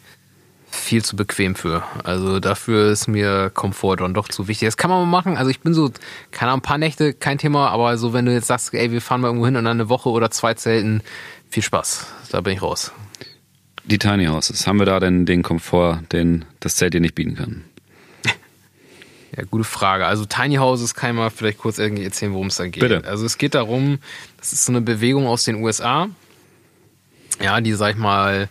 viel 0.70 1.04
zu 1.04 1.16
bequem 1.16 1.54
für. 1.54 1.82
Also 2.02 2.40
dafür 2.40 2.90
ist 2.90 3.08
mir 3.08 3.50
Komfort 3.50 3.96
dann 3.96 4.14
doch 4.14 4.28
zu 4.28 4.48
wichtig. 4.48 4.66
Das 4.66 4.78
kann 4.78 4.88
man 4.88 5.00
mal 5.00 5.18
machen. 5.18 5.36
Also 5.36 5.50
ich 5.50 5.60
bin 5.60 5.74
so, 5.74 5.90
keine 6.30 6.52
Ahnung, 6.52 6.60
ein 6.60 6.66
paar 6.66 6.78
Nächte, 6.78 7.12
kein 7.12 7.36
Thema, 7.36 7.68
aber 7.68 7.98
so 7.98 8.14
wenn 8.14 8.24
du 8.24 8.32
jetzt 8.32 8.46
sagst, 8.46 8.72
ey, 8.72 8.90
wir 8.90 9.02
fahren 9.02 9.20
mal 9.20 9.28
irgendwo 9.28 9.44
hin 9.44 9.56
und 9.56 9.64
dann 9.64 9.78
eine 9.78 9.90
Woche 9.90 10.08
oder 10.08 10.30
zwei 10.30 10.54
Zelten, 10.54 11.02
viel 11.50 11.62
Spaß. 11.62 12.06
Da 12.30 12.40
bin 12.40 12.54
ich 12.54 12.62
raus. 12.62 12.90
Die 13.84 13.98
Tiny 13.98 14.26
Houses, 14.26 14.66
haben 14.66 14.78
wir 14.78 14.86
da 14.86 14.98
denn 14.98 15.26
den 15.26 15.42
Komfort, 15.42 16.00
den 16.12 16.44
das 16.60 16.76
Zelt 16.76 16.94
dir 16.94 17.00
nicht 17.00 17.14
bieten 17.14 17.36
kann? 17.36 17.64
Ja, 19.36 19.42
gute 19.50 19.64
Frage. 19.64 20.06
Also 20.06 20.24
Tiny 20.24 20.56
Houses 20.56 20.94
kann 20.94 21.10
ich 21.10 21.16
mal 21.16 21.30
vielleicht 21.30 21.58
kurz 21.58 21.78
irgendwie 21.78 22.04
erzählen, 22.04 22.32
worum 22.32 22.46
es 22.46 22.56
da 22.56 22.68
geht. 22.68 22.80
Bitte. 22.80 23.02
Also 23.04 23.26
es 23.26 23.36
geht 23.36 23.54
darum, 23.54 23.98
das 24.38 24.52
ist 24.52 24.64
so 24.64 24.72
eine 24.72 24.80
Bewegung 24.80 25.26
aus 25.26 25.44
den 25.44 25.56
USA, 25.56 26.08
ja, 27.42 27.60
die, 27.60 27.72
sag 27.72 27.94
ich 27.94 27.96
mal, 27.96 28.48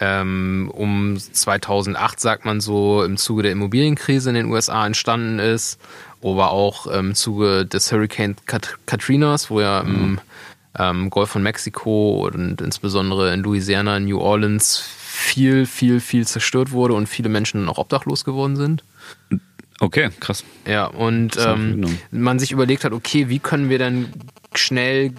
ähm, 0.00 0.70
um 0.74 1.16
2008, 1.16 2.20
sagt 2.20 2.44
man 2.44 2.60
so, 2.60 3.02
im 3.04 3.16
Zuge 3.16 3.44
der 3.44 3.52
Immobilienkrise 3.52 4.28
in 4.30 4.34
den 4.34 4.46
USA 4.46 4.86
entstanden 4.86 5.38
ist, 5.38 5.78
aber 6.22 6.50
auch 6.50 6.86
im 6.86 7.14
Zuge 7.14 7.64
des 7.64 7.92
Hurricane 7.92 8.36
Kat 8.46 8.78
Katrinas, 8.86 9.48
wo 9.48 9.60
ja 9.60 9.82
mhm. 9.82 9.94
im 9.94 10.20
ähm, 10.78 11.10
Golf 11.10 11.30
von 11.30 11.42
Mexiko 11.42 12.26
und 12.26 12.60
insbesondere 12.60 13.32
in 13.32 13.40
Louisiana, 13.40 13.98
New 14.00 14.18
Orleans 14.18 14.78
viel, 14.78 15.66
viel, 15.66 16.00
viel 16.00 16.26
zerstört 16.26 16.72
wurde 16.72 16.94
und 16.94 17.08
viele 17.08 17.28
Menschen 17.28 17.68
auch 17.68 17.78
obdachlos 17.78 18.24
geworden 18.24 18.56
sind. 18.56 18.84
Okay, 19.80 20.10
krass. 20.20 20.44
Ja, 20.66 20.86
und 20.86 21.36
ähm, 21.38 21.98
man 22.10 22.38
sich 22.38 22.52
überlegt 22.52 22.84
hat, 22.84 22.92
okay, 22.92 23.28
wie 23.28 23.38
können 23.38 23.68
wir 23.68 23.78
denn 23.78 24.08
schnell, 24.54 25.12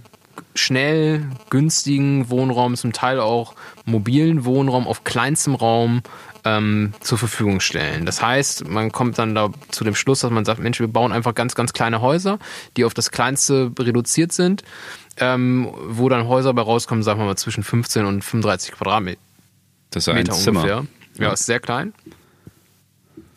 schnell 0.56 1.26
günstigen 1.50 2.30
Wohnraum, 2.30 2.76
zum 2.76 2.92
Teil 2.92 3.20
auch 3.20 3.54
mobilen 3.86 4.46
Wohnraum 4.46 4.88
auf 4.88 5.04
kleinstem 5.04 5.56
Raum 5.56 6.02
ähm, 6.48 6.94
zur 7.00 7.18
Verfügung 7.18 7.60
stellen. 7.60 8.06
Das 8.06 8.22
heißt, 8.22 8.68
man 8.68 8.92
kommt 8.92 9.18
dann 9.18 9.36
da 9.36 9.50
zu 9.70 9.84
dem 9.84 9.96
Schluss, 9.96 10.22
dass 10.22 10.32
man 10.32 10.46
sagt, 10.46 10.60
Mensch, 10.60 10.80
wir 10.80 10.88
bauen 10.88 11.12
einfach 11.12 11.36
ganz, 11.36 11.56
ganz 11.56 11.74
kleine 11.74 12.02
Häuser, 12.02 12.40
die 12.76 12.86
auf 12.86 12.94
das 12.94 13.12
Kleinste 13.12 13.72
reduziert 13.80 14.32
sind 14.32 14.64
ähm, 15.20 15.72
wo 15.88 16.10
dann 16.10 16.28
Häuser 16.28 16.54
bei 16.54 16.62
rauskommen, 16.62 17.04
sagen 17.04 17.20
wir 17.20 17.26
mal 17.26 17.38
zwischen 17.38 17.64
15 17.64 18.06
und 18.06 18.24
35 18.24 18.72
Quadratmeter. 18.74 19.20
Das 19.92 20.08
ist 20.08 20.14
ein 20.14 20.30
Zimmer. 20.30 20.62
ungefähr. 20.62 20.86
Ja, 21.20 21.34
ist 21.34 21.46
sehr 21.46 21.60
klein. 21.60 21.94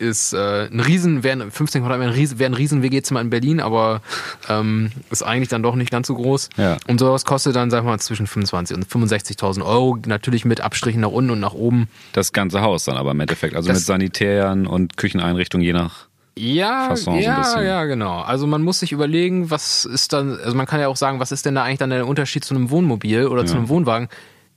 Ist 0.01 0.33
äh, 0.33 0.65
ein 0.65 0.79
Riesen, 0.79 1.23
wären 1.23 1.51
15 1.51 1.83
Quadratmeter 1.83 2.39
wäre 2.39 2.49
ein 2.49 2.55
Riesen 2.55 2.81
WG-Zimmer 2.81 3.21
in 3.21 3.29
Berlin, 3.29 3.59
aber 3.59 4.01
ähm, 4.49 4.91
ist 5.11 5.21
eigentlich 5.21 5.49
dann 5.49 5.61
doch 5.61 5.75
nicht 5.75 5.91
ganz 5.91 6.07
so 6.07 6.15
groß. 6.15 6.49
Ja. 6.57 6.77
Und 6.87 6.99
sowas 6.99 7.23
kostet 7.23 7.55
dann, 7.55 7.69
sagen 7.69 7.85
wir 7.85 7.91
mal, 7.91 7.99
zwischen 7.99 8.25
25 8.25 8.75
und 8.75 8.87
65.000 8.87 9.63
Euro, 9.63 9.99
natürlich 10.07 10.43
mit 10.43 10.61
Abstrichen 10.61 11.01
nach 11.01 11.11
unten 11.11 11.29
und 11.29 11.39
nach 11.39 11.53
oben. 11.53 11.87
Das 12.13 12.33
ganze 12.33 12.61
Haus 12.61 12.85
dann 12.85 12.97
aber 12.97 13.11
im 13.11 13.19
Endeffekt, 13.19 13.55
also 13.55 13.67
das 13.67 13.77
mit 13.77 13.85
Sanitären 13.85 14.65
und 14.65 14.97
Kücheneinrichtungen 14.97 15.63
je 15.63 15.73
nach 15.73 16.07
ja, 16.37 16.87
Fasson 16.87 17.19
ja, 17.19 17.43
so 17.43 17.59
ja, 17.59 17.83
genau. 17.85 18.21
Also 18.21 18.47
man 18.47 18.63
muss 18.63 18.79
sich 18.79 18.93
überlegen, 18.93 19.51
was 19.51 19.85
ist 19.85 20.13
dann, 20.13 20.39
also 20.39 20.55
man 20.55 20.65
kann 20.65 20.79
ja 20.79 20.87
auch 20.87 20.95
sagen, 20.95 21.19
was 21.19 21.31
ist 21.31 21.45
denn 21.45 21.55
da 21.55 21.63
eigentlich 21.63 21.79
dann 21.79 21.89
der 21.89 22.07
Unterschied 22.07 22.43
zu 22.43 22.55
einem 22.55 22.71
Wohnmobil 22.71 23.27
oder 23.27 23.41
ja. 23.41 23.47
zu 23.47 23.57
einem 23.57 23.69
Wohnwagen? 23.69 24.07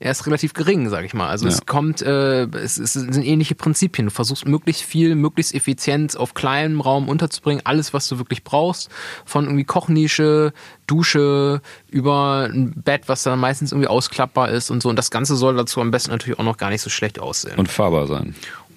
Er 0.00 0.10
ist 0.10 0.26
relativ 0.26 0.54
gering, 0.54 0.88
sag 0.88 1.04
ich 1.04 1.14
mal. 1.14 1.28
Also 1.28 1.46
ja. 1.46 1.52
es 1.52 1.66
kommt, 1.66 2.02
äh, 2.02 2.44
es, 2.46 2.78
es, 2.78 2.94
sind 2.94 3.24
ähnliche 3.24 3.54
Prinzipien. 3.54 4.06
Du 4.06 4.10
versuchst 4.10 4.46
möglichst 4.46 4.82
viel, 4.82 5.14
möglichst 5.14 5.54
effizient 5.54 6.16
auf 6.16 6.34
kleinem 6.34 6.80
Raum 6.80 7.08
unterzubringen, 7.08 7.62
alles, 7.64 7.94
was 7.94 8.08
du 8.08 8.18
wirklich 8.18 8.42
brauchst. 8.44 8.90
Von 9.24 9.44
irgendwie 9.44 9.64
Kochnische, 9.64 10.52
Dusche, 10.86 11.62
über 11.90 12.48
ein 12.52 12.72
Bett, 12.74 13.02
was 13.06 13.22
dann 13.22 13.38
meistens 13.38 13.72
irgendwie 13.72 13.88
ausklappbar 13.88 14.50
ist 14.50 14.70
und 14.70 14.82
so. 14.82 14.88
Und 14.88 14.96
das 14.96 15.10
Ganze 15.10 15.36
soll 15.36 15.56
dazu 15.56 15.80
am 15.80 15.90
besten 15.90 16.10
natürlich 16.10 16.38
auch 16.38 16.44
noch 16.44 16.56
gar 16.56 16.70
nicht 16.70 16.82
so 16.82 16.90
schlecht 16.90 17.18
aussehen. 17.18 17.56
Und 17.56 17.70
fahrbar 17.70 18.06
sein. 18.06 18.34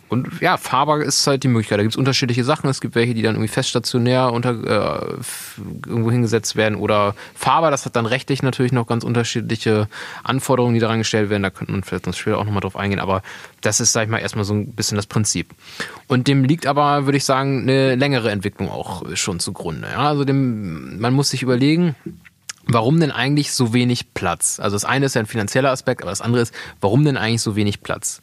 Und 0.10 0.40
ja, 0.42 0.58
fahrbar 0.58 1.02
ist 1.02 1.28
halt 1.28 1.44
die 1.44 1.50
Möglichkeit. 1.50 1.80
Da 1.80 1.84
gibt 1.84 1.94
es 1.94 1.98
unterschiedliche 1.98 2.44
Sachen. 2.44 2.70
Es 2.70 2.80
gibt 2.80 2.96
welche, 2.96 3.14
die 3.14 3.22
dann 3.22 3.36
irgendwie 3.36 3.50
feststationär 3.50 4.32
unter, 4.32 4.52
äh, 4.52 5.14
irgendwo 5.86 6.12
hingesetzt 6.12 6.56
werden 6.56 6.76
oder 6.76 7.14
fahrbar. 7.36 7.72
Das 7.72 7.86
hat 7.86 7.96
dann 7.96 8.06
rechtlich 8.06 8.42
natürlich 8.42 8.72
noch 8.72 8.88
ganz 8.88 9.04
unterschiedliche 9.04 9.90
Anforderungen, 10.24 10.76
die 10.76 10.80
daran 10.80 11.00
gestellt 11.00 11.30
werden. 11.30 11.44
Da 11.44 11.50
könnte 11.50 11.74
man 11.74 11.84
vielleicht 11.84 12.08
uns 12.08 12.18
später 12.18 12.38
auch 12.38 12.46
nochmal 12.46 12.62
drauf 12.62 12.78
eingehen. 12.78 13.00
Aber 13.00 13.22
das 13.62 13.82
ist, 13.82 13.92
sag 13.92 14.04
ich 14.04 14.10
mal, 14.10 14.20
erstmal 14.20 14.46
so 14.46 14.54
ein 14.54 14.74
bisschen 14.74 14.96
das 14.96 15.08
Prinzip. 15.08 15.54
Und 16.08 16.28
dem 16.28 16.46
liegt 16.46 16.68
aber, 16.68 17.06
würde 17.06 17.18
ich 17.18 17.26
sagen, 17.26 17.64
eine 17.64 17.96
längere 17.96 18.32
Entwicklung 18.32 18.70
auch 18.70 19.04
schon 19.16 19.42
zugrunde. 19.42 19.90
Ja? 19.92 20.08
Also 20.08 20.24
dem, 20.24 21.00
man 21.00 21.14
muss 21.14 21.30
sich 21.30 21.44
überlegen, 21.44 21.96
Warum 22.70 23.00
denn 23.00 23.12
eigentlich 23.12 23.54
so 23.54 23.74
wenig 23.74 24.14
Platz? 24.14 24.60
Also 24.60 24.76
das 24.76 24.84
eine 24.84 25.06
ist 25.06 25.16
ja 25.16 25.22
ein 25.22 25.26
finanzieller 25.26 25.72
Aspekt, 25.72 26.02
aber 26.02 26.12
das 26.12 26.20
andere 26.20 26.42
ist, 26.42 26.54
warum 26.82 27.06
denn 27.06 27.16
eigentlich 27.16 27.42
so 27.42 27.56
wenig 27.56 27.82
Platz? 27.82 28.22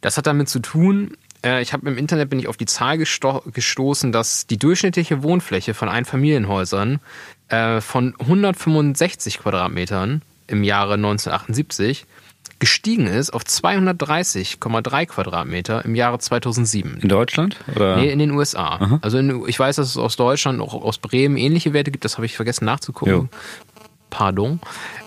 Das 0.00 0.16
hat 0.16 0.26
damit 0.26 0.48
zu 0.48 0.60
tun, 0.60 1.16
äh, 1.44 1.62
ich 1.62 1.72
habe 1.72 1.88
im 1.88 1.98
Internet 1.98 2.30
bin 2.30 2.38
ich 2.38 2.48
auf 2.48 2.56
die 2.56 2.66
Zahl 2.66 2.98
gesto 2.98 3.42
gestoßen, 3.52 4.12
dass 4.12 4.46
die 4.46 4.58
durchschnittliche 4.58 5.22
Wohnfläche 5.22 5.74
von 5.74 5.88
Einfamilienhäusern 5.88 7.00
äh, 7.48 7.80
von 7.80 8.14
165 8.18 9.38
Quadratmetern 9.38 10.22
im 10.46 10.64
Jahre 10.64 10.94
1978 10.94 12.06
gestiegen 12.60 13.06
ist 13.06 13.30
auf 13.30 13.42
230,3 13.42 15.06
Quadratmeter 15.06 15.84
im 15.84 15.94
Jahre 15.94 16.18
2007. 16.18 16.98
In 17.00 17.08
Deutschland? 17.08 17.56
Oder? 17.74 17.96
Nee, 17.96 18.10
in 18.10 18.18
den 18.18 18.32
USA. 18.32 18.78
Aha. 18.80 18.98
Also 19.02 19.18
in, 19.18 19.44
ich 19.46 19.58
weiß, 19.58 19.76
dass 19.76 19.88
es 19.88 19.96
aus 19.96 20.16
Deutschland, 20.16 20.60
auch 20.60 20.74
aus 20.74 20.98
Bremen 20.98 21.36
ähnliche 21.36 21.72
Werte 21.72 21.92
gibt, 21.92 22.04
das 22.04 22.16
habe 22.16 22.26
ich 22.26 22.34
vergessen 22.34 22.64
nachzugucken. 22.64 23.12
Jo. 23.12 23.28
Pardon. 24.10 24.60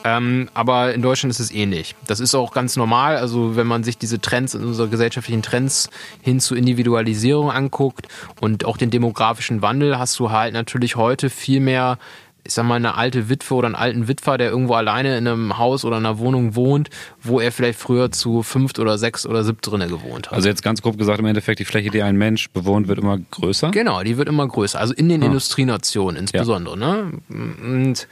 Ähm, 0.04 0.50
aber 0.54 0.94
in 0.94 1.02
Deutschland 1.02 1.32
ist 1.32 1.40
es 1.40 1.52
ähnlich. 1.52 1.96
Das 2.08 2.20
ist 2.20 2.36
auch 2.36 2.54
ganz 2.54 2.76
normal. 2.76 3.18
Also 3.18 3.56
wenn 3.56 3.68
man 3.68 3.84
sich 3.84 3.98
diese 3.98 4.20
Trends, 4.20 4.56
unsere 4.56 4.90
gesellschaftlichen 4.90 5.42
Trends 5.42 5.90
hin 6.22 6.40
zur 6.40 6.58
Individualisierung 6.58 7.52
anguckt 7.52 8.08
und 8.40 8.66
auch 8.66 8.78
den 8.78 8.90
demografischen 8.90 9.62
Wandel, 9.62 9.98
hast 9.98 10.20
du 10.20 10.32
halt 10.32 10.54
natürlich 10.54 10.96
heute 10.96 11.30
viel 11.30 11.60
mehr 11.60 11.98
ich 12.44 12.54
sag 12.54 12.66
mal, 12.66 12.76
eine 12.76 12.96
alte 12.96 13.30
Witwe 13.30 13.54
oder 13.54 13.68
einen 13.68 13.76
alten 13.76 14.08
Witwer, 14.08 14.38
der 14.38 14.50
irgendwo 14.50 14.74
alleine 14.74 15.18
in 15.18 15.28
einem 15.28 15.58
Haus 15.58 15.86
oder 15.86 15.98
einer 15.98 16.18
Wohnung 16.18 16.56
wohnt, 16.56 16.90
wo 17.22 17.40
er 17.40 17.52
vielleicht 17.52 17.80
früher 17.80 18.12
zu 18.12 18.42
fünft 18.42 18.80
oder 18.80 18.98
sechs 18.98 19.26
oder 19.26 19.44
siebт 19.44 19.66
drinne 19.68 19.88
gewohnt 19.88 20.28
hat. 20.28 20.34
Also 20.34 20.50
jetzt 20.50 20.64
ganz 20.64 20.82
grob 20.82 20.98
gesagt, 20.98 21.20
im 21.20 21.26
Endeffekt, 21.26 21.60
die 21.60 21.66
Fläche, 21.66 21.92
die 21.92 22.02
ein 22.02 22.16
Mensch 22.16 22.50
bewohnt, 22.50 22.88
wird 22.88 23.00
immer 23.00 23.20
größer? 23.20 23.72
Genau, 23.72 24.02
die 24.02 24.18
wird 24.18 24.28
immer 24.28 24.48
größer. 24.48 24.80
Also 24.80 24.94
in 24.94 25.10
den 25.10 25.22
ah. 25.22 25.28
Industrienationen 25.28 26.18
insbesondere. 26.18 26.80
Ja. 26.80 26.96
Ne? 26.96 27.12
Und 27.30 28.08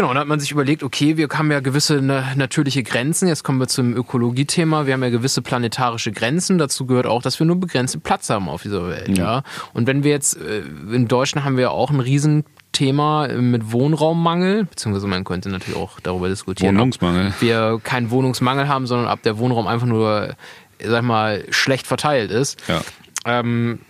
Genau, 0.00 0.14
dann 0.14 0.20
hat 0.22 0.28
man 0.28 0.40
sich 0.40 0.50
überlegt, 0.50 0.82
okay, 0.82 1.18
wir 1.18 1.28
haben 1.28 1.52
ja 1.52 1.60
gewisse 1.60 2.00
natürliche 2.00 2.82
Grenzen. 2.82 3.28
Jetzt 3.28 3.44
kommen 3.44 3.60
wir 3.60 3.68
zum 3.68 3.94
Ökologiethema. 3.94 4.86
Wir 4.86 4.94
haben 4.94 5.02
ja 5.02 5.10
gewisse 5.10 5.42
planetarische 5.42 6.10
Grenzen. 6.10 6.56
Dazu 6.56 6.86
gehört 6.86 7.04
auch, 7.04 7.20
dass 7.20 7.38
wir 7.38 7.46
nur 7.46 7.60
begrenzten 7.60 8.00
Platz 8.00 8.30
haben 8.30 8.48
auf 8.48 8.62
dieser 8.62 8.88
Welt. 8.88 9.18
Ja. 9.18 9.24
ja. 9.24 9.42
Und 9.74 9.86
wenn 9.86 10.02
wir 10.02 10.10
jetzt, 10.10 10.38
äh, 10.38 10.60
in 10.90 11.06
Deutschland 11.06 11.44
haben 11.44 11.58
wir 11.58 11.70
auch 11.72 11.90
ein 11.90 12.00
Riesenthema 12.00 13.28
mit 13.28 13.72
Wohnraummangel, 13.72 14.64
beziehungsweise 14.64 15.06
man 15.06 15.22
könnte 15.24 15.50
natürlich 15.50 15.78
auch 15.78 16.00
darüber 16.00 16.30
diskutieren. 16.30 16.76
Wohnungsmangel. 16.76 17.26
Ob 17.34 17.42
wir 17.42 17.78
keinen 17.84 18.10
Wohnungsmangel 18.10 18.68
haben, 18.68 18.86
sondern 18.86 19.12
ob 19.12 19.20
der 19.22 19.36
Wohnraum 19.36 19.66
einfach 19.66 19.86
nur, 19.86 20.34
sag 20.82 21.02
mal, 21.02 21.44
schlecht 21.50 21.86
verteilt 21.86 22.30
ist. 22.30 22.58
Ja. 22.68 22.80
Ähm, 23.26 23.80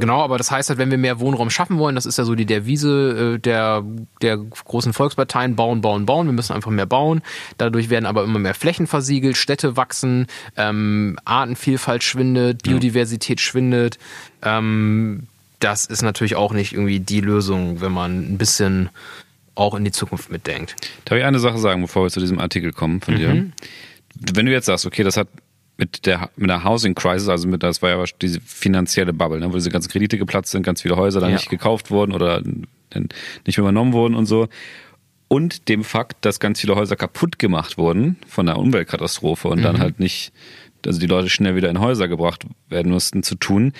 Genau, 0.00 0.22
aber 0.22 0.38
das 0.38 0.50
heißt 0.50 0.68
halt, 0.68 0.78
wenn 0.78 0.90
wir 0.90 0.98
mehr 0.98 1.20
Wohnraum 1.20 1.50
schaffen 1.50 1.78
wollen, 1.78 1.94
das 1.94 2.06
ist 2.06 2.18
ja 2.18 2.24
so 2.24 2.34
die 2.34 2.46
Devise 2.46 3.34
äh, 3.36 3.38
der, 3.38 3.84
der 4.22 4.36
großen 4.36 4.92
Volksparteien, 4.92 5.56
bauen, 5.56 5.80
bauen, 5.80 6.06
bauen. 6.06 6.26
Wir 6.26 6.32
müssen 6.32 6.52
einfach 6.52 6.70
mehr 6.70 6.86
bauen. 6.86 7.22
Dadurch 7.56 7.90
werden 7.90 8.06
aber 8.06 8.24
immer 8.24 8.38
mehr 8.38 8.54
Flächen 8.54 8.86
versiegelt, 8.86 9.36
Städte 9.36 9.76
wachsen, 9.76 10.26
ähm, 10.56 11.18
Artenvielfalt 11.24 12.04
schwindet, 12.04 12.62
Biodiversität 12.62 13.40
ja. 13.40 13.44
schwindet. 13.44 13.98
Ähm, 14.42 15.26
das 15.60 15.86
ist 15.86 16.02
natürlich 16.02 16.36
auch 16.36 16.52
nicht 16.52 16.72
irgendwie 16.72 17.00
die 17.00 17.20
Lösung, 17.20 17.80
wenn 17.80 17.92
man 17.92 18.32
ein 18.32 18.38
bisschen 18.38 18.90
auch 19.54 19.74
in 19.74 19.84
die 19.84 19.90
Zukunft 19.90 20.30
mitdenkt. 20.30 20.76
Darf 21.04 21.18
ich 21.18 21.24
eine 21.24 21.40
Sache 21.40 21.58
sagen, 21.58 21.82
bevor 21.82 22.04
wir 22.04 22.10
zu 22.10 22.20
diesem 22.20 22.38
Artikel 22.38 22.72
kommen 22.72 23.00
von 23.00 23.14
mhm. 23.14 23.18
dir? 23.18 23.52
Wenn 24.32 24.46
du 24.46 24.52
jetzt 24.52 24.66
sagst, 24.66 24.86
okay, 24.86 25.02
das 25.02 25.16
hat 25.16 25.28
mit 25.78 26.06
der, 26.06 26.28
mit 26.36 26.50
der 26.50 26.64
Housing 26.64 26.94
Crisis, 26.94 27.28
also 27.28 27.48
mit, 27.48 27.62
das 27.62 27.80
war 27.80 27.90
ja 27.90 28.04
diese 28.20 28.40
finanzielle 28.40 29.12
Bubble, 29.12 29.38
ne, 29.38 29.48
wo 29.48 29.54
diese 29.54 29.70
ganzen 29.70 29.90
Kredite 29.90 30.18
geplatzt 30.18 30.50
sind, 30.50 30.64
ganz 30.64 30.82
viele 30.82 30.96
Häuser 30.96 31.20
dann 31.20 31.30
ja. 31.30 31.36
nicht 31.36 31.48
gekauft 31.48 31.90
wurden 31.90 32.12
oder 32.12 32.42
nicht 33.46 33.58
übernommen 33.58 33.92
wurden 33.92 34.14
und 34.14 34.26
so. 34.26 34.48
Und 35.28 35.68
dem 35.68 35.84
Fakt, 35.84 36.24
dass 36.24 36.40
ganz 36.40 36.60
viele 36.60 36.74
Häuser 36.74 36.96
kaputt 36.96 37.38
gemacht 37.38 37.78
wurden 37.78 38.16
von 38.26 38.48
einer 38.48 38.58
Umweltkatastrophe 38.58 39.48
und 39.48 39.60
mhm. 39.60 39.62
dann 39.62 39.78
halt 39.78 40.00
nicht, 40.00 40.32
also 40.84 40.98
die 40.98 41.06
Leute 41.06 41.30
schnell 41.30 41.54
wieder 41.54 41.70
in 41.70 41.80
Häuser 41.80 42.08
gebracht 42.08 42.44
werden 42.68 42.90
mussten, 42.90 43.22
zu 43.22 43.36
tun. 43.36 43.72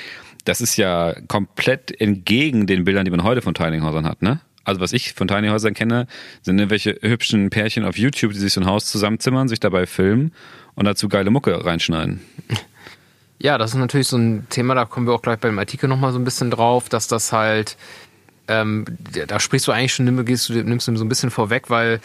Das 0.44 0.60
ist 0.60 0.76
ja 0.76 1.14
komplett 1.26 2.00
entgegen 2.00 2.66
den 2.66 2.84
Bildern, 2.84 3.06
die 3.06 3.10
man 3.10 3.24
heute 3.24 3.42
von 3.42 3.54
Tiny 3.54 3.80
Häusern 3.80 4.06
hat, 4.06 4.22
ne? 4.22 4.40
Also 4.68 4.82
was 4.82 4.92
ich 4.92 5.14
von 5.14 5.26
Tiny 5.26 5.48
Häusern 5.48 5.72
kenne, 5.72 6.06
sind 6.42 6.58
irgendwelche 6.58 6.98
hübschen 7.00 7.48
Pärchen 7.48 7.86
auf 7.86 7.96
YouTube, 7.96 8.32
die 8.32 8.38
sich 8.38 8.52
so 8.52 8.60
ein 8.60 8.66
Haus 8.66 8.84
zusammenzimmern, 8.84 9.48
sich 9.48 9.60
dabei 9.60 9.86
filmen 9.86 10.32
und 10.74 10.84
dazu 10.84 11.08
geile 11.08 11.30
Mucke 11.30 11.64
reinschneiden. 11.64 12.20
Ja, 13.40 13.56
das 13.56 13.70
ist 13.70 13.76
natürlich 13.76 14.08
so 14.08 14.16
ein 14.16 14.48
Thema, 14.50 14.74
da 14.74 14.84
kommen 14.84 15.06
wir 15.06 15.14
auch 15.14 15.22
gleich 15.22 15.38
beim 15.38 15.60
Artikel 15.60 15.88
nochmal 15.88 16.10
so 16.10 16.18
ein 16.18 16.24
bisschen 16.24 16.50
drauf, 16.50 16.88
dass 16.88 17.06
das 17.06 17.30
halt, 17.30 17.76
ähm, 18.48 18.84
da 19.28 19.38
sprichst 19.38 19.68
du 19.68 19.70
eigentlich 19.70 19.94
schon, 19.94 20.24
gehst 20.24 20.48
du, 20.48 20.54
nimmst 20.54 20.88
du 20.88 20.96
so 20.96 21.04
ein 21.04 21.08
bisschen 21.08 21.30
vorweg, 21.30 21.70
weil 21.70 22.00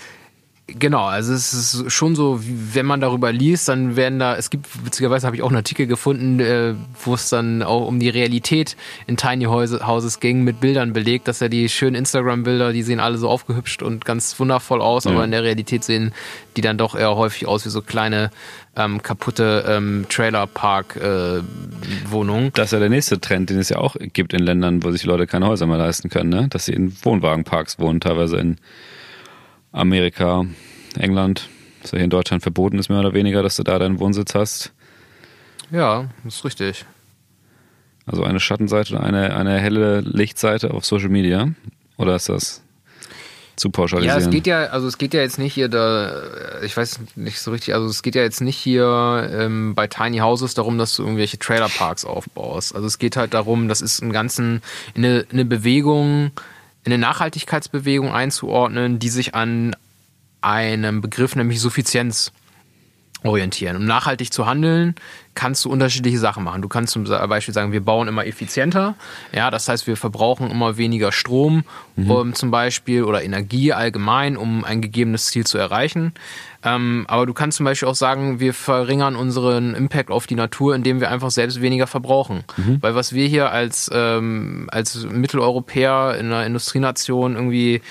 Genau, 0.65 1.03
also 1.03 1.33
es 1.33 1.53
ist 1.53 1.91
schon 1.91 2.15
so, 2.15 2.39
wenn 2.41 2.85
man 2.85 3.01
darüber 3.01 3.33
liest, 3.33 3.67
dann 3.67 3.97
werden 3.97 4.17
da, 4.17 4.37
es 4.37 4.49
gibt, 4.49 4.85
witzigerweise 4.85 5.27
habe 5.27 5.35
ich 5.35 5.41
auch 5.41 5.49
einen 5.49 5.57
Artikel 5.57 5.87
gefunden, 5.87 6.39
äh, 6.39 6.73
wo 7.03 7.15
es 7.15 7.27
dann 7.27 7.63
auch 7.63 7.85
um 7.85 7.99
die 7.99 8.07
Realität 8.07 8.77
in 9.05 9.17
Tiny 9.17 9.43
Houses 9.43 10.21
ging, 10.21 10.45
mit 10.45 10.61
Bildern 10.61 10.93
belegt, 10.93 11.27
dass 11.27 11.41
ja 11.41 11.49
die 11.49 11.67
schönen 11.67 11.97
Instagram-Bilder, 11.97 12.71
die 12.71 12.81
sehen 12.81 13.01
alle 13.01 13.17
so 13.17 13.27
aufgehübscht 13.27 13.83
und 13.83 14.05
ganz 14.05 14.39
wundervoll 14.39 14.81
aus, 14.81 15.03
ja. 15.03 15.11
aber 15.11 15.25
in 15.25 15.31
der 15.31 15.43
Realität 15.43 15.83
sehen 15.83 16.13
die 16.55 16.61
dann 16.61 16.77
doch 16.77 16.95
eher 16.95 17.17
häufig 17.17 17.45
aus 17.45 17.65
wie 17.65 17.69
so 17.69 17.81
kleine 17.81 18.31
ähm, 18.77 19.03
kaputte 19.03 19.65
ähm, 19.67 20.05
Trailerpark-Wohnungen. 20.07 22.47
Äh, 22.47 22.51
das 22.53 22.67
ist 22.67 22.71
ja 22.71 22.79
der 22.79 22.87
nächste 22.87 23.19
Trend, 23.19 23.49
den 23.49 23.59
es 23.59 23.67
ja 23.67 23.79
auch 23.79 23.97
gibt 24.13 24.31
in 24.31 24.39
Ländern, 24.39 24.81
wo 24.81 24.91
sich 24.91 25.03
Leute 25.03 25.27
keine 25.27 25.45
Häuser 25.45 25.67
mehr 25.67 25.77
leisten 25.77 26.09
können, 26.09 26.29
ne? 26.29 26.47
dass 26.49 26.63
sie 26.65 26.73
in 26.73 26.95
Wohnwagenparks 27.03 27.79
wohnen, 27.79 27.99
teilweise 27.99 28.37
in 28.37 28.55
Amerika, 29.73 30.45
England, 30.97 31.49
was 31.81 31.91
ja 31.91 31.97
hier 31.97 32.05
in 32.05 32.09
Deutschland 32.09 32.41
verboten 32.43 32.79
ist, 32.79 32.89
mehr 32.89 32.99
oder 32.99 33.13
weniger, 33.13 33.43
dass 33.43 33.57
du 33.57 33.63
da 33.63 33.77
deinen 33.79 33.99
Wohnsitz 33.99 34.33
hast. 34.33 34.71
Ja, 35.71 36.09
das 36.23 36.35
ist 36.35 36.45
richtig. 36.45 36.85
Also 38.05 38.23
eine 38.23 38.39
Schattenseite 38.39 38.93
oder 38.93 39.03
eine, 39.03 39.35
eine 39.35 39.59
helle 39.59 40.01
Lichtseite 40.01 40.73
auf 40.73 40.85
Social 40.85 41.09
Media? 41.09 41.49
Oder 41.97 42.15
ist 42.15 42.29
das 42.29 42.61
zu 43.55 43.69
pauschalisieren? 43.69 44.19
Ja, 44.19 44.25
es 44.25 44.29
geht 44.29 44.47
ja, 44.47 44.65
also 44.65 44.87
es 44.87 44.97
geht 44.97 45.13
ja 45.13 45.21
jetzt 45.21 45.39
nicht 45.39 45.53
hier 45.53 45.69
da, 45.69 46.61
ich 46.63 46.75
weiß 46.75 46.99
nicht 47.15 47.39
so 47.39 47.51
richtig, 47.51 47.73
also 47.73 47.87
es 47.87 48.01
geht 48.03 48.15
ja 48.15 48.21
jetzt 48.21 48.41
nicht 48.41 48.57
hier 48.57 49.29
ähm, 49.31 49.73
bei 49.73 49.87
Tiny 49.87 50.17
Houses 50.17 50.53
darum, 50.53 50.77
dass 50.77 50.95
du 50.95 51.03
irgendwelche 51.03 51.39
Trailerparks 51.39 52.05
aufbaust. 52.05 52.75
Also 52.75 52.87
es 52.87 52.99
geht 52.99 53.15
halt 53.15 53.33
darum, 53.33 53.67
das 53.67 53.81
ist 53.81 54.01
ein 54.01 54.11
ganzen, 54.11 54.61
eine, 54.95 55.25
eine 55.31 55.45
Bewegung, 55.45 56.31
eine 56.85 56.97
Nachhaltigkeitsbewegung 56.97 58.11
einzuordnen, 58.11 58.99
die 58.99 59.09
sich 59.09 59.35
an 59.35 59.75
einem 60.41 61.01
Begriff, 61.01 61.35
nämlich 61.35 61.59
Suffizienz, 61.59 62.31
orientieren. 63.23 63.77
Um 63.77 63.85
nachhaltig 63.85 64.31
zu 64.33 64.45
handeln, 64.45 64.95
kannst 65.35 65.65
du 65.65 65.69
unterschiedliche 65.69 66.19
Sachen 66.19 66.43
machen. 66.43 66.61
Du 66.61 66.67
kannst 66.67 66.93
zum 66.93 67.05
Beispiel 67.05 67.53
sagen, 67.53 67.71
wir 67.71 67.83
bauen 67.83 68.07
immer 68.07 68.25
effizienter. 68.25 68.95
Ja, 69.31 69.49
das 69.49 69.67
heißt, 69.67 69.87
wir 69.87 69.97
verbrauchen 69.97 70.51
immer 70.51 70.77
weniger 70.77 71.11
Strom 71.11 71.63
mhm. 71.95 72.11
um, 72.11 72.33
zum 72.33 72.51
Beispiel 72.51 73.03
oder 73.03 73.23
Energie 73.23 73.73
allgemein, 73.73 74.37
um 74.37 74.63
ein 74.63 74.81
gegebenes 74.81 75.27
Ziel 75.27 75.45
zu 75.45 75.57
erreichen. 75.57 76.13
Ähm, 76.63 77.05
aber 77.07 77.25
du 77.25 77.33
kannst 77.33 77.57
zum 77.57 77.65
Beispiel 77.65 77.89
auch 77.89 77.95
sagen, 77.95 78.39
wir 78.39 78.53
verringern 78.53 79.15
unseren 79.15 79.75
Impact 79.75 80.11
auf 80.11 80.27
die 80.27 80.35
Natur, 80.35 80.75
indem 80.75 80.99
wir 80.99 81.09
einfach 81.09 81.31
selbst 81.31 81.61
weniger 81.61 81.87
verbrauchen. 81.87 82.43
Mhm. 82.57 82.77
Weil 82.81 82.95
was 82.95 83.13
wir 83.13 83.27
hier 83.27 83.51
als, 83.51 83.89
ähm, 83.93 84.67
als 84.71 85.03
Mitteleuropäer 85.03 86.15
in 86.19 86.27
einer 86.27 86.45
Industrienation 86.45 87.35
irgendwie 87.35 87.81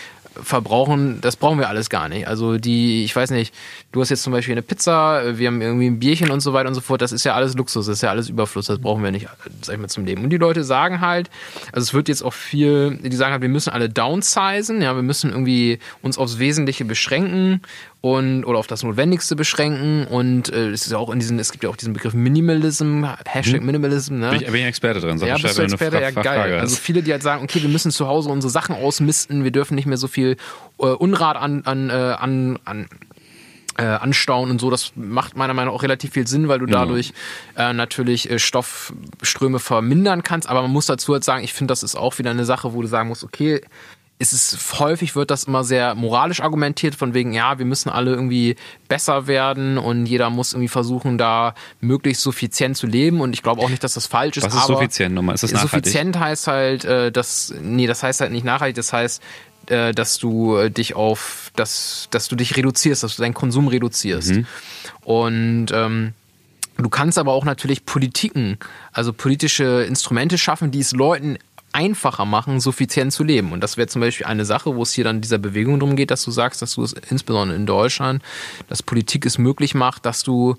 verbrauchen, 0.40 1.20
das 1.20 1.36
brauchen 1.36 1.58
wir 1.58 1.68
alles 1.68 1.90
gar 1.90 2.08
nicht. 2.08 2.26
Also 2.28 2.58
die, 2.58 3.04
ich 3.04 3.14
weiß 3.14 3.30
nicht, 3.30 3.54
du 3.92 4.00
hast 4.00 4.10
jetzt 4.10 4.22
zum 4.22 4.32
Beispiel 4.32 4.52
eine 4.52 4.62
Pizza, 4.62 5.38
wir 5.38 5.48
haben 5.48 5.60
irgendwie 5.60 5.86
ein 5.86 5.98
Bierchen 5.98 6.30
und 6.30 6.40
so 6.40 6.52
weiter 6.52 6.68
und 6.68 6.74
so 6.74 6.80
fort, 6.80 7.02
das 7.02 7.12
ist 7.12 7.24
ja 7.24 7.34
alles 7.34 7.54
Luxus, 7.54 7.86
das 7.86 7.98
ist 7.98 8.02
ja 8.02 8.10
alles 8.10 8.28
Überfluss, 8.28 8.66
das 8.66 8.78
brauchen 8.78 9.02
wir 9.02 9.10
nicht, 9.10 9.28
sag 9.62 9.74
ich 9.74 9.80
mal, 9.80 9.88
zum 9.88 10.04
Leben. 10.04 10.24
Und 10.24 10.30
die 10.30 10.38
Leute 10.38 10.64
sagen 10.64 11.00
halt, 11.00 11.30
also 11.72 11.84
es 11.84 11.94
wird 11.94 12.08
jetzt 12.08 12.22
auch 12.22 12.32
viel, 12.32 12.98
die 13.02 13.16
sagen 13.16 13.32
halt, 13.32 13.42
wir 13.42 13.48
müssen 13.48 13.70
alle 13.70 13.88
downsizen, 13.88 14.82
ja, 14.82 14.94
wir 14.94 15.02
müssen 15.02 15.30
irgendwie 15.30 15.78
uns 16.00 16.18
aufs 16.18 16.38
Wesentliche 16.38 16.84
beschränken 16.84 17.60
und 18.02 18.44
oder 18.44 18.58
auf 18.58 18.66
das 18.66 18.82
Notwendigste 18.82 19.36
beschränken 19.36 20.06
und 20.08 20.52
äh, 20.52 20.70
es 20.70 20.82
ist 20.82 20.92
ja 20.92 20.98
auch 20.98 21.08
in 21.08 21.20
diesen, 21.20 21.38
es 21.38 21.52
gibt 21.52 21.62
ja 21.62 21.70
auch 21.70 21.76
diesen 21.76 21.92
Begriff 21.92 22.14
Minimalism, 22.14 23.04
Hashtag 23.24 23.60
hm. 23.60 23.66
Minimalism. 23.66 24.18
Ne? 24.18 24.30
Bin, 24.30 24.40
ich, 24.40 24.46
bin 24.46 24.56
ich 24.56 24.64
Experte 24.64 25.00
drin? 25.00 25.18
Sag 25.18 25.28
ja, 25.28 25.38
bist 25.38 25.56
du 25.56 25.62
Experte? 25.62 26.00
Ja, 26.00 26.10
geil. 26.10 26.58
Also 26.58 26.76
viele, 26.76 27.02
die 27.02 27.12
halt 27.12 27.22
sagen, 27.22 27.44
okay, 27.44 27.62
wir 27.62 27.68
müssen 27.68 27.92
zu 27.92 28.08
Hause 28.08 28.28
unsere 28.28 28.50
Sachen 28.50 28.74
ausmisten, 28.74 29.44
wir 29.44 29.52
dürfen 29.52 29.76
nicht 29.76 29.86
mehr 29.86 29.96
so 29.96 30.08
viel 30.08 30.36
äh, 30.78 30.86
Unrat 30.86 31.36
an, 31.36 31.62
an, 31.64 31.90
äh, 31.90 31.92
an, 31.92 32.58
an 32.64 32.88
äh, 33.78 33.84
anstauen 33.84 34.50
und 34.50 34.60
so. 34.60 34.68
Das 34.68 34.92
macht 34.96 35.36
meiner 35.36 35.54
Meinung 35.54 35.72
nach 35.72 35.78
auch 35.78 35.84
relativ 35.84 36.12
viel 36.12 36.26
Sinn, 36.26 36.48
weil 36.48 36.58
du 36.58 36.66
dadurch 36.66 37.12
äh, 37.56 37.72
natürlich 37.72 38.30
äh, 38.30 38.40
Stoffströme 38.40 39.60
vermindern 39.60 40.24
kannst. 40.24 40.48
Aber 40.48 40.62
man 40.62 40.72
muss 40.72 40.86
dazu 40.86 41.12
halt 41.12 41.24
sagen, 41.24 41.44
ich 41.44 41.52
finde, 41.52 41.70
das 41.70 41.84
ist 41.84 41.94
auch 41.94 42.18
wieder 42.18 42.30
eine 42.30 42.44
Sache, 42.44 42.74
wo 42.74 42.82
du 42.82 42.88
sagen 42.88 43.08
musst, 43.08 43.24
okay, 43.24 43.60
ist 44.22 44.32
es 44.32 44.78
häufig 44.78 45.16
wird 45.16 45.30
das 45.30 45.44
immer 45.44 45.64
sehr 45.64 45.94
moralisch 45.94 46.40
argumentiert, 46.40 46.94
von 46.94 47.12
wegen, 47.12 47.32
ja, 47.32 47.58
wir 47.58 47.66
müssen 47.66 47.90
alle 47.90 48.12
irgendwie 48.12 48.56
besser 48.88 49.26
werden 49.26 49.76
und 49.76 50.06
jeder 50.06 50.30
muss 50.30 50.52
irgendwie 50.52 50.68
versuchen, 50.68 51.18
da 51.18 51.54
möglichst 51.80 52.22
suffizient 52.22 52.76
zu 52.76 52.86
leben. 52.86 53.20
Und 53.20 53.34
ich 53.34 53.42
glaube 53.42 53.60
auch 53.60 53.68
nicht, 53.68 53.82
dass 53.82 53.94
das 53.94 54.06
falsch 54.06 54.36
ist. 54.36 54.44
Was 54.44 54.54
ist 54.54 54.66
suffizient 54.66 55.14
nochmal? 55.14 55.34
Ist 55.34 55.42
das 55.42 55.52
nachhaltig? 55.52 55.70
Suffizient 55.84 56.18
heißt 56.18 56.46
halt, 56.46 56.84
äh, 56.84 57.10
dass, 57.10 57.52
nee, 57.60 57.86
das 57.86 58.02
heißt 58.02 58.20
halt 58.20 58.30
nicht 58.32 58.44
nachhaltig, 58.44 58.76
das 58.76 58.92
heißt, 58.92 59.22
äh, 59.66 59.92
dass 59.92 60.18
du 60.18 60.56
äh, 60.56 60.70
dich 60.70 60.94
auf, 60.94 61.50
dass, 61.56 62.08
dass 62.10 62.28
du 62.28 62.36
dich 62.36 62.56
reduzierst, 62.56 63.02
dass 63.02 63.16
du 63.16 63.22
deinen 63.22 63.34
Konsum 63.34 63.68
reduzierst. 63.68 64.30
Mhm. 64.30 64.46
Und 65.02 65.66
ähm, 65.72 66.14
du 66.78 66.88
kannst 66.88 67.18
aber 67.18 67.32
auch 67.32 67.44
natürlich 67.44 67.84
Politiken, 67.84 68.58
also 68.92 69.12
politische 69.12 69.84
Instrumente 69.84 70.38
schaffen, 70.38 70.70
die 70.70 70.80
es 70.80 70.92
Leuten 70.92 71.38
einfacher 71.72 72.24
machen, 72.24 72.60
suffizient 72.60 73.12
zu 73.12 73.24
leben. 73.24 73.52
Und 73.52 73.62
das 73.62 73.76
wäre 73.76 73.88
zum 73.88 74.00
Beispiel 74.00 74.26
eine 74.26 74.44
Sache, 74.44 74.74
wo 74.76 74.82
es 74.82 74.92
hier 74.92 75.04
dann 75.04 75.20
dieser 75.20 75.38
Bewegung 75.38 75.80
darum 75.80 75.96
geht, 75.96 76.10
dass 76.10 76.24
du 76.24 76.30
sagst, 76.30 76.62
dass 76.62 76.74
du 76.74 76.82
es 76.82 76.92
insbesondere 76.92 77.56
in 77.56 77.66
Deutschland, 77.66 78.22
dass 78.68 78.82
Politik 78.82 79.26
es 79.26 79.38
möglich 79.38 79.74
macht, 79.74 80.06
dass 80.06 80.22
du 80.22 80.56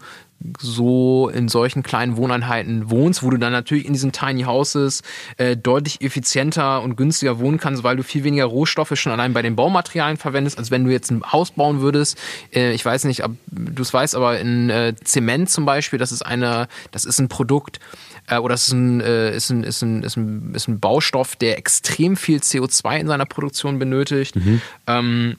so 0.59 1.29
in 1.29 1.47
solchen 1.47 1.83
kleinen 1.83 2.17
Wohneinheiten 2.17 2.89
wohnst, 2.89 3.23
wo 3.23 3.29
du 3.29 3.37
dann 3.37 3.53
natürlich 3.53 3.85
in 3.85 3.93
diesen 3.93 4.11
Tiny 4.11 4.43
Houses 4.43 5.01
äh, 5.37 5.55
deutlich 5.55 6.01
effizienter 6.01 6.81
und 6.81 6.97
günstiger 6.97 7.39
wohnen 7.39 7.59
kannst, 7.59 7.83
weil 7.83 7.95
du 7.95 8.03
viel 8.03 8.23
weniger 8.23 8.45
Rohstoffe 8.45 8.93
schon 8.95 9.11
allein 9.11 9.33
bei 9.33 9.41
den 9.41 9.55
Baumaterialien 9.55 10.17
verwendest, 10.17 10.57
als 10.57 10.69
wenn 10.69 10.83
du 10.83 10.91
jetzt 10.91 11.11
ein 11.11 11.23
Haus 11.31 11.51
bauen 11.51 11.81
würdest. 11.81 12.17
Äh, 12.53 12.73
ich 12.73 12.83
weiß 12.83 13.05
nicht, 13.05 13.23
ob 13.23 13.31
du 13.47 13.81
es 13.81 13.93
weißt, 13.93 14.15
aber 14.15 14.39
in 14.39 14.69
äh, 14.69 14.93
Zement 15.03 15.49
zum 15.49 15.65
Beispiel, 15.65 15.99
das 15.99 16.11
ist 16.11 16.25
eine, 16.25 16.67
das 16.91 17.05
ist 17.05 17.19
ein 17.19 17.29
Produkt, 17.29 17.79
äh, 18.27 18.37
oder 18.37 18.55
es 18.55 18.67
ist 18.67 18.73
ein, 18.73 19.01
äh, 19.01 19.35
ist, 19.35 19.49
ein, 19.49 19.63
ist, 19.63 19.81
ein, 19.81 20.03
ist, 20.03 20.17
ein, 20.17 20.53
ist 20.55 20.67
ein 20.67 20.79
Baustoff, 20.79 21.35
der 21.35 21.57
extrem 21.57 22.15
viel 22.15 22.39
CO2 22.39 22.99
in 22.99 23.07
seiner 23.07 23.25
Produktion 23.25 23.79
benötigt. 23.79 24.35
Mhm. 24.35 24.61
Ähm, 24.87 25.37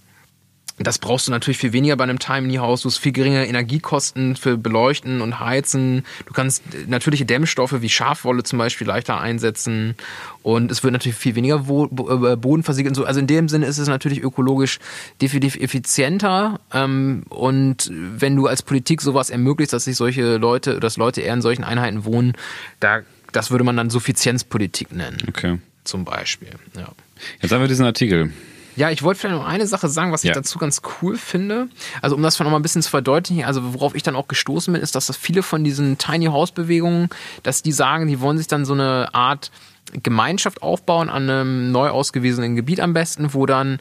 das 0.78 0.98
brauchst 0.98 1.28
du 1.28 1.30
natürlich 1.30 1.58
viel 1.58 1.72
weniger 1.72 1.96
bei 1.96 2.02
einem 2.02 2.18
Tiny 2.18 2.56
House. 2.56 2.82
Du 2.82 2.88
hast 2.88 2.98
viel 2.98 3.12
geringere 3.12 3.46
Energiekosten 3.46 4.34
für 4.34 4.56
Beleuchten 4.56 5.20
und 5.20 5.38
Heizen. 5.38 6.04
Du 6.26 6.32
kannst 6.32 6.64
natürliche 6.88 7.24
Dämmstoffe 7.24 7.80
wie 7.80 7.88
Schafwolle 7.88 8.42
zum 8.42 8.58
Beispiel 8.58 8.86
leichter 8.86 9.20
einsetzen. 9.20 9.94
Und 10.42 10.72
es 10.72 10.82
wird 10.82 10.92
natürlich 10.92 11.16
viel 11.16 11.36
weniger 11.36 11.56
äh, 11.58 12.36
Boden 12.36 12.64
versiegelt. 12.64 12.98
Also 12.98 13.20
in 13.20 13.28
dem 13.28 13.48
Sinne 13.48 13.66
ist 13.66 13.78
es 13.78 13.86
natürlich 13.86 14.20
ökologisch 14.20 14.80
definitiv 15.22 15.56
effizienter. 15.56 16.58
Ähm, 16.72 17.22
und 17.28 17.88
wenn 17.92 18.34
du 18.34 18.48
als 18.48 18.62
Politik 18.62 19.00
sowas 19.00 19.30
ermöglicht, 19.30 19.72
dass 19.72 19.84
sich 19.84 19.96
solche 19.96 20.38
Leute, 20.38 20.80
dass 20.80 20.96
Leute 20.96 21.20
eher 21.20 21.34
in 21.34 21.42
solchen 21.42 21.62
Einheiten 21.62 22.04
wohnen, 22.04 22.32
da, 22.80 23.02
das 23.30 23.52
würde 23.52 23.62
man 23.62 23.76
dann 23.76 23.90
Suffizienzpolitik 23.90 24.92
nennen. 24.92 25.18
Okay. 25.28 25.58
Zum 25.84 26.04
Beispiel, 26.04 26.48
ja. 26.76 26.88
Jetzt 27.40 27.52
haben 27.52 27.60
wir 27.60 27.68
diesen 27.68 27.84
Artikel. 27.84 28.32
Ja, 28.76 28.90
ich 28.90 29.02
wollte 29.02 29.20
vielleicht 29.20 29.36
noch 29.36 29.46
eine 29.46 29.66
Sache 29.66 29.88
sagen, 29.88 30.12
was 30.12 30.24
ich 30.24 30.28
ja. 30.28 30.34
dazu 30.34 30.58
ganz 30.58 30.82
cool 31.02 31.16
finde. 31.16 31.68
Also 32.02 32.16
um 32.16 32.22
das 32.22 32.38
noch 32.38 32.50
mal 32.50 32.56
ein 32.56 32.62
bisschen 32.62 32.82
zu 32.82 32.90
verdeutlichen, 32.90 33.44
also 33.44 33.74
worauf 33.74 33.94
ich 33.94 34.02
dann 34.02 34.16
auch 34.16 34.28
gestoßen 34.28 34.72
bin, 34.72 34.82
ist, 34.82 34.94
dass 34.94 35.06
das 35.06 35.16
viele 35.16 35.42
von 35.42 35.64
diesen 35.64 35.98
Tiny 35.98 36.26
House 36.26 36.52
Bewegungen, 36.52 37.08
dass 37.42 37.62
die 37.62 37.72
sagen, 37.72 38.08
die 38.08 38.20
wollen 38.20 38.38
sich 38.38 38.48
dann 38.48 38.64
so 38.64 38.72
eine 38.72 39.14
Art 39.14 39.50
Gemeinschaft 40.02 40.62
aufbauen 40.62 41.08
an 41.08 41.28
einem 41.28 41.72
neu 41.72 41.88
ausgewiesenen 41.90 42.56
Gebiet 42.56 42.80
am 42.80 42.94
besten, 42.94 43.34
wo 43.34 43.46
dann 43.46 43.78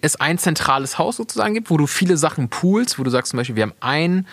es 0.00 0.16
ein 0.16 0.38
zentrales 0.38 0.98
Haus 0.98 1.16
sozusagen 1.16 1.54
gibt, 1.54 1.70
wo 1.70 1.76
du 1.76 1.86
viele 1.86 2.16
Sachen 2.16 2.48
poolst, 2.48 2.98
wo 2.98 3.02
du 3.02 3.10
sagst 3.10 3.30
zum 3.30 3.38
Beispiel, 3.38 3.56
wir 3.56 3.64
haben 3.64 3.74
ein 3.80 4.26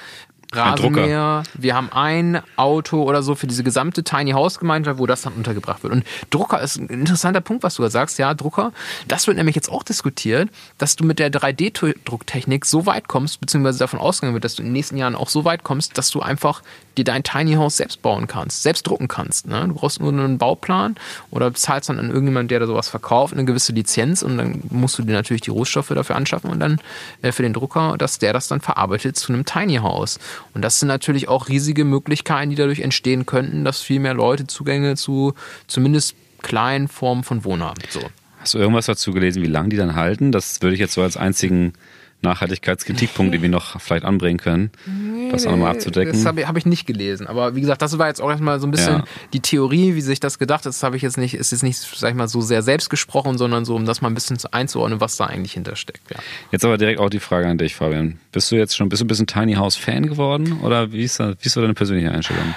Rasenmäher, 0.54 1.44
wir 1.54 1.76
haben 1.76 1.92
ein 1.92 2.42
Auto 2.56 3.04
oder 3.04 3.24
so 3.24 3.36
für 3.36 3.48
diese 3.48 3.64
gesamte 3.64 4.04
Tiny 4.04 4.32
House 4.32 4.60
Gemeinschaft, 4.60 5.00
wo 5.00 5.06
das 5.06 5.24
dann 5.24 5.34
untergebracht 5.34 5.84
wird. 5.84 5.94
Und 5.94 6.06
Drucker 6.30 6.62
ist 6.62 6.78
ein 6.78 6.88
interessanter 6.88 7.42
Punkt, 7.42 7.64
was 7.64 7.76
du 7.76 7.84
da 7.84 7.90
sagst. 7.90 8.18
Ja, 8.20 8.34
Drucker, 8.34 8.72
das 9.08 9.28
wird 9.28 9.38
nämlich 9.38 9.56
jetzt 9.56 9.70
auch 9.70 9.84
diskutiert, 9.84 10.50
dass 10.78 10.96
du 10.96 11.04
mit 11.04 11.20
der 11.20 11.32
3D-Drucktechnik 11.32 12.66
so 12.66 12.86
weit 12.86 13.08
kommst, 13.08 13.40
beziehungsweise 13.42 13.80
davon 13.80 14.00
ausgegangen 14.00 14.36
wird, 14.36 14.46
dass 14.46 14.56
du 14.56 14.62
in 14.62 14.70
den 14.70 14.74
nächsten 14.74 14.98
Jahren 14.98 15.16
auch 15.16 15.30
so 15.30 15.46
weit 15.46 15.64
kommst, 15.64 15.98
dass 15.98 16.10
du 16.10 16.22
einfach 16.22 16.62
dir 16.98 17.04
dein 17.04 17.24
Tiny 17.24 17.54
House 17.54 17.78
selbst 17.78 18.02
bauen 18.02 18.28
kannst, 18.28 18.64
selbst 18.64 18.88
drucken 18.88 19.08
kannst. 19.08 19.48
Ne? 19.48 19.66
Du 19.68 19.76
brauchst 19.76 20.00
nur 20.00 20.12
einen 20.12 20.38
Bauplan 20.38 20.96
oder 21.32 21.54
zahlst 21.54 21.90
dann 21.90 22.00
an 22.00 22.08
irgendjemanden, 22.08 22.48
der 22.48 22.60
da 22.60 22.68
sowas 22.68 22.90
verkauft, 22.90 23.34
eine 23.34 23.46
gewisse 23.46 23.74
Lizenz 23.74 24.22
und 24.22 24.38
dann 24.38 24.62
musst 24.70 24.98
du 24.98 25.04
dir 25.04 25.14
natürlich 25.14 25.42
die 25.42 25.52
Rohstoffe 25.52 25.90
dafür 25.90 26.16
anschaffen 26.16 26.50
und 26.50 26.60
dann 26.60 26.80
äh, 27.22 27.32
für 27.32 27.44
den 27.44 27.54
Drucker, 27.54 27.96
dass 27.98 28.20
der 28.20 28.34
das 28.34 28.48
dann 28.48 28.62
verarbeitet 28.62 29.18
zu 29.18 29.34
einem 29.34 29.46
Tiny 29.46 29.78
House. 29.78 30.20
Und 30.54 30.62
das 30.62 30.80
sind 30.80 30.88
natürlich 30.88 31.28
auch 31.28 31.50
riesige 31.50 31.86
Möglichkeiten, 31.86 32.50
die 32.50 32.56
dadurch 32.56 32.80
entstehen 32.80 33.26
könnten, 33.26 33.66
dass 33.66 33.82
viel 33.82 34.00
mehr 34.00 34.14
Leute 34.14 34.48
Zugänge 34.48 34.96
zu 34.96 35.34
zumindest 35.68 36.16
kleinen 36.42 36.88
Formen 36.88 37.24
von 37.24 37.44
Wohnen 37.44 37.64
haben. 37.64 37.82
So. 37.90 38.02
Hast 38.40 38.54
du 38.54 38.60
irgendwas 38.60 38.86
dazu 38.86 39.12
gelesen, 39.12 39.42
wie 39.42 39.48
lange 39.48 39.70
die 39.70 39.78
dann 39.78 39.96
halten? 39.96 40.32
Das 40.32 40.62
würde 40.62 40.76
ich 40.76 40.80
jetzt 40.80 40.94
so 40.94 41.02
als 41.02 41.18
einzigen 41.18 41.74
Nachhaltigkeitskritikpunkt, 42.22 43.34
den 43.34 43.42
wir 43.42 43.50
noch 43.50 43.80
vielleicht 43.80 44.04
anbringen 44.04 44.40
können, 44.40 44.72
nee, 44.86 45.30
das 45.32 45.46
auch 45.46 45.52
nochmal 45.52 45.72
abzudecken. 45.72 46.14
Das 46.14 46.26
habe 46.26 46.42
ich, 46.42 46.48
hab 46.48 46.58
ich 46.58 46.66
nicht 46.66 46.86
gelesen. 46.86 47.28
Aber 47.28 47.56
wie 47.56 47.62
gesagt, 47.62 47.82
das 47.82 47.98
war 47.98 48.08
jetzt 48.08 48.22
auch 48.22 48.30
erstmal 48.30 48.60
so 48.60 48.68
ein 48.68 48.72
bisschen 48.72 49.00
ja. 49.00 49.04
die 49.34 49.40
Theorie, 49.42 49.96
wie 49.96 50.02
sich 50.02 50.20
das 50.20 50.40
gedacht 50.40 50.66
ist. 50.66 50.78
Das 50.78 50.84
habe 50.84 50.98
ich 50.98 51.04
jetzt 51.04 51.18
nicht, 51.18 51.34
ist 51.34 51.52
jetzt 51.52 51.64
nicht, 51.64 51.78
sag 51.78 52.10
ich 52.10 52.16
mal, 52.16 52.28
so 52.28 52.42
sehr 52.42 52.62
selbst 52.62 52.90
gesprochen, 52.90 53.38
sondern 53.38 53.66
so, 53.66 53.76
um 53.76 53.86
das 53.86 54.02
mal 54.02 54.10
ein 54.10 54.14
bisschen 54.14 54.38
einzuordnen, 54.52 55.02
was 55.02 55.18
da 55.18 55.26
eigentlich 55.26 55.54
hintersteckt. 55.54 56.02
Ja. 56.10 56.18
Jetzt 56.52 56.66
aber 56.66 56.78
direkt 56.78 57.00
auch 57.00 57.10
die 57.10 57.20
Frage 57.20 57.48
an 57.48 57.58
dich, 57.58 57.76
Fabian. 57.76 58.20
Bist 58.32 58.52
du 58.52 58.56
jetzt 58.56 58.76
schon, 58.76 58.90
bist 58.90 59.02
du 59.02 59.06
ein 59.06 59.08
bisschen 59.08 59.28
Tiny 59.28 59.54
House 59.54 59.76
Fan 59.76 60.08
geworden? 60.08 60.60
Oder 60.64 60.92
wie 60.92 61.04
ist, 61.04 61.20
da, 61.20 61.32
wie 61.40 61.46
ist 61.46 61.54
so 61.54 61.62
deine 61.62 61.74
persönliche 61.74 62.12
Einstellung? 62.12 62.56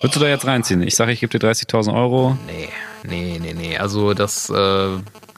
Würdest 0.00 0.16
du 0.16 0.20
da 0.20 0.28
jetzt 0.28 0.46
reinziehen? 0.46 0.82
Ich 0.82 0.94
sage, 0.94 1.12
ich 1.12 1.20
gebe 1.20 1.36
dir 1.36 1.44
30.000 1.44 1.94
Euro. 1.94 2.36
Nee, 2.46 2.68
nee, 3.04 3.38
nee, 3.40 3.54
nee. 3.54 3.78
Also 3.78 4.14
das, 4.14 4.48
äh, 4.48 4.88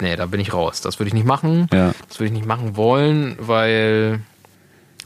nee, 0.00 0.16
da 0.16 0.26
bin 0.26 0.40
ich 0.40 0.52
raus. 0.52 0.82
Das 0.82 0.98
würde 0.98 1.08
ich 1.08 1.14
nicht 1.14 1.26
machen. 1.26 1.66
Ja. 1.72 1.92
Das 2.08 2.18
würde 2.18 2.26
ich 2.26 2.32
nicht 2.32 2.46
machen 2.46 2.76
wollen, 2.76 3.36
weil 3.38 4.20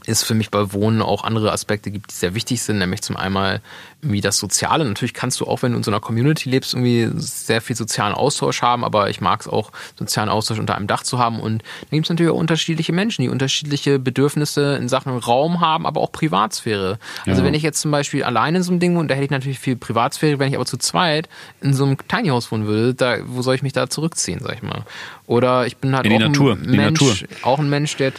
es 0.07 0.23
für 0.23 0.33
mich 0.33 0.51
bei 0.51 0.73
Wohnen 0.73 1.01
auch 1.01 1.23
andere 1.23 1.51
Aspekte 1.51 1.91
gibt, 1.91 2.11
die 2.11 2.15
sehr 2.15 2.35
wichtig 2.35 2.61
sind, 2.61 2.77
nämlich 2.77 3.01
zum 3.01 3.17
einen 3.17 3.59
irgendwie 4.01 4.21
das 4.21 4.37
Soziale. 4.37 4.85
Natürlich 4.85 5.13
kannst 5.13 5.39
du 5.39 5.45
auch, 5.45 5.63
wenn 5.63 5.71
du 5.71 5.77
in 5.79 5.83
so 5.83 5.91
einer 5.91 5.99
Community 5.99 6.49
lebst, 6.49 6.73
irgendwie 6.73 7.09
sehr 7.15 7.59
viel 7.61 7.75
sozialen 7.75 8.13
Austausch 8.13 8.61
haben, 8.61 8.83
aber 8.83 9.09
ich 9.09 9.19
mag 9.19 9.41
es 9.41 9.47
auch, 9.47 9.71
sozialen 9.97 10.29
Austausch 10.29 10.59
unter 10.59 10.75
einem 10.75 10.87
Dach 10.87 11.03
zu 11.03 11.17
haben. 11.17 11.39
Und 11.39 11.63
da 11.81 11.87
gibt 11.91 12.05
es 12.05 12.09
natürlich 12.09 12.31
auch 12.31 12.37
unterschiedliche 12.37 12.93
Menschen, 12.93 13.23
die 13.23 13.29
unterschiedliche 13.29 13.97
Bedürfnisse 13.97 14.75
in 14.75 14.87
Sachen 14.89 15.17
Raum 15.17 15.59
haben, 15.59 15.85
aber 15.85 16.01
auch 16.01 16.11
Privatsphäre. 16.11 16.99
Also 17.25 17.41
ja. 17.41 17.47
wenn 17.47 17.53
ich 17.53 17.63
jetzt 17.63 17.81
zum 17.81 17.91
Beispiel 17.91 18.23
alleine 18.23 18.57
in 18.57 18.63
so 18.63 18.71
einem 18.71 18.79
Ding 18.79 18.95
wohne, 18.95 19.07
da 19.07 19.15
hätte 19.15 19.25
ich 19.25 19.31
natürlich 19.31 19.59
viel 19.59 19.75
Privatsphäre, 19.75 20.39
wenn 20.39 20.49
ich 20.49 20.55
aber 20.55 20.65
zu 20.65 20.77
zweit 20.77 21.27
in 21.61 21.73
so 21.73 21.85
einem 21.85 21.97
Tiny 22.07 22.29
House 22.29 22.51
wohnen 22.51 22.67
würde, 22.67 22.93
da, 22.93 23.17
wo 23.25 23.41
soll 23.41 23.55
ich 23.55 23.63
mich 23.63 23.73
da 23.73 23.89
zurückziehen, 23.89 24.39
sag 24.41 24.55
ich 24.55 24.61
mal. 24.61 24.83
Oder 25.27 25.65
ich 25.65 25.77
bin 25.77 25.95
halt 25.95 26.05
in 26.05 26.13
auch, 26.13 26.19
Natur. 26.19 26.53
Ein 26.53 26.69
Mensch, 26.69 27.25
auch 27.41 27.59
ein 27.59 27.69
Mensch, 27.69 27.95
der 27.97 28.13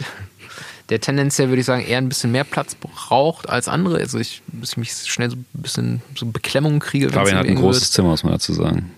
der 0.89 1.01
tendenziell, 1.01 1.49
würde 1.49 1.59
ich 1.59 1.65
sagen, 1.65 1.83
eher 1.83 1.97
ein 1.97 2.09
bisschen 2.09 2.31
mehr 2.31 2.43
Platz 2.43 2.75
braucht 2.75 3.49
als 3.49 3.67
andere. 3.67 3.97
Also 3.97 4.19
ich, 4.19 4.41
bis 4.47 4.71
ich 4.71 4.77
mich 4.77 4.93
schnell 4.93 5.29
so 5.29 5.35
ein 5.35 5.45
bisschen 5.53 6.01
so 6.15 6.25
Beklemmungen 6.25 6.79
kriege. 6.79 7.09
Fabian 7.09 7.37
hat 7.37 7.47
ein 7.47 7.55
großes 7.55 7.83
wird. 7.83 7.91
Zimmer, 7.91 8.09
muss 8.09 8.23
man 8.23 8.33
dazu 8.33 8.53
sagen. 8.53 8.91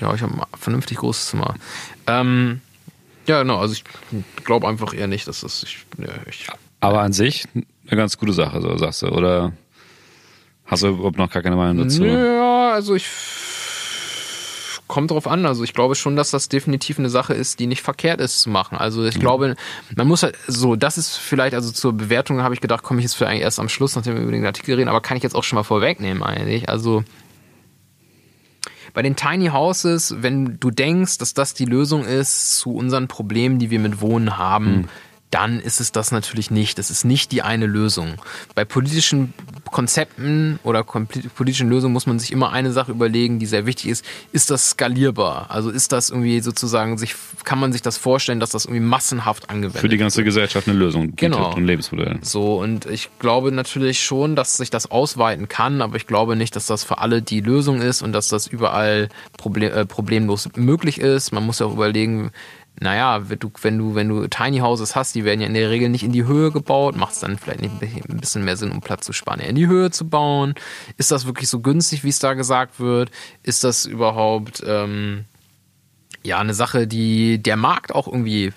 Ja, 0.00 0.14
ich 0.14 0.22
habe 0.22 0.32
ein 0.34 0.58
vernünftig 0.58 0.98
großes 0.98 1.30
Zimmer. 1.30 1.54
Ähm, 2.06 2.60
ja, 3.26 3.42
genau, 3.42 3.58
also 3.58 3.74
ich 3.74 3.84
glaube 4.44 4.68
einfach 4.68 4.94
eher 4.94 5.08
nicht, 5.08 5.26
dass 5.26 5.40
das. 5.40 5.62
Ich, 5.64 5.84
ja, 5.98 6.12
ich, 6.28 6.46
Aber 6.80 7.00
an 7.00 7.12
sich 7.12 7.46
eine 7.54 7.96
ganz 7.96 8.16
gute 8.16 8.32
Sache, 8.32 8.60
so 8.60 8.76
sagst 8.78 9.02
du, 9.02 9.08
oder 9.08 9.52
hast 10.66 10.84
du 10.84 10.88
überhaupt 10.88 11.18
noch 11.18 11.30
gar 11.30 11.42
keine 11.42 11.56
Meinung 11.56 11.84
dazu? 11.84 12.04
Ja, 12.04 12.70
also 12.72 12.94
ich 12.94 13.06
kommt 14.88 15.10
drauf 15.10 15.28
an. 15.28 15.46
Also 15.46 15.62
ich 15.62 15.74
glaube 15.74 15.94
schon, 15.94 16.16
dass 16.16 16.30
das 16.30 16.48
definitiv 16.48 16.98
eine 16.98 17.10
Sache 17.10 17.34
ist, 17.34 17.60
die 17.60 17.66
nicht 17.66 17.82
verkehrt 17.82 18.20
ist 18.20 18.40
zu 18.40 18.50
machen. 18.50 18.76
Also 18.76 19.04
ich 19.04 19.16
mhm. 19.16 19.20
glaube, 19.20 19.56
man 19.94 20.08
muss 20.08 20.22
halt 20.22 20.36
so, 20.46 20.74
das 20.74 20.98
ist 20.98 21.16
vielleicht, 21.16 21.54
also 21.54 21.70
zur 21.70 21.92
Bewertung 21.92 22.42
habe 22.42 22.54
ich 22.54 22.60
gedacht, 22.60 22.82
komme 22.82 23.00
ich 23.00 23.04
jetzt 23.04 23.14
vielleicht 23.14 23.42
erst 23.42 23.60
am 23.60 23.68
Schluss, 23.68 23.94
nachdem 23.94 24.14
wir 24.16 24.22
über 24.22 24.32
den 24.32 24.46
Artikel 24.46 24.74
reden, 24.74 24.88
aber 24.88 25.00
kann 25.00 25.16
ich 25.16 25.22
jetzt 25.22 25.36
auch 25.36 25.44
schon 25.44 25.56
mal 25.56 25.62
vorwegnehmen 25.62 26.22
eigentlich. 26.22 26.68
Also 26.68 27.04
bei 28.94 29.02
den 29.02 29.14
Tiny 29.14 29.48
Houses, 29.48 30.16
wenn 30.20 30.58
du 30.58 30.70
denkst, 30.70 31.18
dass 31.18 31.34
das 31.34 31.54
die 31.54 31.66
Lösung 31.66 32.04
ist 32.04 32.58
zu 32.58 32.74
unseren 32.74 33.06
Problemen, 33.06 33.58
die 33.58 33.70
wir 33.70 33.78
mit 33.78 34.00
Wohnen 34.00 34.38
haben, 34.38 34.70
mhm 34.70 34.88
dann 35.30 35.60
ist 35.60 35.80
es 35.80 35.92
das 35.92 36.10
natürlich 36.10 36.50
nicht. 36.50 36.78
Das 36.78 36.90
ist 36.90 37.04
nicht 37.04 37.32
die 37.32 37.42
eine 37.42 37.66
Lösung. 37.66 38.14
Bei 38.54 38.64
politischen 38.64 39.34
Konzepten 39.70 40.58
oder 40.62 40.84
politischen 40.84 41.68
Lösungen 41.68 41.92
muss 41.92 42.06
man 42.06 42.18
sich 42.18 42.32
immer 42.32 42.50
eine 42.52 42.72
Sache 42.72 42.92
überlegen, 42.92 43.38
die 43.38 43.46
sehr 43.46 43.66
wichtig 43.66 43.90
ist. 43.90 44.04
Ist 44.32 44.50
das 44.50 44.70
skalierbar? 44.70 45.46
Also 45.50 45.70
ist 45.70 45.92
das 45.92 46.10
irgendwie 46.10 46.40
sozusagen, 46.40 46.96
sich, 46.96 47.14
kann 47.44 47.58
man 47.58 47.72
sich 47.72 47.82
das 47.82 47.98
vorstellen, 47.98 48.40
dass 48.40 48.50
das 48.50 48.64
irgendwie 48.64 48.80
massenhaft 48.80 49.50
angewendet 49.50 49.74
wird? 49.74 49.82
Für 49.82 49.88
die 49.88 49.98
ganze 49.98 50.18
wird? 50.18 50.26
Gesellschaft 50.26 50.68
eine 50.68 50.78
Lösung 50.78 51.12
genau. 51.16 51.52
ein 51.54 51.64
Lebensmodell. 51.64 52.18
So, 52.22 52.58
und 52.58 52.86
ich 52.86 53.10
glaube 53.18 53.52
natürlich 53.52 54.02
schon, 54.02 54.36
dass 54.36 54.56
sich 54.56 54.70
das 54.70 54.90
ausweiten 54.90 55.48
kann, 55.48 55.82
aber 55.82 55.96
ich 55.96 56.06
glaube 56.06 56.36
nicht, 56.36 56.56
dass 56.56 56.66
das 56.66 56.84
für 56.84 56.98
alle 56.98 57.20
die 57.20 57.40
Lösung 57.40 57.82
ist 57.82 58.02
und 58.02 58.12
dass 58.12 58.28
das 58.28 58.46
überall 58.46 59.08
problem, 59.36 59.72
äh, 59.72 59.84
problemlos 59.84 60.48
möglich 60.56 60.98
ist. 60.98 61.32
Man 61.32 61.44
muss 61.44 61.58
ja 61.58 61.66
auch 61.66 61.74
überlegen, 61.74 62.30
naja, 62.80 63.28
wenn 63.28 63.38
du, 63.38 63.50
wenn 63.62 63.78
du, 63.78 63.94
wenn 63.94 64.08
du 64.08 64.26
Tiny 64.28 64.58
Houses 64.58 64.94
hast, 64.94 65.14
die 65.14 65.24
werden 65.24 65.40
ja 65.40 65.46
in 65.46 65.54
der 65.54 65.70
Regel 65.70 65.88
nicht 65.88 66.04
in 66.04 66.12
die 66.12 66.24
Höhe 66.24 66.50
gebaut, 66.50 66.96
macht 66.96 67.14
es 67.14 67.20
dann 67.20 67.38
vielleicht 67.38 67.60
nicht 67.62 68.08
ein 68.08 68.20
bisschen 68.20 68.44
mehr 68.44 68.56
Sinn, 68.56 68.70
um 68.70 68.80
Platz 68.80 69.04
zu 69.04 69.12
sparen, 69.12 69.40
in 69.40 69.56
die 69.56 69.66
Höhe 69.66 69.90
zu 69.90 70.08
bauen? 70.08 70.54
Ist 70.96 71.10
das 71.10 71.26
wirklich 71.26 71.48
so 71.48 71.60
günstig, 71.60 72.04
wie 72.04 72.08
es 72.08 72.18
da 72.18 72.34
gesagt 72.34 72.78
wird? 72.80 73.10
Ist 73.42 73.64
das 73.64 73.84
überhaupt 73.84 74.62
ähm, 74.66 75.24
ja 76.22 76.38
eine 76.38 76.54
Sache, 76.54 76.86
die 76.86 77.42
der 77.42 77.56
Markt 77.56 77.94
auch 77.94 78.06
irgendwie 78.06 78.52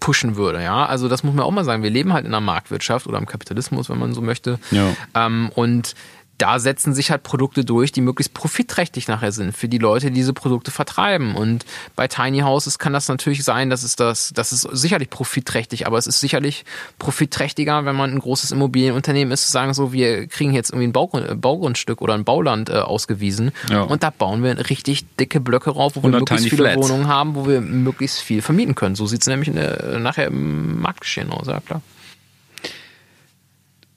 pushen 0.00 0.36
würde, 0.36 0.62
ja. 0.62 0.84
Also 0.84 1.08
das 1.08 1.22
muss 1.22 1.34
man 1.34 1.46
auch 1.46 1.50
mal 1.50 1.64
sagen. 1.64 1.82
Wir 1.82 1.88
leben 1.88 2.12
halt 2.12 2.26
in 2.26 2.34
einer 2.34 2.44
Marktwirtschaft 2.44 3.06
oder 3.06 3.16
im 3.16 3.24
Kapitalismus, 3.24 3.88
wenn 3.88 3.98
man 3.98 4.12
so 4.12 4.20
möchte. 4.20 4.58
Ja. 4.70 4.94
Ähm, 5.14 5.50
und 5.54 5.94
da 6.38 6.58
setzen 6.58 6.94
sich 6.94 7.10
halt 7.10 7.22
Produkte 7.22 7.64
durch, 7.64 7.92
die 7.92 8.00
möglichst 8.00 8.34
profitträchtig 8.34 9.08
nachher 9.08 9.32
sind 9.32 9.56
für 9.56 9.68
die 9.68 9.78
Leute, 9.78 10.08
die 10.08 10.14
diese 10.14 10.32
Produkte 10.32 10.70
vertreiben. 10.70 11.34
Und 11.34 11.64
bei 11.96 12.08
Tiny 12.08 12.40
Houses 12.40 12.78
kann 12.78 12.92
das 12.92 13.08
natürlich 13.08 13.44
sein, 13.44 13.70
dass 13.70 13.82
es 13.82 13.96
das, 13.96 14.32
das 14.34 14.52
ist 14.52 14.62
sicherlich 14.72 15.10
profitträchtig, 15.10 15.86
aber 15.86 15.98
es 15.98 16.06
ist 16.06 16.20
sicherlich 16.20 16.64
profitträchtiger, 16.98 17.84
wenn 17.84 17.96
man 17.96 18.12
ein 18.12 18.18
großes 18.18 18.52
Immobilienunternehmen 18.52 19.32
ist, 19.32 19.46
zu 19.46 19.52
sagen 19.52 19.74
so, 19.74 19.92
wir 19.92 20.26
kriegen 20.26 20.54
jetzt 20.54 20.70
irgendwie 20.70 20.88
ein 20.88 20.92
Baugrund, 20.92 21.40
Baugrundstück 21.40 22.02
oder 22.02 22.14
ein 22.14 22.24
Bauland 22.24 22.68
äh, 22.68 22.74
ausgewiesen 22.74 23.52
ja. 23.70 23.82
und 23.82 24.02
da 24.02 24.10
bauen 24.10 24.42
wir 24.42 24.70
richtig 24.70 25.04
dicke 25.16 25.40
Blöcke 25.40 25.70
rauf, 25.70 25.96
wo 25.96 26.02
wir 26.02 26.10
möglichst 26.10 26.48
viele 26.48 26.70
Flats. 26.70 26.88
Wohnungen 26.88 27.06
haben, 27.06 27.34
wo 27.34 27.46
wir 27.46 27.60
möglichst 27.60 28.20
viel 28.20 28.42
vermieten 28.42 28.74
können. 28.74 28.94
So 28.94 29.06
sieht 29.06 29.20
es 29.20 29.26
nämlich 29.26 29.52
der, 29.52 29.98
nachher 29.98 30.26
im 30.26 30.80
Marktgeschehen 30.80 31.30
aus, 31.30 31.46
ja 31.46 31.60
klar 31.60 31.82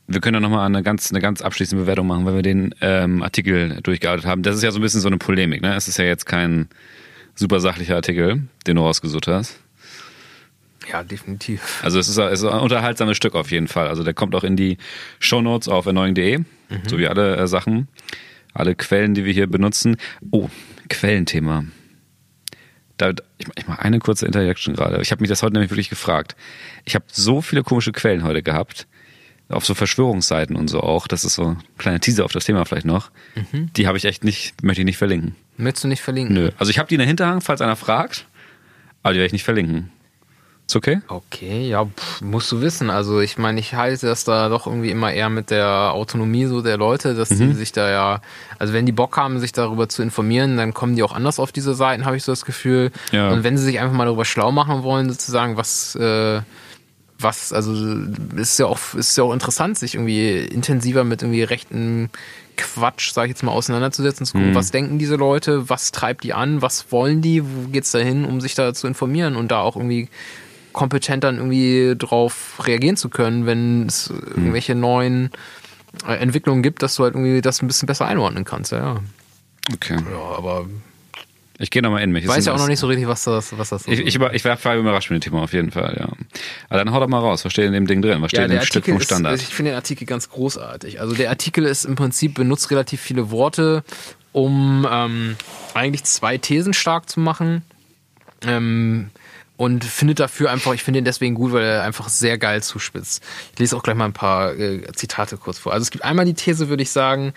wir 0.08 0.22
können 0.22 0.36
ja 0.36 0.40
nochmal 0.40 0.66
eine 0.66 0.84
ganz, 0.84 1.12
eine 1.12 1.20
ganz 1.20 1.42
abschließende 1.42 1.84
Bewertung 1.84 2.08
machen, 2.08 2.26
weil 2.26 2.36
wir 2.36 2.42
den 2.42 2.74
ähm, 2.82 3.22
Artikel 3.22 3.82
durchgearbeitet 3.84 4.26
haben. 4.26 4.42
Das 4.42 4.56
ist 4.56 4.64
ja 4.64 4.72
so 4.72 4.80
ein 4.80 4.82
bisschen 4.82 5.02
so 5.02 5.08
eine 5.08 5.18
Polemik, 5.18 5.62
ne? 5.62 5.76
Es 5.76 5.88
ist 5.88 5.98
ja 5.98 6.06
jetzt 6.06 6.26
kein 6.26 6.70
super 7.36 7.60
sachlicher 7.60 7.96
Artikel, 7.96 8.48
den 8.66 8.78
du 8.78 8.82
rausgesucht 8.82 9.28
hast. 9.28 9.60
Ja, 10.90 11.04
definitiv. 11.04 11.82
Also 11.84 12.00
es 12.00 12.08
ist, 12.08 12.18
es 12.18 12.40
ist 12.40 12.46
ein 12.46 12.60
unterhaltsames 12.60 13.18
Stück 13.18 13.36
auf 13.36 13.52
jeden 13.52 13.68
Fall. 13.68 13.90
Also 13.90 14.04
der 14.04 14.14
kommt 14.14 14.34
auch 14.34 14.46
in 14.46 14.56
die 14.56 14.78
Shownotes 15.20 15.68
auf 15.68 15.86
erneuing.de, 15.86 16.38
mhm. 16.38 16.46
so 16.88 16.98
wie 16.98 17.08
alle 17.08 17.36
äh, 17.36 17.48
Sachen, 17.48 17.90
alle 18.54 18.76
Quellen, 18.76 19.14
die 19.14 19.26
wir 19.26 19.34
hier 19.34 19.48
benutzen. 19.48 19.98
Oh, 20.32 20.50
Quellenthema. 20.88 21.66
Da, 22.96 23.12
ich, 23.38 23.48
ich 23.56 23.68
mache 23.68 23.82
eine 23.82 24.00
kurze 24.00 24.26
Interjection 24.26 24.74
gerade. 24.74 25.02
Ich 25.02 25.12
habe 25.12 25.22
mich 25.22 25.30
das 25.30 25.44
heute 25.44 25.54
nämlich 25.54 25.70
wirklich 25.70 25.90
gefragt. 25.90 26.38
Ich 26.86 26.96
habe 26.96 27.06
so 27.12 27.42
viele 27.42 27.64
komische 27.64 27.92
Quellen 27.92 28.24
heute 28.24 28.42
gehabt 28.42 28.88
auf 29.50 29.66
so 29.66 29.74
Verschwörungsseiten 29.74 30.56
und 30.56 30.70
so 30.70 30.82
auch, 30.82 31.08
das 31.08 31.24
ist 31.24 31.36
so 31.36 31.50
ein 31.50 31.58
kleiner 31.78 32.00
Teaser 32.00 32.26
auf 32.26 32.32
das 32.32 32.46
Thema 32.46 32.66
vielleicht 32.66 32.86
noch, 32.86 33.12
mhm. 33.36 33.72
die 33.74 33.88
habe 33.88 33.98
ich 33.98 34.06
echt 34.06 34.24
nicht, 34.24 34.62
möchte 34.64 34.82
ich 34.82 34.86
nicht 34.86 34.98
verlinken. 34.98 35.36
Möchtest 35.58 35.86
du 35.86 35.88
nicht 35.88 36.02
verlinken? 36.02 36.36
Nö. 36.36 36.52
Also 36.58 36.70
ich 36.70 36.80
habe 36.80 36.90
die 36.90 36.96
in 36.96 37.00
der 37.00 37.08
Hinterhand, 37.08 37.44
falls 37.44 37.62
einer 37.62 37.76
fragt, 37.76 38.26
aber 39.04 39.14
die 39.14 39.20
werde 39.20 39.28
ich 39.28 39.34
nicht 39.34 39.46
verlinken. 39.46 39.92
Ist 40.68 40.76
okay? 40.76 41.00
Okay, 41.08 41.70
ja, 41.70 41.86
pff, 41.86 42.20
musst 42.20 42.52
du 42.52 42.60
wissen. 42.60 42.90
Also 42.90 43.22
ich 43.22 43.38
meine, 43.38 43.58
ich 43.58 43.76
halte 43.76 44.06
das 44.08 44.26
da 44.26 44.50
doch 44.50 44.68
irgendwie 44.68 44.92
immer 44.92 45.14
eher 45.14 45.30
mit 45.30 45.50
der 45.50 45.94
Autonomie 45.94 46.46
so 46.46 46.62
der 46.62 46.76
Leute, 46.76 47.16
dass 47.16 47.30
mhm. 47.30 47.38
die 47.38 47.54
sich 47.54 47.72
da 47.72 47.90
ja, 47.90 48.22
also 48.60 48.74
wenn 48.74 48.86
die 48.86 48.92
Bock 48.92 49.16
haben, 49.16 49.40
sich 49.40 49.54
darüber 49.54 49.88
zu 49.88 50.02
informieren, 50.02 50.58
dann 50.58 50.74
kommen 50.74 50.98
die 50.98 51.04
auch 51.04 51.14
anders 51.14 51.40
auf 51.40 51.54
diese 51.54 51.74
Seiten, 51.74 52.06
habe 52.06 52.18
ich 52.18 52.24
so 52.24 52.34
das 52.34 52.44
Gefühl. 52.44 52.92
Ja. 53.14 53.30
Und 53.30 53.46
wenn 53.46 53.58
sie 53.58 53.64
sich 53.64 53.80
einfach 53.80 53.96
mal 53.96 54.04
darüber 54.04 54.26
schlau 54.26 54.52
machen 54.52 54.84
wollen, 54.84 55.10
sozusagen, 55.10 55.56
was 55.56 55.96
äh, 55.96 56.42
was, 57.20 57.52
also 57.54 57.74
ist 58.36 58.60
ja 58.60 58.68
auch, 58.68 58.94
ist 58.94 59.18
ja 59.18 59.24
auch 59.24 59.34
interessant, 59.34 59.78
sich 59.78 59.96
irgendwie 59.96 60.40
intensiver 60.40 61.04
mit 61.04 61.22
irgendwie 61.22 61.44
rechten 61.44 62.10
Quatsch, 62.58 63.12
sag 63.14 63.26
ich 63.26 63.30
jetzt 63.30 63.44
mal, 63.44 63.52
auseinanderzusetzen, 63.52 64.26
zu 64.26 64.34
gucken, 64.34 64.52
mhm. 64.52 64.56
was 64.56 64.72
denken 64.72 65.00
diese 65.00 65.16
Leute, 65.16 65.70
was 65.70 65.92
treibt 65.92 66.24
die 66.24 66.34
an, 66.34 66.62
was 66.62 66.92
wollen 66.92 67.22
die, 67.22 67.44
wo 67.44 67.70
geht's 67.70 67.92
da 67.92 68.00
hin, 68.00 68.26
um 68.26 68.42
sich 68.42 68.56
da 68.56 68.74
zu 68.74 68.88
informieren 68.88 69.36
und 69.36 69.52
da 69.52 69.62
auch 69.62 69.76
irgendwie 69.76 70.10
kompetent 70.74 71.24
dann 71.24 71.38
irgendwie 71.38 71.96
drauf 71.98 72.60
reagieren 72.64 72.98
zu 72.98 73.10
können, 73.10 73.46
wenn 73.46 73.88
es 73.88 74.10
mhm. 74.10 74.22
irgendwelche 74.36 74.76
neuen 74.76 75.32
äh, 76.08 76.14
Entwicklungen 76.16 76.62
gibt, 76.62 76.84
dass 76.84 76.96
du 76.96 77.04
halt 77.04 77.16
irgendwie 77.16 77.42
das 77.42 77.62
ein 77.62 77.68
bisschen 77.68 77.88
besser 77.88 78.06
einordnen 78.06 78.46
kannst, 78.46 78.72
ja. 78.72 79.00
Okay. 79.74 79.96
Ja, 79.96 80.38
aber 80.38 80.68
ich 81.60 81.72
gehe 81.72 81.82
nochmal 81.82 82.04
in 82.04 82.12
mich. 82.12 82.24
Ich 82.24 82.30
weiß 82.30 82.46
ja 82.46 82.54
auch 82.54 82.60
noch 82.60 82.68
nicht 82.68 82.80
so 82.80 82.88
richtig, 82.88 83.08
was 83.08 83.24
das, 83.24 83.58
was 83.58 83.70
das 83.70 83.84
so 83.84 83.92
ich, 83.92 84.00
ich, 84.00 84.16
ich 84.16 84.46
war 84.46 84.76
überrascht 84.76 85.10
mit 85.10 85.24
dem 85.24 85.32
Thema, 85.32 85.44
auf 85.44 85.54
jeden 85.54 85.72
Fall, 85.72 85.98
ja. 86.00 86.10
Aber 86.70 86.84
dann 86.84 86.94
hau 86.94 87.00
doch 87.00 87.08
mal 87.08 87.20
raus, 87.20 87.46
was 87.46 87.52
steht 87.52 87.66
in 87.66 87.74
dem 87.74 87.88
Ding 87.88 88.02
drin? 88.02 88.22
Was 88.22 88.30
steht 88.30 88.40
ja, 88.40 88.46
in 88.46 88.52
dem 88.52 88.62
Stück 88.62 88.86
vom 88.86 89.00
Standard? 89.02 89.36
Ist, 89.36 89.42
ich 89.44 89.56
finde 89.56 89.72
den 89.72 89.76
Artikel 89.76 90.06
ganz 90.06 90.30
großartig. 90.30 91.02
Also 91.02 91.16
der 91.16 91.30
Artikel 91.30 91.66
ist 91.66 91.86
im 91.86 91.96
Prinzip, 91.96 92.36
benutzt 92.36 92.70
relativ 92.70 93.02
viele 93.02 93.32
Worte, 93.32 93.84
um 94.34 94.88
ähm, 94.90 95.36
eigentlich 95.74 96.04
zwei 96.04 96.38
Thesen 96.38 96.74
stark 96.74 97.10
zu 97.10 97.20
machen. 97.20 97.64
Ähm, 98.46 99.10
und 99.58 99.84
findet 99.84 100.20
dafür 100.20 100.52
einfach, 100.52 100.74
ich 100.76 100.84
finde 100.84 101.00
ihn 101.00 101.06
deswegen 101.06 101.34
gut, 101.34 101.52
weil 101.52 101.64
er 101.64 101.84
einfach 101.84 102.10
sehr 102.10 102.38
geil 102.38 102.62
zuspitzt. 102.62 103.24
Ich 103.54 103.60
lese 103.60 103.76
auch 103.76 103.82
gleich 103.82 103.96
mal 103.96 104.06
ein 104.06 104.14
paar 104.14 104.54
äh, 104.54 104.84
Zitate 104.94 105.38
kurz 105.38 105.58
vor. 105.58 105.74
Also 105.74 105.82
es 105.82 105.90
gibt 105.90 106.04
einmal 106.04 106.26
die 106.26 106.36
These, 106.36 106.70
würde 106.70 106.84
ich 106.84 106.92
sagen, 106.92 107.34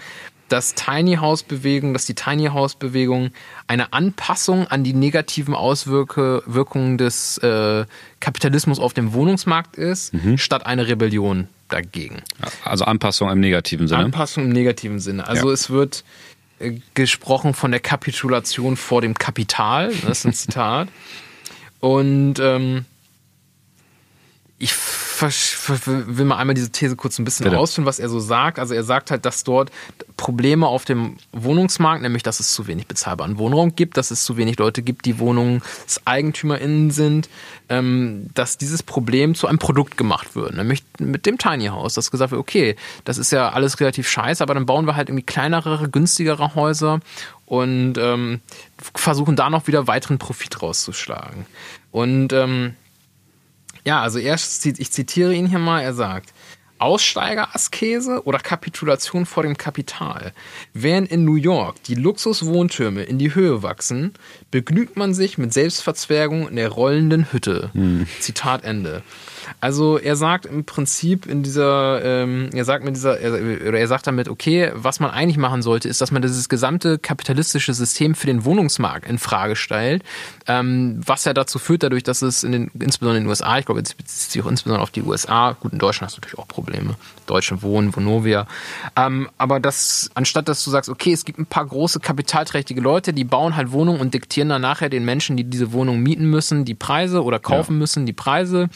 dass 0.51 0.75
Tiny 0.75 1.17
House 1.17 1.43
Bewegung, 1.43 1.93
dass 1.93 2.05
die 2.07 2.15
Tiny 2.15 2.47
House 2.47 2.75
Bewegung 2.75 3.31
eine 3.67 3.93
Anpassung 3.93 4.67
an 4.67 4.85
die 4.85 4.93
negativen 4.93 5.55
Auswirkungen 5.55 6.99
des 6.99 7.39
äh, 7.39 7.87
Kapitalismus 8.19 8.79
auf 8.79 8.93
dem 8.93 9.13
Wohnungsmarkt 9.13 9.77
ist, 9.77 10.13
mhm. 10.13 10.39
statt 10.39 10.67
eine 10.67 10.89
Rebellion 10.89 11.49
dagegen. 11.69 12.23
Also 12.65 12.85
Anpassung 12.85 13.31
im 13.31 13.41
negativen 13.41 13.87
Sinne. 13.87 14.05
Anpassung 14.05 14.45
im 14.45 14.51
negativen 14.51 14.99
Sinne. 14.99 15.27
Also 15.27 15.49
ja. 15.49 15.55
es 15.55 15.71
wird 15.71 16.05
äh, 16.59 16.81
gesprochen 16.95 17.55
von 17.55 17.71
der 17.71 17.81
Kapitulation 17.81 18.77
vor 18.77 19.01
dem 19.01 19.15
Kapital. 19.15 19.93
Das 20.03 20.19
ist 20.19 20.25
ein 20.27 20.33
Zitat. 20.33 20.89
Und 21.81 22.39
ähm, 22.41 22.85
ich 24.63 24.75
will 25.87 26.27
mal 26.27 26.37
einmal 26.37 26.55
diese 26.55 26.71
These 26.71 26.95
kurz 26.95 27.19
ein 27.19 27.25
bisschen 27.25 27.45
Bitte. 27.45 27.59
ausführen, 27.59 27.87
was 27.87 27.99
er 27.99 28.11
so 28.11 28.21
sagt. 28.21 28.59
Also 28.59 28.75
er 28.75 28.85
sagt 28.85 29.11
halt, 29.11 29.25
dass 29.25 29.43
dort 29.43 29.71
Probleme 30.19 30.67
auf 30.67 30.85
dem 30.85 31.17
Wohnungsmarkt, 31.33 32.03
nämlich 32.03 32.23
dass 32.23 32.41
es 32.41 32.53
zu 32.53 32.67
wenig 32.67 32.87
bezahlbaren 32.87 33.39
Wohnraum 33.39 33.75
gibt, 33.75 33.97
dass 33.97 34.11
es 34.11 34.23
zu 34.23 34.37
wenig 34.37 34.59
Leute 34.59 34.83
gibt, 34.83 35.07
die 35.07 35.19
WohnungseigentümerInnen 35.19 36.91
sind, 36.91 37.31
ähm, 37.71 38.29
dass 38.35 38.59
dieses 38.59 38.83
Problem 38.83 39.35
zu 39.35 39.47
einem 39.47 39.59
Produkt 39.59 39.97
gemacht 39.97 40.37
wird, 40.37 40.55
nämlich 40.55 40.83
mit 40.99 41.25
dem 41.25 41.39
Tiny 41.39 41.69
House, 41.69 41.95
dass 41.95 42.11
gesagt 42.11 42.33
wird, 42.33 42.41
okay, 42.41 42.77
das 43.07 43.17
ist 43.17 43.33
ja 43.33 43.49
alles 43.49 43.81
relativ 43.81 44.11
scheiße, 44.11 44.43
aber 44.43 44.53
dann 44.53 44.67
bauen 44.67 44.85
wir 44.85 44.95
halt 44.95 45.09
irgendwie 45.09 45.25
kleinere, 45.25 45.89
günstigere 45.89 46.55
Häuser 46.55 47.01
und 47.47 47.95
ähm, 47.97 48.43
versuchen 48.95 49.37
da 49.37 49.49
noch 49.49 49.67
wieder 49.69 49.87
weiteren 49.87 50.19
Profit 50.19 50.61
rauszuschlagen. 50.61 51.47
Und 51.93 52.35
ähm, 52.35 52.75
ja, 53.85 54.01
also 54.01 54.19
er, 54.19 54.35
ich 54.35 54.93
zitiere 54.93 55.35
ihn 55.35 55.47
hier 55.47 55.59
mal, 55.59 55.83
er 55.83 55.95
sagt, 55.95 56.33
Aussteigeraskese 56.81 58.25
oder 58.25 58.39
Kapitulation 58.39 59.27
vor 59.27 59.43
dem 59.43 59.57
Kapital. 59.57 60.33
Während 60.73 61.11
in 61.11 61.25
New 61.25 61.35
York 61.35 61.83
die 61.85 61.95
Luxuswohntürme 61.95 63.03
in 63.03 63.19
die 63.19 63.35
Höhe 63.35 63.63
wachsen, 63.63 64.15
begnügt 64.51 64.97
man 64.97 65.13
sich 65.13 65.37
mit 65.37 65.53
Selbstverzwergung 65.53 66.49
in 66.49 66.57
der 66.57 66.71
rollenden 66.71 67.33
Hütte. 67.33 67.71
Hm. 67.75 68.07
Zitat 68.19 68.65
Ende. 68.65 69.03
Also 69.61 69.99
er 69.99 70.17
sagt 70.17 70.47
im 70.47 70.65
Prinzip 70.65 71.27
in 71.27 71.43
dieser, 71.43 72.05
ähm, 72.05 72.51
er 72.53 72.65
sagt 72.65 72.85
mit 72.85 72.97
dieser, 72.97 73.19
er, 73.19 73.33
oder 73.69 73.79
er 73.79 73.89
sagt 73.89 74.07
damit, 74.07 74.29
okay, 74.29 74.71
was 74.75 75.01
man 75.01 75.11
eigentlich 75.11 75.37
machen 75.37 75.63
sollte, 75.63 75.89
ist, 75.89 76.01
dass 76.01 76.11
man 76.11 76.23
dieses 76.23 76.49
gesamte 76.49 76.99
kapitalistische 76.99 77.75
System 77.75 78.15
für 78.15 78.27
den 78.27 78.45
Wohnungsmarkt 78.45 79.09
in 79.09 79.19
Frage 79.19 79.57
stellt, 79.57 80.03
ähm, 80.47 81.01
was 81.05 81.25
ja 81.25 81.33
dazu 81.35 81.59
führt, 81.59 81.83
dadurch, 81.83 82.03
dass 82.03 82.23
es 82.23 82.45
in 82.45 82.53
den, 82.53 82.71
insbesondere 82.75 83.19
in 83.19 83.25
den 83.25 83.29
USA, 83.29 83.59
ich 83.59 83.67
glaube, 83.67 83.81
jetzt 83.81 83.97
bezieht 83.97 84.31
sich 84.31 84.43
auch 84.43 84.49
insbesondere 84.49 84.83
auf 84.83 84.91
die 84.91 85.03
USA, 85.03 85.53
gut, 85.53 85.73
in 85.73 85.79
Deutschland 85.79 86.09
hast 86.09 86.17
du 86.17 86.21
natürlich 86.21 86.39
auch 86.39 86.49
Probleme, 86.49 86.97
Deutsche 87.27 87.63
Wohnen, 87.63 87.95
Vonovia, 87.95 88.47
ähm, 88.97 89.29
aber 89.39 89.61
das, 89.61 90.11
anstatt 90.15 90.49
dass 90.49 90.65
du 90.65 90.71
sagst, 90.71 90.89
okay, 90.89 91.13
es 91.13 91.25
gibt 91.25 91.39
ein 91.39 91.47
paar 91.47 91.67
große 91.67 92.01
kapitalträchtige 92.01 92.81
Leute, 92.81 93.13
die 93.13 93.25
bauen 93.25 93.57
halt 93.57 93.73
Wohnungen 93.73 94.01
und 94.01 94.15
diktieren 94.15 94.49
dann 94.49 94.63
nachher 94.63 94.89
den 94.89 95.05
Menschen, 95.05 95.37
die 95.37 95.45
diese 95.45 95.73
Wohnung 95.73 96.01
mieten 96.01 96.27
müssen, 96.27 96.65
die 96.65 96.75
Preise 96.75 97.23
oder 97.23 97.39
kaufen 97.39 97.75
ja. 97.75 97.79
müssen, 97.79 98.07
die 98.07 98.13
Preise. 98.13 98.69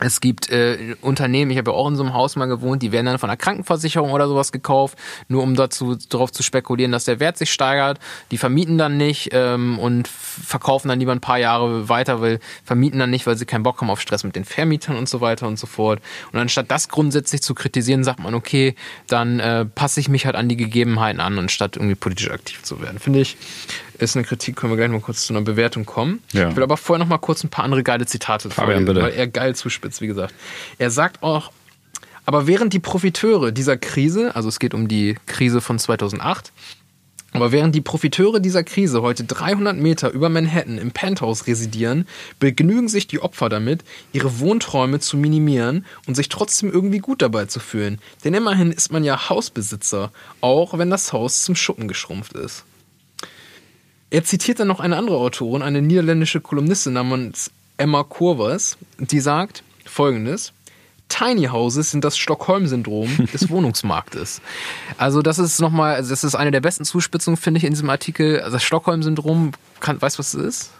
Es 0.00 0.20
gibt 0.20 0.50
äh, 0.50 0.96
Unternehmen, 1.02 1.50
ich 1.50 1.58
habe 1.58 1.70
ja 1.70 1.76
auch 1.76 1.88
in 1.88 1.96
so 1.96 2.02
einem 2.02 2.14
Haus 2.14 2.36
mal 2.36 2.46
gewohnt, 2.46 2.82
die 2.82 2.90
werden 2.90 3.06
dann 3.06 3.18
von 3.18 3.28
einer 3.28 3.36
Krankenversicherung 3.36 4.12
oder 4.12 4.28
sowas 4.28 4.50
gekauft, 4.50 4.98
nur 5.28 5.42
um 5.42 5.54
dazu 5.54 5.96
darauf 6.08 6.32
zu 6.32 6.42
spekulieren, 6.42 6.90
dass 6.90 7.04
der 7.04 7.20
Wert 7.20 7.36
sich 7.36 7.52
steigert. 7.52 7.98
Die 8.30 8.38
vermieten 8.38 8.78
dann 8.78 8.96
nicht 8.96 9.30
ähm, 9.32 9.78
und 9.78 10.08
verkaufen 10.08 10.88
dann 10.88 10.98
lieber 10.98 11.12
ein 11.12 11.20
paar 11.20 11.38
Jahre 11.38 11.88
weiter, 11.88 12.20
weil 12.20 12.40
vermieten 12.64 12.98
dann 12.98 13.10
nicht, 13.10 13.26
weil 13.26 13.36
sie 13.36 13.44
keinen 13.44 13.62
Bock 13.62 13.80
haben 13.80 13.90
auf 13.90 14.00
Stress 14.00 14.24
mit 14.24 14.36
den 14.36 14.44
Vermietern 14.44 14.96
und 14.96 15.08
so 15.08 15.20
weiter 15.20 15.46
und 15.46 15.58
so 15.58 15.66
fort. 15.66 16.00
Und 16.32 16.38
anstatt 16.38 16.70
das 16.70 16.88
grundsätzlich 16.88 17.42
zu 17.42 17.54
kritisieren, 17.54 18.02
sagt 18.02 18.20
man, 18.20 18.34
okay, 18.34 18.74
dann 19.06 19.38
äh, 19.38 19.66
passe 19.66 20.00
ich 20.00 20.08
mich 20.08 20.24
halt 20.24 20.36
an 20.36 20.48
die 20.48 20.56
Gegebenheiten 20.56 21.20
an, 21.20 21.38
anstatt 21.38 21.76
irgendwie 21.76 21.94
politisch 21.94 22.30
aktiv 22.30 22.62
zu 22.62 22.80
werden. 22.80 22.98
Finde 22.98 23.20
ich 23.20 23.36
ist 24.00 24.16
eine 24.16 24.24
Kritik, 24.24 24.56
können 24.56 24.72
wir 24.72 24.76
gleich 24.76 24.90
mal 24.90 25.00
kurz 25.00 25.26
zu 25.26 25.32
einer 25.32 25.42
Bewertung 25.42 25.84
kommen. 25.86 26.22
Ja. 26.32 26.48
Ich 26.48 26.56
will 26.56 26.62
aber 26.62 26.76
vorher 26.76 27.04
noch 27.04 27.08
mal 27.08 27.18
kurz 27.18 27.44
ein 27.44 27.50
paar 27.50 27.64
andere 27.64 27.82
geile 27.82 28.06
Zitate 28.06 28.50
vorlesen, 28.50 28.86
weil 28.86 29.12
er 29.12 29.26
geil 29.26 29.54
zuspitzt, 29.54 30.00
wie 30.00 30.06
gesagt. 30.06 30.34
Er 30.78 30.90
sagt 30.90 31.22
auch, 31.22 31.52
aber 32.26 32.46
während 32.46 32.72
die 32.72 32.78
Profiteure 32.78 33.52
dieser 33.52 33.76
Krise, 33.76 34.36
also 34.36 34.48
es 34.48 34.58
geht 34.58 34.74
um 34.74 34.88
die 34.88 35.16
Krise 35.26 35.60
von 35.60 35.78
2008, 35.78 36.52
Aber 37.32 37.52
während 37.52 37.74
die 37.74 37.80
Profiteure 37.80 38.40
dieser 38.40 38.64
Krise 38.64 39.02
heute 39.02 39.24
300 39.24 39.76
Meter 39.76 40.10
über 40.10 40.28
Manhattan 40.28 40.78
im 40.78 40.90
Penthouse 40.90 41.46
residieren, 41.46 42.06
begnügen 42.40 42.88
sich 42.88 43.06
die 43.06 43.20
Opfer 43.20 43.48
damit, 43.48 43.84
ihre 44.12 44.40
Wohnträume 44.40 44.98
zu 44.98 45.16
minimieren 45.16 45.86
und 46.06 46.16
sich 46.16 46.28
trotzdem 46.28 46.72
irgendwie 46.72 46.98
gut 46.98 47.22
dabei 47.22 47.46
zu 47.46 47.60
fühlen. 47.60 48.00
Denn 48.24 48.34
immerhin 48.34 48.72
ist 48.72 48.90
man 48.90 49.04
ja 49.04 49.28
Hausbesitzer, 49.28 50.10
auch 50.40 50.76
wenn 50.76 50.90
das 50.90 51.12
Haus 51.12 51.44
zum 51.44 51.54
Schuppen 51.54 51.86
geschrumpft 51.86 52.32
ist. 52.32 52.64
Er 54.10 54.24
zitiert 54.24 54.58
dann 54.58 54.68
noch 54.68 54.80
eine 54.80 54.96
andere 54.96 55.16
Autorin, 55.18 55.62
eine 55.62 55.80
niederländische 55.80 56.40
Kolumnistin 56.40 56.92
namens 56.94 57.50
Emma 57.76 58.02
Kurvers, 58.02 58.76
die 58.98 59.20
sagt 59.20 59.62
folgendes. 59.84 60.52
Tiny 61.08 61.46
Houses 61.46 61.90
sind 61.90 62.04
das 62.04 62.16
Stockholm-Syndrom 62.16 63.26
des 63.32 63.50
Wohnungsmarktes. 63.50 64.40
Also 64.96 65.22
das 65.22 65.38
ist 65.38 65.60
nochmal, 65.60 65.94
also 65.94 66.10
das 66.10 66.24
ist 66.24 66.34
eine 66.34 66.50
der 66.50 66.60
besten 66.60 66.84
Zuspitzungen, 66.84 67.36
finde 67.36 67.58
ich, 67.58 67.64
in 67.64 67.70
diesem 67.70 67.90
Artikel. 67.90 68.40
Also 68.40 68.56
das 68.56 68.64
Stockholm-Syndrom, 68.64 69.52
weißt 69.80 70.16
du, 70.16 70.18
was 70.18 70.34
es 70.34 70.44
ist? 70.44 70.70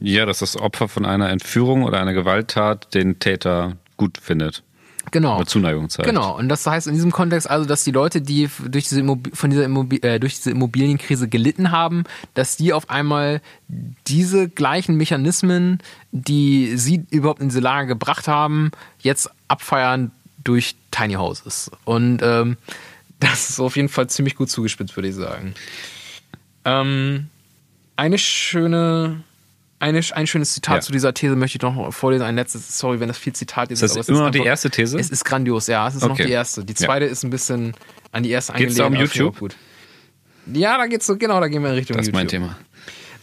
Ja, 0.00 0.26
dass 0.26 0.40
das 0.40 0.56
Opfer 0.56 0.88
von 0.88 1.04
einer 1.06 1.30
Entführung 1.30 1.84
oder 1.84 2.00
einer 2.00 2.12
Gewalttat 2.12 2.94
den 2.94 3.18
Täter 3.20 3.76
gut 3.96 4.18
findet. 4.18 4.62
Genau. 5.10 5.36
Oder 5.36 5.46
Zuneigung 5.46 5.88
zeigt. 5.88 6.08
Genau. 6.08 6.36
Und 6.36 6.48
das 6.48 6.66
heißt 6.66 6.86
in 6.86 6.94
diesem 6.94 7.10
Kontext 7.10 7.48
also, 7.48 7.66
dass 7.66 7.84
die 7.84 7.90
Leute, 7.90 8.20
die 8.20 8.48
durch 8.68 8.88
diese, 8.88 9.04
von 9.32 9.50
dieser 9.50 9.64
Immobil 9.64 10.04
äh, 10.04 10.18
durch 10.18 10.36
diese 10.36 10.50
Immobilienkrise 10.50 11.28
gelitten 11.28 11.70
haben, 11.70 12.04
dass 12.34 12.56
die 12.56 12.72
auf 12.72 12.90
einmal 12.90 13.40
diese 14.06 14.48
gleichen 14.48 14.96
Mechanismen, 14.96 15.78
die 16.12 16.76
sie 16.76 17.04
überhaupt 17.10 17.40
in 17.40 17.48
diese 17.48 17.60
Lage 17.60 17.88
gebracht 17.88 18.28
haben, 18.28 18.70
jetzt 19.00 19.30
abfeiern 19.48 20.10
durch 20.42 20.76
Tiny 20.90 21.14
Houses. 21.14 21.70
Und 21.84 22.20
ähm, 22.22 22.56
das 23.20 23.50
ist 23.50 23.60
auf 23.60 23.76
jeden 23.76 23.88
Fall 23.88 24.08
ziemlich 24.08 24.36
gut 24.36 24.50
zugespitzt, 24.50 24.96
würde 24.96 25.08
ich 25.08 25.14
sagen. 25.14 25.54
Ähm, 26.64 27.28
eine 27.96 28.18
schöne 28.18 29.22
eine, 29.84 30.00
ein 30.12 30.26
schönes 30.26 30.54
Zitat 30.54 30.76
ja. 30.76 30.80
zu 30.80 30.92
dieser 30.92 31.12
These 31.12 31.36
möchte 31.36 31.58
ich 31.58 31.62
noch 31.62 31.92
vorlesen. 31.92 32.24
Ein 32.24 32.36
letztes, 32.36 32.78
sorry, 32.78 33.00
wenn 33.00 33.08
das 33.08 33.18
viel 33.18 33.34
Zitat 33.34 33.70
ist. 33.70 33.82
Ist 33.82 33.96
das 33.96 34.08
immer 34.08 34.22
noch 34.22 34.30
die 34.30 34.38
erste 34.38 34.70
These? 34.70 34.98
Es 34.98 35.10
ist 35.10 35.24
grandios, 35.24 35.66
ja, 35.66 35.86
es 35.86 35.94
ist 35.94 36.02
okay. 36.02 36.08
noch 36.10 36.16
die 36.16 36.32
erste. 36.32 36.64
Die 36.64 36.74
zweite 36.74 37.04
ja. 37.04 37.10
ist 37.10 37.22
ein 37.22 37.30
bisschen 37.30 37.74
an 38.10 38.22
die 38.22 38.30
erste 38.30 38.54
angelehnt. 38.54 38.76
Geht's 38.76 38.78
da 38.78 38.86
um 38.86 38.94
YouTube? 38.94 39.54
Ja, 40.52 40.78
da 40.78 40.86
geht's 40.86 41.06
so, 41.06 41.16
genau, 41.16 41.40
da 41.40 41.48
gehen 41.48 41.62
wir 41.62 41.70
in 41.70 41.76
Richtung 41.76 41.96
das 41.96 42.06
YouTube. 42.06 42.22
Das 42.22 42.32
ist 42.32 42.40
mein 42.40 42.48
Thema. 42.48 42.58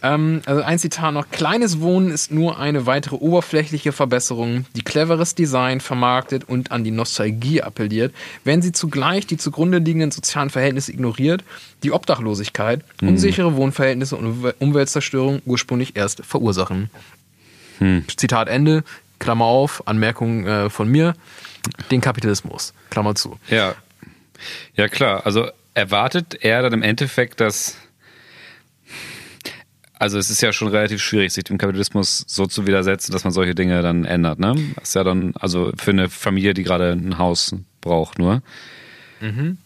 Ähm, 0.02 0.42
also 0.46 0.62
ein 0.62 0.78
Zitat 0.78 1.14
noch. 1.14 1.30
Kleines 1.30 1.80
Wohnen 1.80 2.10
ist 2.10 2.32
nur 2.32 2.58
eine 2.58 2.86
weitere 2.86 3.16
oberflächliche 3.16 3.92
Verbesserung, 3.92 4.66
die 4.74 4.82
cleveres 4.82 5.34
Design 5.34 5.80
vermarktet 5.80 6.44
und 6.44 6.72
an 6.72 6.84
die 6.84 6.90
Nostalgie 6.90 7.62
appelliert, 7.62 8.14
wenn 8.44 8.62
sie 8.62 8.72
zugleich 8.72 9.26
die 9.26 9.36
zugrunde 9.36 9.78
liegenden 9.78 10.10
sozialen 10.10 10.50
Verhältnisse 10.50 10.92
ignoriert, 10.92 11.44
die 11.82 11.92
Obdachlosigkeit, 11.92 12.84
mhm. 13.00 13.10
unsichere 13.10 13.56
Wohnverhältnisse 13.56 14.16
und 14.16 14.54
Umweltzerstörung 14.58 15.40
ursprünglich 15.46 15.96
erst 15.96 16.24
verursachen. 16.24 16.90
Mhm. 17.78 18.04
Zitat 18.08 18.48
Ende. 18.48 18.84
Klammer 19.18 19.44
auf, 19.44 19.86
Anmerkung 19.86 20.46
äh, 20.46 20.68
von 20.68 20.88
mir. 20.88 21.14
Den 21.92 22.00
Kapitalismus. 22.00 22.74
Klammer 22.90 23.14
zu. 23.14 23.38
Ja. 23.48 23.76
Ja, 24.74 24.88
klar. 24.88 25.24
Also 25.24 25.48
erwartet 25.74 26.38
er 26.40 26.62
dann 26.62 26.72
im 26.72 26.82
Endeffekt, 26.82 27.40
dass 27.40 27.76
also 30.02 30.18
es 30.18 30.30
ist 30.30 30.40
ja 30.40 30.52
schon 30.52 30.66
relativ 30.66 31.00
schwierig, 31.00 31.32
sich 31.32 31.44
dem 31.44 31.58
Kapitalismus 31.58 32.24
so 32.26 32.46
zu 32.46 32.66
widersetzen, 32.66 33.12
dass 33.12 33.22
man 33.22 33.32
solche 33.32 33.54
Dinge 33.54 33.82
dann 33.82 34.04
ändert, 34.04 34.40
ne? 34.40 34.56
Das 34.74 34.88
ist 34.88 34.94
ja 34.94 35.04
dann, 35.04 35.32
also 35.38 35.70
für 35.76 35.92
eine 35.92 36.08
Familie, 36.08 36.54
die 36.54 36.64
gerade 36.64 36.90
ein 36.90 37.18
Haus 37.18 37.54
braucht, 37.80 38.18
nur. 38.18 38.42
Mhm. 39.20 39.58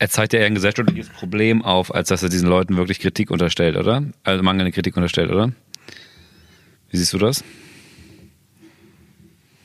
Er 0.00 0.08
zeigt 0.10 0.32
ja 0.32 0.40
eher 0.40 0.46
ein 0.46 0.56
gesellschaftliches 0.56 1.08
Problem 1.10 1.62
auf, 1.62 1.94
als 1.94 2.08
dass 2.08 2.24
er 2.24 2.30
diesen 2.30 2.48
Leuten 2.48 2.76
wirklich 2.76 2.98
Kritik 2.98 3.30
unterstellt, 3.30 3.76
oder? 3.76 4.02
Also 4.24 4.42
mangelnde 4.42 4.72
Kritik 4.72 4.96
unterstellt, 4.96 5.30
oder? 5.30 5.52
Wie 6.90 6.96
siehst 6.96 7.12
du 7.12 7.18
das? 7.18 7.44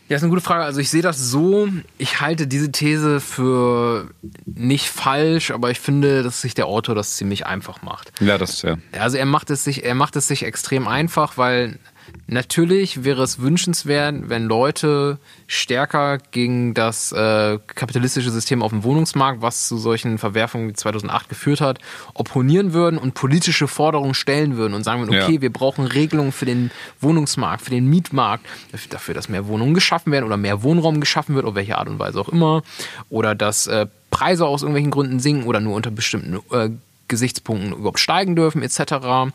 Ja, 0.09 0.17
ist 0.17 0.23
eine 0.23 0.29
gute 0.29 0.43
Frage. 0.43 0.63
Also 0.63 0.79
ich 0.79 0.89
sehe 0.89 1.01
das 1.01 1.17
so, 1.17 1.69
ich 1.97 2.19
halte 2.19 2.45
diese 2.45 2.71
These 2.71 3.19
für 3.19 4.09
nicht 4.45 4.89
falsch, 4.89 5.51
aber 5.51 5.71
ich 5.71 5.79
finde, 5.79 6.23
dass 6.23 6.41
sich 6.41 6.53
der 6.53 6.67
Autor 6.67 6.93
das 6.93 7.15
ziemlich 7.15 7.45
einfach 7.45 7.81
macht. 7.81 8.11
Ja, 8.21 8.37
das 8.37 8.61
ja. 8.63 8.77
Also 8.91 9.17
er 9.17 9.25
macht 9.25 9.49
es 9.49 9.63
sich, 9.63 9.85
er 9.85 9.95
macht 9.95 10.15
es 10.15 10.27
sich 10.27 10.43
extrem 10.43 10.87
einfach, 10.87 11.37
weil 11.37 11.79
Natürlich 12.27 13.03
wäre 13.03 13.21
es 13.21 13.39
wünschenswert, 13.39 14.29
wenn 14.29 14.45
Leute 14.45 15.17
stärker 15.47 16.19
gegen 16.31 16.73
das 16.73 17.11
äh, 17.11 17.59
kapitalistische 17.67 18.31
System 18.31 18.61
auf 18.61 18.71
dem 18.71 18.83
Wohnungsmarkt, 18.83 19.41
was 19.41 19.67
zu 19.67 19.77
solchen 19.77 20.17
Verwerfungen 20.17 20.69
wie 20.69 20.73
2008 20.73 21.29
geführt 21.29 21.61
hat, 21.61 21.79
opponieren 22.13 22.73
würden 22.73 22.97
und 22.97 23.13
politische 23.13 23.67
Forderungen 23.67 24.13
stellen 24.13 24.57
würden 24.57 24.73
und 24.73 24.83
sagen 24.83 25.01
würden, 25.01 25.15
okay, 25.21 25.35
ja. 25.35 25.41
wir 25.41 25.51
brauchen 25.51 25.85
Regelungen 25.85 26.31
für 26.31 26.45
den 26.45 26.71
Wohnungsmarkt, 27.01 27.61
für 27.63 27.71
den 27.71 27.89
Mietmarkt, 27.89 28.45
dafür, 28.89 29.13
dass 29.13 29.27
mehr 29.27 29.47
Wohnungen 29.47 29.73
geschaffen 29.73 30.11
werden 30.11 30.25
oder 30.25 30.37
mehr 30.37 30.63
Wohnraum 30.63 30.99
geschaffen 30.99 31.35
wird, 31.35 31.45
auf 31.45 31.55
welche 31.55 31.77
Art 31.77 31.89
und 31.89 31.99
Weise 31.99 32.19
auch 32.19 32.29
immer, 32.29 32.63
oder 33.09 33.35
dass 33.35 33.67
äh, 33.67 33.85
Preise 34.11 34.45
aus 34.45 34.61
irgendwelchen 34.61 34.91
Gründen 34.91 35.19
sinken 35.19 35.45
oder 35.45 35.59
nur 35.59 35.75
unter 35.75 35.91
bestimmten 35.91 36.39
äh, 36.51 36.69
Gesichtspunkten 37.07 37.73
überhaupt 37.73 37.99
steigen 37.99 38.35
dürfen, 38.35 38.61
etc. 38.63 39.31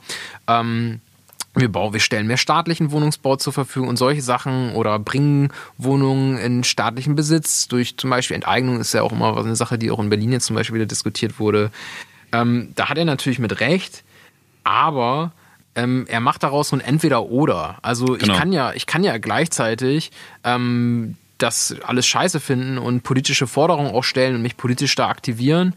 Ähm, 0.46 1.00
wir, 1.60 1.70
bauen, 1.70 1.92
wir 1.92 2.00
stellen 2.00 2.26
mehr 2.26 2.36
staatlichen 2.36 2.90
Wohnungsbau 2.90 3.36
zur 3.36 3.52
Verfügung 3.52 3.88
und 3.88 3.96
solche 3.96 4.22
Sachen 4.22 4.74
oder 4.74 4.98
bringen 4.98 5.52
Wohnungen 5.76 6.38
in 6.38 6.64
staatlichen 6.64 7.14
Besitz 7.14 7.68
durch 7.68 7.96
zum 7.96 8.10
Beispiel 8.10 8.34
Enteignung 8.34 8.80
ist 8.80 8.92
ja 8.92 9.02
auch 9.02 9.12
immer 9.12 9.36
eine 9.36 9.56
Sache, 9.56 9.78
die 9.78 9.90
auch 9.90 9.98
in 9.98 10.10
Berlin 10.10 10.32
jetzt 10.32 10.46
zum 10.46 10.56
Beispiel 10.56 10.76
wieder 10.76 10.86
diskutiert 10.86 11.38
wurde. 11.38 11.70
Ähm, 12.32 12.72
da 12.74 12.88
hat 12.88 12.98
er 12.98 13.04
natürlich 13.04 13.38
mit 13.38 13.60
Recht, 13.60 14.04
aber 14.64 15.32
ähm, 15.74 16.06
er 16.08 16.20
macht 16.20 16.42
daraus 16.42 16.70
so 16.70 16.76
ein 16.76 16.80
Entweder-Oder. 16.80 17.78
Also 17.82 18.06
genau. 18.06 18.32
ich 18.32 18.38
kann 18.38 18.52
ja, 18.52 18.72
ich 18.72 18.86
kann 18.86 19.04
ja 19.04 19.18
gleichzeitig 19.18 20.10
ähm, 20.44 21.16
das 21.38 21.76
alles 21.84 22.06
scheiße 22.06 22.40
finden 22.40 22.78
und 22.78 23.02
politische 23.02 23.46
Forderungen 23.46 23.94
auch 23.94 24.04
stellen 24.04 24.34
und 24.34 24.42
mich 24.42 24.56
politisch 24.56 24.94
da 24.96 25.08
aktivieren 25.08 25.74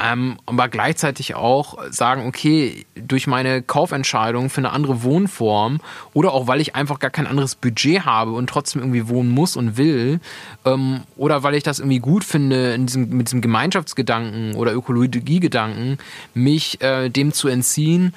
ähm, 0.00 0.38
aber 0.46 0.68
gleichzeitig 0.68 1.34
auch 1.34 1.78
sagen, 1.90 2.26
okay, 2.26 2.84
durch 2.96 3.26
meine 3.26 3.62
Kaufentscheidung 3.62 4.50
für 4.50 4.58
eine 4.58 4.70
andere 4.70 5.02
Wohnform 5.02 5.80
oder 6.12 6.32
auch 6.32 6.46
weil 6.48 6.60
ich 6.60 6.74
einfach 6.74 6.98
gar 6.98 7.10
kein 7.10 7.26
anderes 7.26 7.54
Budget 7.54 8.04
habe 8.04 8.32
und 8.32 8.48
trotzdem 8.48 8.82
irgendwie 8.82 9.08
wohnen 9.08 9.30
muss 9.30 9.56
und 9.56 9.76
will 9.76 10.20
ähm, 10.64 11.02
oder 11.16 11.42
weil 11.42 11.54
ich 11.54 11.62
das 11.62 11.78
irgendwie 11.78 12.00
gut 12.00 12.24
finde, 12.24 12.74
in 12.74 12.86
diesem, 12.86 13.08
mit 13.10 13.28
diesem 13.28 13.40
Gemeinschaftsgedanken 13.40 14.54
oder 14.54 14.74
Ökologiegedanken, 14.74 15.98
mich 16.34 16.80
äh, 16.80 17.08
dem 17.08 17.32
zu 17.32 17.48
entziehen 17.48 18.14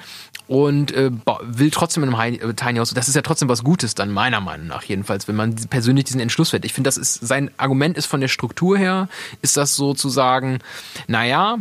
und 0.48 0.92
äh, 0.92 1.10
will 1.42 1.70
trotzdem 1.70 2.02
in 2.02 2.14
einem 2.14 2.34
äh, 2.34 2.54
Tiny 2.54 2.78
House. 2.78 2.92
Das 2.94 3.06
ist 3.06 3.14
ja 3.14 3.22
trotzdem 3.22 3.48
was 3.48 3.62
Gutes 3.62 3.94
dann 3.94 4.10
meiner 4.10 4.40
Meinung 4.40 4.66
nach 4.66 4.82
jedenfalls, 4.82 5.28
wenn 5.28 5.36
man 5.36 5.54
persönlich 5.54 6.06
diesen 6.06 6.20
Entschluss 6.20 6.50
fällt. 6.50 6.64
Ich 6.64 6.72
finde, 6.72 6.88
das 6.88 6.96
ist 6.96 7.14
sein 7.14 7.50
Argument 7.58 7.96
ist 7.98 8.06
von 8.06 8.20
der 8.20 8.28
Struktur 8.28 8.78
her 8.78 9.08
ist 9.42 9.58
das 9.58 9.76
so 9.76 9.92
zu 9.92 10.08
sagen, 10.08 10.58
naja, 11.06 11.58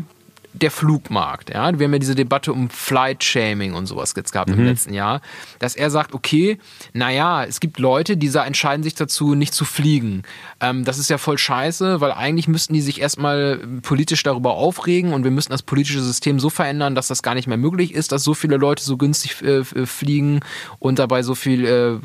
der 0.62 0.72
Flugmarkt. 0.72 1.50
Ja? 1.50 1.78
Wir 1.78 1.86
haben 1.86 1.94
ja 1.94 2.00
diese 2.00 2.16
Debatte 2.16 2.54
um 2.54 2.70
Flight 2.70 3.24
Shaming 3.24 3.74
und 3.74 3.86
sowas 3.86 4.14
jetzt 4.16 4.32
gehabt 4.32 4.50
mhm. 4.50 4.60
im 4.60 4.66
letzten 4.66 4.94
Jahr, 4.94 5.22
dass 5.60 5.76
er 5.76 5.90
sagt, 5.90 6.14
okay, 6.14 6.58
naja, 6.94 7.44
es 7.44 7.60
gibt 7.60 7.80
Leute, 7.80 8.18
die 8.18 8.28
entscheiden 8.38 8.84
sich 8.84 8.96
dazu, 8.96 9.36
nicht 9.36 9.54
zu 9.54 9.66
fliegen. 9.66 10.24
Ähm, 10.60 10.86
das 10.86 10.98
ist 10.98 11.10
ja 11.10 11.18
voll 11.18 11.38
scheiße, 11.38 12.02
weil 12.02 12.12
eigentlich 12.12 12.48
müssten 12.48 12.74
die 12.74 12.82
sich 12.82 13.02
erstmal 13.02 13.58
politisch 13.82 14.24
darüber 14.24 14.52
aufregen 14.52 15.14
und 15.14 15.24
wir 15.24 15.32
müssen 15.32 15.52
das 15.52 15.64
politische 15.64 16.02
System 16.02 16.40
so 16.40 16.50
verändern, 16.50 16.96
dass 16.96 17.08
das 17.08 17.24
gar 17.24 17.36
nicht 17.36 17.48
mehr 17.48 17.58
möglich 17.58 17.94
ist, 17.94 18.12
dass 18.12 18.24
so 18.24 18.34
viele 18.34 18.58
Leute 18.58 18.84
so 18.84 18.98
günstig 18.98 19.42
äh, 19.42 19.64
fliegen 19.64 20.42
und 20.80 21.00
dabei 21.00 21.24
so 21.24 21.36
viel 21.36 21.66
äh, 21.66 22.00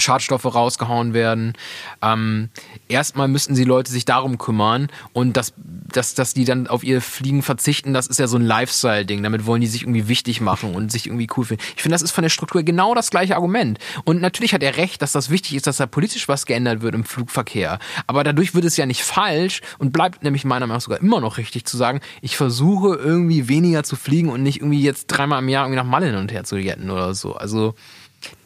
Schadstoffe 0.00 0.44
rausgehauen 0.44 1.14
werden. 1.14 1.54
Ähm, 2.02 2.48
erstmal 2.88 3.28
müssten 3.28 3.54
sie 3.54 3.64
Leute 3.64 3.90
sich 3.90 4.04
darum 4.04 4.38
kümmern 4.38 4.88
und 5.12 5.36
dass, 5.36 5.52
dass, 5.56 6.14
dass 6.14 6.34
die 6.34 6.44
dann 6.44 6.66
auf 6.66 6.82
ihr 6.82 7.00
Fliegen 7.00 7.42
verzichten, 7.42 7.92
das 7.92 8.06
ist 8.06 8.18
ja 8.18 8.26
so 8.26 8.36
ein 8.36 8.44
Lifestyle-Ding. 8.44 9.22
Damit 9.22 9.46
wollen 9.46 9.60
die 9.60 9.66
sich 9.66 9.82
irgendwie 9.82 10.08
wichtig 10.08 10.40
machen 10.40 10.74
und 10.74 10.90
sich 10.90 11.06
irgendwie 11.06 11.28
cool 11.36 11.44
finden. 11.44 11.62
Ich 11.76 11.82
finde, 11.82 11.94
das 11.94 12.02
ist 12.02 12.12
von 12.12 12.22
der 12.22 12.30
Struktur 12.30 12.62
genau 12.62 12.94
das 12.94 13.10
gleiche 13.10 13.34
Argument. 13.34 13.78
Und 14.04 14.20
natürlich 14.20 14.54
hat 14.54 14.62
er 14.62 14.76
recht, 14.76 15.02
dass 15.02 15.12
das 15.12 15.30
wichtig 15.30 15.56
ist, 15.56 15.66
dass 15.66 15.76
da 15.76 15.86
politisch 15.86 16.28
was 16.28 16.46
geändert 16.46 16.82
wird 16.82 16.94
im 16.94 17.04
Flugverkehr. 17.04 17.78
Aber 18.06 18.24
dadurch 18.24 18.54
wird 18.54 18.64
es 18.64 18.76
ja 18.76 18.86
nicht 18.86 19.02
falsch 19.02 19.60
und 19.78 19.92
bleibt 19.92 20.22
nämlich 20.22 20.44
meiner 20.44 20.66
Meinung 20.66 20.76
nach 20.76 20.82
sogar 20.82 21.00
immer 21.00 21.20
noch 21.20 21.38
richtig 21.38 21.64
zu 21.64 21.76
sagen, 21.76 22.00
ich 22.22 22.36
versuche 22.36 22.94
irgendwie 22.94 23.48
weniger 23.48 23.82
zu 23.82 23.96
fliegen 23.96 24.30
und 24.30 24.42
nicht 24.42 24.60
irgendwie 24.60 24.82
jetzt 24.82 25.06
dreimal 25.06 25.42
im 25.42 25.48
Jahr 25.48 25.64
irgendwie 25.64 25.82
nach 25.82 25.90
Malle 25.90 26.06
hin 26.06 26.16
und 26.16 26.32
her 26.32 26.44
zu 26.44 26.56
jetten 26.56 26.90
oder 26.90 27.14
so. 27.14 27.34
Also 27.34 27.74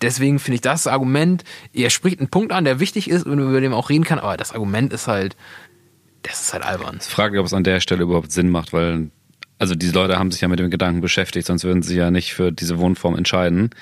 Deswegen 0.00 0.38
finde 0.38 0.56
ich 0.56 0.60
das 0.60 0.86
Argument, 0.86 1.44
er 1.72 1.90
spricht 1.90 2.20
einen 2.20 2.28
Punkt 2.28 2.52
an, 2.52 2.64
der 2.64 2.80
wichtig 2.80 3.08
ist 3.10 3.26
und 3.26 3.38
über 3.38 3.60
den 3.60 3.70
man 3.70 3.80
auch 3.80 3.90
reden 3.90 4.04
kann, 4.04 4.18
aber 4.18 4.36
das 4.36 4.52
Argument 4.52 4.92
ist 4.92 5.08
halt, 5.08 5.36
das 6.22 6.40
ist 6.42 6.52
halt 6.52 6.64
albern. 6.64 6.98
Ich 7.00 7.06
frage, 7.06 7.38
ob 7.40 7.46
es 7.46 7.52
an 7.52 7.64
der 7.64 7.80
Stelle 7.80 8.02
überhaupt 8.02 8.32
Sinn 8.32 8.50
macht, 8.50 8.72
weil, 8.72 9.10
also 9.58 9.74
diese 9.74 9.92
Leute 9.92 10.18
haben 10.18 10.30
sich 10.30 10.40
ja 10.40 10.48
mit 10.48 10.58
dem 10.58 10.70
Gedanken 10.70 11.00
beschäftigt, 11.00 11.46
sonst 11.46 11.64
würden 11.64 11.82
sie 11.82 11.96
ja 11.96 12.10
nicht 12.10 12.34
für 12.34 12.52
diese 12.52 12.78
Wohnform 12.78 13.16
entscheiden. 13.16 13.64
Und 13.64 13.72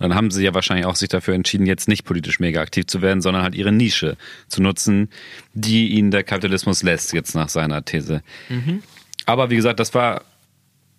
dann 0.00 0.14
haben 0.14 0.30
sie 0.30 0.44
ja 0.44 0.54
wahrscheinlich 0.54 0.86
auch 0.86 0.96
sich 0.96 1.08
dafür 1.08 1.34
entschieden, 1.34 1.66
jetzt 1.66 1.86
nicht 1.86 2.04
politisch 2.04 2.40
mega 2.40 2.60
aktiv 2.60 2.86
zu 2.86 3.02
werden, 3.02 3.20
sondern 3.22 3.42
halt 3.42 3.54
ihre 3.54 3.72
Nische 3.72 4.16
zu 4.48 4.62
nutzen, 4.62 5.10
die 5.54 5.88
ihnen 5.90 6.10
der 6.10 6.24
Kapitalismus 6.24 6.82
lässt, 6.82 7.12
jetzt 7.12 7.34
nach 7.34 7.48
seiner 7.48 7.84
These. 7.84 8.22
Mhm. 8.48 8.82
Aber 9.26 9.50
wie 9.50 9.56
gesagt, 9.56 9.80
das 9.80 9.94
war 9.94 10.22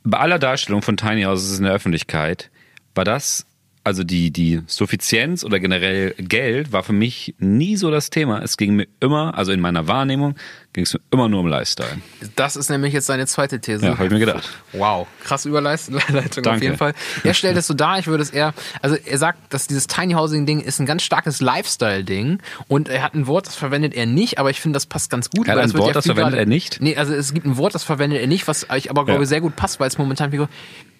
bei 0.03 0.17
aller 0.19 0.39
Darstellung 0.39 0.81
von 0.81 0.97
Tiny 0.97 1.23
Houses 1.23 1.57
in 1.57 1.65
der 1.65 1.73
Öffentlichkeit 1.73 2.49
war 2.95 3.05
das 3.05 3.45
also 3.83 4.03
die, 4.03 4.31
die 4.31 4.61
Suffizienz 4.67 5.43
oder 5.43 5.59
generell 5.59 6.13
Geld 6.17 6.71
war 6.71 6.83
für 6.83 6.93
mich 6.93 7.35
nie 7.37 7.75
so 7.75 7.91
das 7.91 8.09
Thema. 8.09 8.41
Es 8.41 8.55
ging 8.55 8.75
mir 8.75 8.87
immer, 9.01 9.37
also 9.37 9.51
in 9.51 9.59
meiner 9.59 9.87
Wahrnehmung, 9.87 10.35
ging 10.71 10.85
es 10.85 10.93
mir 10.93 11.01
immer 11.11 11.27
nur 11.27 11.41
um 11.41 11.47
Lifestyle. 11.47 11.97
Das 12.35 12.55
ist 12.55 12.69
nämlich 12.69 12.93
jetzt 12.93 13.07
seine 13.07 13.27
zweite 13.27 13.59
These. 13.59 13.85
Ja, 13.85 13.93
habe 13.93 14.05
ich 14.05 14.11
mir 14.11 14.19
gedacht. 14.19 14.49
Wow, 14.71 15.07
krass 15.23 15.45
Überleitung 15.53 15.97
auf 16.45 16.61
jeden 16.61 16.77
Fall. 16.77 16.93
Er 17.23 17.33
stellt 17.33 17.57
es 17.57 17.67
so 17.67 17.73
dar, 17.73 17.99
ich 17.99 18.07
würde 18.07 18.23
es 18.23 18.29
eher, 18.29 18.53
also 18.81 18.95
er 18.95 19.17
sagt, 19.17 19.53
dass 19.53 19.67
dieses 19.67 19.87
Tiny 19.87 20.13
Housing 20.13 20.45
Ding 20.45 20.61
ist 20.61 20.79
ein 20.79 20.85
ganz 20.85 21.03
starkes 21.03 21.41
Lifestyle-Ding 21.41 22.39
und 22.69 22.87
er 22.87 23.03
hat 23.03 23.13
ein 23.13 23.27
Wort, 23.27 23.47
das 23.47 23.55
verwendet 23.55 23.93
er 23.93 24.05
nicht, 24.05 24.39
aber 24.39 24.49
ich 24.49 24.61
finde, 24.61 24.77
das 24.77 24.85
passt 24.85 25.09
ganz 25.09 25.29
gut. 25.29 25.47
Er 25.47 25.55
hat 25.55 25.63
ein 25.63 25.73
Wort, 25.73 25.87
ja 25.87 25.93
das 25.93 26.05
verwendet 26.05 26.35
er 26.35 26.45
nicht? 26.45 26.79
Nee, 26.81 26.95
also 26.95 27.13
es 27.13 27.33
gibt 27.33 27.45
ein 27.45 27.57
Wort, 27.57 27.75
das 27.75 27.83
verwendet 27.83 28.21
er 28.21 28.27
nicht, 28.27 28.47
was 28.47 28.65
ich 28.75 28.89
aber 28.89 29.03
glaube 29.05 29.21
ja. 29.21 29.25
sehr 29.25 29.41
gut 29.41 29.57
passt, 29.57 29.81
weil 29.81 29.89
es 29.89 29.97
momentan 29.97 30.31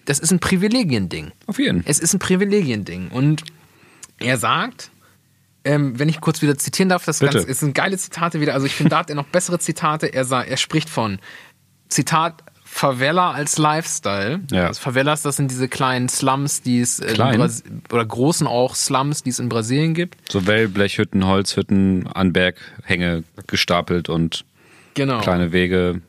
das 0.04 0.18
ist 0.18 0.30
ein 0.30 0.38
Privilegiending. 0.38 1.32
Auf 1.46 1.58
jeden. 1.58 1.82
Es 1.86 1.98
ist 1.98 2.14
ein 2.14 2.18
Privilegiending. 2.18 3.08
Und 3.08 3.44
er 4.18 4.38
sagt, 4.38 4.90
ähm, 5.64 5.98
wenn 5.98 6.08
ich 6.08 6.20
kurz 6.20 6.42
wieder 6.42 6.56
zitieren 6.58 6.88
darf, 6.88 7.04
das 7.04 7.20
ganz, 7.20 7.36
ist 7.36 7.62
ein 7.62 7.72
geile 7.72 7.96
Zitate 7.96 8.40
wieder. 8.40 8.54
Also 8.54 8.66
ich 8.66 8.74
finde, 8.74 8.90
da 8.90 8.98
hat 8.98 9.10
er 9.10 9.16
noch 9.16 9.26
bessere 9.26 9.58
Zitate. 9.58 10.06
Er, 10.06 10.24
sah, 10.24 10.42
er 10.42 10.56
spricht 10.56 10.90
von 10.90 11.18
Zitat 11.88 12.42
Favela 12.64 13.30
als 13.30 13.56
Lifestyle. 13.56 14.40
Ja. 14.50 14.66
Also 14.66 14.80
Favelas, 14.80 15.22
das 15.22 15.36
sind 15.36 15.50
diese 15.50 15.68
kleinen 15.68 16.08
Slums, 16.08 16.60
die 16.60 16.80
es 16.80 17.00
Klein. 17.00 17.40
oder 17.40 18.04
großen 18.04 18.48
auch 18.48 18.74
Slums, 18.74 19.22
die 19.22 19.30
es 19.30 19.38
in 19.38 19.48
Brasilien 19.48 19.94
gibt. 19.94 20.16
So 20.30 20.46
Wellblechhütten, 20.46 21.24
Holzhütten 21.24 22.08
an 22.08 22.32
Berghänge 22.32 23.22
gestapelt 23.46 24.08
und 24.08 24.44
genau. 24.94 25.20
kleine 25.20 25.52
Wege 25.52 26.02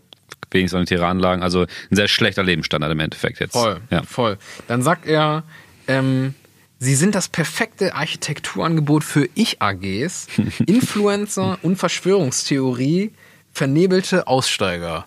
wenig 0.55 0.71
Sanitäranlagen. 0.71 1.43
Also 1.43 1.61
ein 1.61 1.95
sehr 1.95 2.07
schlechter 2.07 2.43
Lebensstandard 2.43 2.91
im 2.91 2.99
Endeffekt 2.99 3.39
jetzt. 3.39 3.53
Voll, 3.53 3.79
ja. 3.91 4.01
voll. 4.01 4.37
Dann 4.67 4.81
sagt 4.81 5.05
er, 5.05 5.43
ähm, 5.87 6.33
Sie 6.77 6.95
sind 6.95 7.15
das 7.15 7.29
perfekte 7.29 7.95
Architekturangebot 7.95 9.03
für 9.03 9.29
Ich-AGs, 9.33 10.27
Influencer 10.65 11.57
und 11.61 11.77
Verschwörungstheorie, 11.77 13.11
vernebelte 13.55 14.27
Aussteiger. 14.27 15.05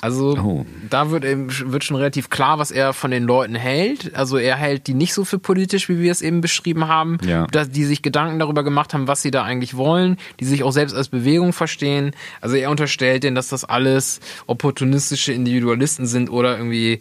Also 0.00 0.36
oh. 0.38 0.66
da 0.88 1.10
wird, 1.10 1.24
wird 1.24 1.84
schon 1.84 1.96
relativ 1.96 2.30
klar, 2.30 2.58
was 2.58 2.70
er 2.70 2.92
von 2.92 3.10
den 3.10 3.24
Leuten 3.24 3.56
hält. 3.56 4.14
Also 4.14 4.38
er 4.38 4.56
hält 4.56 4.86
die 4.86 4.94
nicht 4.94 5.12
so 5.12 5.24
für 5.24 5.38
politisch, 5.38 5.88
wie 5.88 5.98
wir 5.98 6.12
es 6.12 6.22
eben 6.22 6.40
beschrieben 6.40 6.86
haben, 6.86 7.18
ja. 7.22 7.46
dass 7.48 7.68
die 7.68 7.84
sich 7.84 8.00
Gedanken 8.00 8.38
darüber 8.38 8.62
gemacht 8.62 8.94
haben, 8.94 9.08
was 9.08 9.22
sie 9.22 9.32
da 9.32 9.42
eigentlich 9.42 9.76
wollen, 9.76 10.16
die 10.38 10.44
sich 10.44 10.62
auch 10.62 10.70
selbst 10.70 10.94
als 10.94 11.08
Bewegung 11.08 11.52
verstehen. 11.52 12.12
Also 12.40 12.54
er 12.56 12.70
unterstellt 12.70 13.24
denen, 13.24 13.34
dass 13.34 13.48
das 13.48 13.64
alles 13.64 14.20
opportunistische 14.46 15.32
Individualisten 15.32 16.06
sind 16.06 16.30
oder 16.30 16.56
irgendwie 16.56 17.00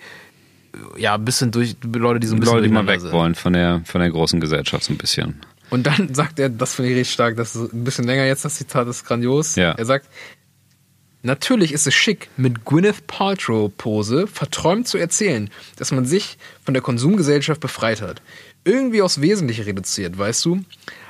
ja, 0.97 1.15
ein 1.15 1.23
bisschen 1.23 1.51
durch 1.51 1.75
Leute, 1.83 2.19
die 2.19 2.27
so 2.27 2.35
ein 2.35 2.39
bisschen 2.39 2.55
Leute, 2.55 2.67
die 2.67 2.73
mal 2.73 2.87
weg 2.87 2.99
sind. 2.99 3.11
wollen 3.11 3.35
von 3.35 3.53
der 3.53 3.81
von 3.85 4.01
der 4.01 4.09
großen 4.09 4.39
Gesellschaft 4.39 4.83
so 4.83 4.93
ein 4.93 4.97
bisschen. 4.97 5.39
Und 5.69 5.85
dann 5.85 6.13
sagt 6.13 6.39
er, 6.39 6.49
das 6.49 6.75
finde 6.75 6.91
ich 6.91 6.97
richtig 6.97 7.13
stark, 7.13 7.35
das 7.37 7.55
ist 7.55 7.73
ein 7.73 7.83
bisschen 7.83 8.05
länger 8.05 8.25
jetzt, 8.25 8.45
das 8.45 8.55
Zitat 8.55 8.87
ist 8.87 9.05
grandios. 9.05 9.55
Ja. 9.55 9.71
Er 9.71 9.85
sagt, 9.85 10.07
Natürlich 11.21 11.73
ist 11.73 11.85
es 11.85 11.93
schick, 11.93 12.29
mit 12.37 12.63
Gwyneth 12.63 13.05
Paltrow-Pose 13.07 14.25
verträumt 14.27 14.87
zu 14.87 14.97
erzählen, 14.97 15.49
dass 15.75 15.91
man 15.91 16.05
sich 16.05 16.37
von 16.63 16.73
der 16.73 16.81
Konsumgesellschaft 16.81 17.59
befreit 17.59 18.01
hat. 18.01 18.21
Irgendwie 18.63 19.01
aufs 19.01 19.19
Wesentliche 19.19 19.65
reduziert, 19.65 20.17
weißt 20.17 20.45
du? 20.45 20.61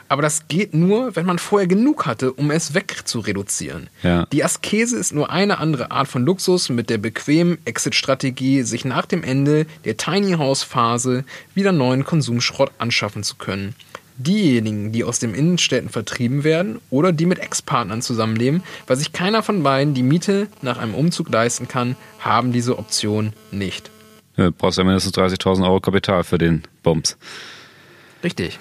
Aber 0.07 0.24
das 0.24 0.47
geht 0.47 0.74
nur, 0.74 1.16
wenn 1.16 1.28
man 1.28 1.38
vorher 1.38 1.68
genug 1.68 2.07
hatte, 2.07 2.34
um 2.34 2.49
es 2.49 2.74
wegzureduzieren. 2.74 3.91
Ja. 4.01 4.26
Die 4.32 4.43
Askese 4.43 4.97
ist 4.97 5.14
nur 5.14 5.30
eine 5.30 5.60
andere 5.60 5.91
Art 5.91 6.07
von 6.07 6.26
Luxus 6.26 6.70
mit 6.70 6.89
der 6.89 6.97
bequemen 6.97 7.60
Exit-Strategie, 7.66 8.64
sich 8.64 8.86
nach 8.86 9.05
dem 9.05 9.24
Ende 9.24 9.68
der 9.86 9.97
Tiny 9.97 10.34
House-Phase 10.34 11.26
wieder 11.53 11.72
neuen 11.72 12.03
Konsumschrott 12.03 12.72
anschaffen 12.80 13.22
zu 13.22 13.36
können 13.36 13.76
diejenigen, 14.20 14.91
die 14.91 15.03
aus 15.03 15.20
den 15.20 15.34
Innenstädten 15.34 15.89
vertrieben 15.89 16.43
werden 16.43 16.80
oder 16.89 17.11
die 17.11 17.26
mit 17.26 17.39
Ex-Partnern 17.39 18.01
zusammenleben, 18.01 18.63
weil 18.86 18.97
sich 18.97 19.13
keiner 19.13 19.41
von 19.41 19.63
beiden 19.63 19.93
die 19.93 20.03
Miete 20.03 20.47
nach 20.61 20.78
einem 20.78 20.93
Umzug 20.93 21.30
leisten 21.30 21.67
kann, 21.67 21.95
haben 22.20 22.51
diese 22.51 22.78
Option 22.78 23.34
nicht. 23.51 23.89
Du 24.36 24.51
brauchst 24.51 24.78
ja 24.78 24.84
mindestens 24.84 25.13
30.000 25.15 25.63
Euro 25.63 25.80
Kapital 25.80 26.24
für 26.24 26.38
den 26.38 26.63
Bums. 26.84 27.17
Richtig. 28.24 28.59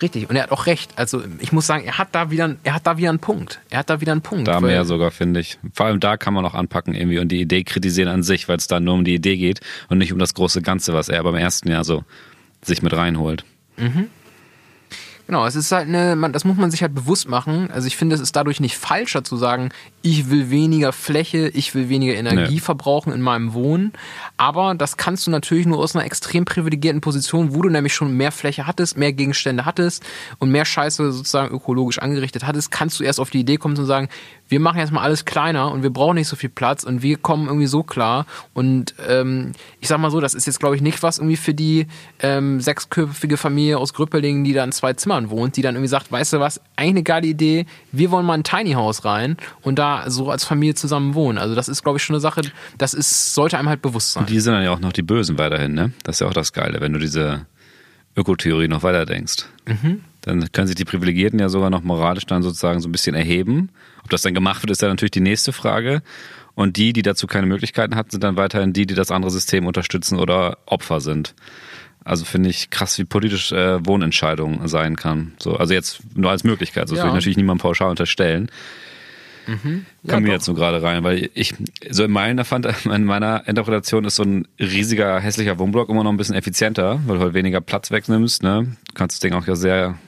Richtig. 0.00 0.28
Und 0.28 0.36
er 0.36 0.44
hat 0.44 0.50
auch 0.50 0.66
recht. 0.66 0.92
Also 0.96 1.22
ich 1.38 1.52
muss 1.52 1.66
sagen, 1.66 1.84
er 1.84 1.98
hat 1.98 2.08
da 2.12 2.30
wieder, 2.30 2.56
er 2.64 2.74
hat 2.74 2.86
da 2.86 2.96
wieder 2.96 3.10
einen 3.10 3.20
Punkt. 3.20 3.60
Er 3.70 3.78
hat 3.80 3.90
da 3.90 4.00
wieder 4.00 4.12
einen 4.12 4.22
Punkt. 4.22 4.48
Da 4.48 4.60
mehr 4.60 4.84
sogar, 4.84 5.10
finde 5.12 5.40
ich. 5.40 5.58
Vor 5.72 5.86
allem 5.86 6.00
da 6.00 6.16
kann 6.16 6.34
man 6.34 6.44
auch 6.44 6.54
anpacken 6.54 6.94
irgendwie 6.94 7.18
und 7.20 7.28
die 7.28 7.40
Idee 7.40 7.62
kritisieren 7.62 8.08
an 8.08 8.22
sich, 8.22 8.48
weil 8.48 8.56
es 8.56 8.66
da 8.66 8.80
nur 8.80 8.94
um 8.94 9.04
die 9.04 9.14
Idee 9.14 9.36
geht 9.36 9.60
und 9.88 9.98
nicht 9.98 10.12
um 10.12 10.18
das 10.18 10.34
große 10.34 10.60
Ganze, 10.60 10.92
was 10.92 11.08
er 11.08 11.22
beim 11.22 11.36
ersten 11.36 11.70
Jahr 11.70 11.84
so 11.84 12.04
sich 12.62 12.82
mit 12.82 12.92
reinholt. 12.92 13.44
Mhm. 13.76 14.08
Genau, 15.32 15.46
es 15.46 15.56
ist 15.56 15.72
halt 15.72 15.88
eine, 15.88 16.14
man, 16.14 16.34
das 16.34 16.44
muss 16.44 16.58
man 16.58 16.70
sich 16.70 16.82
halt 16.82 16.94
bewusst 16.94 17.26
machen. 17.26 17.70
Also 17.70 17.86
ich 17.86 17.96
finde, 17.96 18.14
es 18.14 18.20
ist 18.20 18.36
dadurch 18.36 18.60
nicht 18.60 18.76
falscher 18.76 19.24
zu 19.24 19.38
sagen, 19.38 19.70
ich 20.02 20.28
will 20.28 20.50
weniger 20.50 20.92
Fläche, 20.92 21.48
ich 21.48 21.74
will 21.74 21.88
weniger 21.88 22.12
Energie 22.12 22.56
nee. 22.56 22.60
verbrauchen 22.60 23.14
in 23.14 23.22
meinem 23.22 23.54
Wohnen. 23.54 23.94
Aber 24.36 24.74
das 24.74 24.98
kannst 24.98 25.26
du 25.26 25.30
natürlich 25.30 25.64
nur 25.64 25.78
aus 25.78 25.96
einer 25.96 26.04
extrem 26.04 26.44
privilegierten 26.44 27.00
Position, 27.00 27.54
wo 27.54 27.62
du 27.62 27.70
nämlich 27.70 27.94
schon 27.94 28.14
mehr 28.14 28.30
Fläche 28.30 28.66
hattest, 28.66 28.98
mehr 28.98 29.14
Gegenstände 29.14 29.64
hattest 29.64 30.04
und 30.38 30.50
mehr 30.50 30.66
Scheiße 30.66 31.10
sozusagen 31.10 31.54
ökologisch 31.54 31.98
angerichtet 31.98 32.44
hattest, 32.44 32.70
kannst 32.70 33.00
du 33.00 33.04
erst 33.04 33.18
auf 33.18 33.30
die 33.30 33.40
Idee 33.40 33.56
kommen 33.56 33.74
zu 33.74 33.86
sagen, 33.86 34.10
wir 34.52 34.60
machen 34.60 34.78
jetzt 34.78 34.92
mal 34.92 35.00
alles 35.00 35.24
kleiner 35.24 35.72
und 35.72 35.82
wir 35.82 35.88
brauchen 35.88 36.16
nicht 36.16 36.28
so 36.28 36.36
viel 36.36 36.50
Platz 36.50 36.84
und 36.84 37.00
wir 37.02 37.16
kommen 37.16 37.46
irgendwie 37.46 37.66
so 37.66 37.82
klar. 37.82 38.26
Und 38.52 38.94
ähm, 39.08 39.52
ich 39.80 39.88
sag 39.88 39.98
mal 39.98 40.10
so, 40.10 40.20
das 40.20 40.34
ist 40.34 40.46
jetzt, 40.46 40.60
glaube 40.60 40.76
ich, 40.76 40.82
nicht 40.82 41.02
was 41.02 41.16
irgendwie 41.16 41.38
für 41.38 41.54
die 41.54 41.86
ähm, 42.20 42.60
sechsköpfige 42.60 43.38
Familie 43.38 43.78
aus 43.78 43.94
Grüppelingen, 43.94 44.44
die 44.44 44.52
da 44.52 44.62
in 44.62 44.70
zwei 44.70 44.92
Zimmern 44.92 45.30
wohnt, 45.30 45.56
die 45.56 45.62
dann 45.62 45.74
irgendwie 45.74 45.88
sagt, 45.88 46.12
weißt 46.12 46.34
du 46.34 46.40
was, 46.40 46.60
eigentlich 46.76 46.90
eine 46.90 47.02
geile 47.02 47.26
Idee, 47.28 47.64
wir 47.92 48.10
wollen 48.10 48.26
mal 48.26 48.34
ein 48.34 48.44
Tiny 48.44 48.72
House 48.72 49.06
rein 49.06 49.38
und 49.62 49.78
da 49.78 50.10
so 50.10 50.30
als 50.30 50.44
Familie 50.44 50.74
zusammen 50.74 51.14
wohnen. 51.14 51.38
Also 51.38 51.54
das 51.54 51.70
ist, 51.70 51.82
glaube 51.82 51.96
ich, 51.96 52.04
schon 52.04 52.14
eine 52.14 52.20
Sache, 52.20 52.42
das 52.76 52.92
ist, 52.92 53.34
sollte 53.34 53.58
einem 53.58 53.70
halt 53.70 53.80
bewusst 53.80 54.12
sein. 54.12 54.24
Und 54.24 54.28
die 54.28 54.38
sind 54.38 54.52
dann 54.52 54.62
ja 54.62 54.70
auch 54.72 54.80
noch 54.80 54.92
die 54.92 55.00
Bösen 55.00 55.38
weiterhin, 55.38 55.72
ne? 55.72 55.92
Das 56.04 56.16
ist 56.16 56.20
ja 56.20 56.26
auch 56.26 56.34
das 56.34 56.52
Geile, 56.52 56.82
wenn 56.82 56.92
du 56.92 56.98
diese 56.98 57.46
Ökotheorie 58.16 58.68
noch 58.68 58.82
weiter 58.82 59.06
denkst. 59.06 59.46
Mhm. 59.66 60.02
Dann 60.22 60.50
können 60.52 60.66
sich 60.66 60.76
die 60.76 60.84
Privilegierten 60.84 61.38
ja 61.38 61.48
sogar 61.48 61.70
noch 61.70 61.82
moralisch 61.82 62.26
dann 62.26 62.42
sozusagen 62.42 62.80
so 62.80 62.88
ein 62.88 62.92
bisschen 62.92 63.14
erheben. 63.14 63.70
Ob 64.02 64.10
das 64.10 64.22
dann 64.22 64.34
gemacht 64.34 64.62
wird, 64.62 64.70
ist 64.70 64.82
ja 64.82 64.88
natürlich 64.88 65.10
die 65.10 65.20
nächste 65.20 65.52
Frage. 65.52 66.02
Und 66.54 66.76
die, 66.76 66.92
die 66.92 67.02
dazu 67.02 67.26
keine 67.26 67.46
Möglichkeiten 67.46 67.96
hatten, 67.96 68.10
sind 68.10 68.24
dann 68.24 68.36
weiterhin 68.36 68.72
die, 68.72 68.86
die 68.86 68.94
das 68.94 69.10
andere 69.10 69.30
System 69.30 69.66
unterstützen 69.66 70.18
oder 70.18 70.58
Opfer 70.66 71.00
sind. 71.00 71.34
Also 72.04 72.24
finde 72.24 72.50
ich 72.50 72.70
krass, 72.70 72.98
wie 72.98 73.04
politisch 73.04 73.52
äh, 73.52 73.84
Wohnentscheidung 73.86 74.66
sein 74.68 74.96
kann. 74.96 75.32
So, 75.38 75.56
also 75.56 75.72
jetzt 75.72 76.00
nur 76.14 76.30
als 76.30 76.44
Möglichkeit. 76.44 76.84
Das 76.84 76.98
ja. 76.98 77.04
will 77.04 77.10
ich 77.10 77.14
natürlich 77.14 77.36
niemandem 77.36 77.62
pauschal 77.62 77.90
unterstellen. 77.90 78.50
Mhm. 79.46 79.86
Ja, 80.02 80.14
Kommen 80.14 80.26
wir 80.26 80.32
jetzt 80.32 80.44
so 80.44 80.54
gerade 80.54 80.82
rein, 80.82 81.02
weil 81.04 81.30
ich, 81.34 81.54
so 81.90 82.04
in 82.04 82.10
meiner, 82.10 82.44
in 82.84 83.04
meiner 83.04 83.46
Interpretation 83.46 84.04
ist 84.04 84.16
so 84.16 84.24
ein 84.24 84.46
riesiger, 84.58 85.20
hässlicher 85.20 85.58
Wohnblock 85.58 85.88
immer 85.88 86.04
noch 86.04 86.12
ein 86.12 86.16
bisschen 86.16 86.34
effizienter, 86.34 87.00
weil 87.06 87.18
du 87.18 87.22
halt 87.22 87.34
weniger 87.34 87.60
Platz 87.60 87.90
wegnimmst. 87.90 88.42
Ne? 88.42 88.76
Du 88.88 88.94
kannst 88.94 89.16
das 89.16 89.20
Ding 89.20 89.32
auch 89.32 89.46
ja 89.46 89.56
sehr 89.56 89.98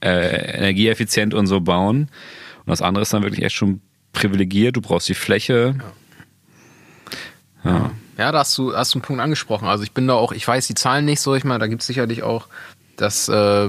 äh, 0.00 0.56
energieeffizient 0.56 1.34
und 1.34 1.46
so 1.46 1.60
bauen. 1.60 2.08
Und 2.66 2.70
das 2.70 2.82
andere 2.82 3.02
ist 3.02 3.12
dann 3.12 3.22
wirklich 3.22 3.44
echt 3.44 3.56
schon 3.56 3.80
privilegiert. 4.12 4.76
Du 4.76 4.80
brauchst 4.80 5.08
die 5.08 5.14
Fläche. 5.14 5.76
Ja. 7.64 7.70
ja. 7.70 7.90
Ja, 8.16 8.30
da 8.30 8.38
hast 8.38 8.56
du, 8.56 8.76
hast 8.76 8.94
du 8.94 8.98
einen 8.98 9.04
Punkt 9.04 9.20
angesprochen. 9.20 9.66
Also 9.66 9.82
ich 9.82 9.90
bin 9.90 10.06
da 10.06 10.14
auch, 10.14 10.30
ich 10.30 10.46
weiß 10.46 10.68
die 10.68 10.74
Zahlen 10.74 11.04
nicht 11.04 11.20
so, 11.20 11.34
ich 11.34 11.42
meine, 11.42 11.58
da 11.58 11.66
gibt 11.66 11.80
es 11.80 11.88
sicherlich 11.88 12.22
auch 12.22 12.46
dass 12.96 13.28
äh, 13.28 13.68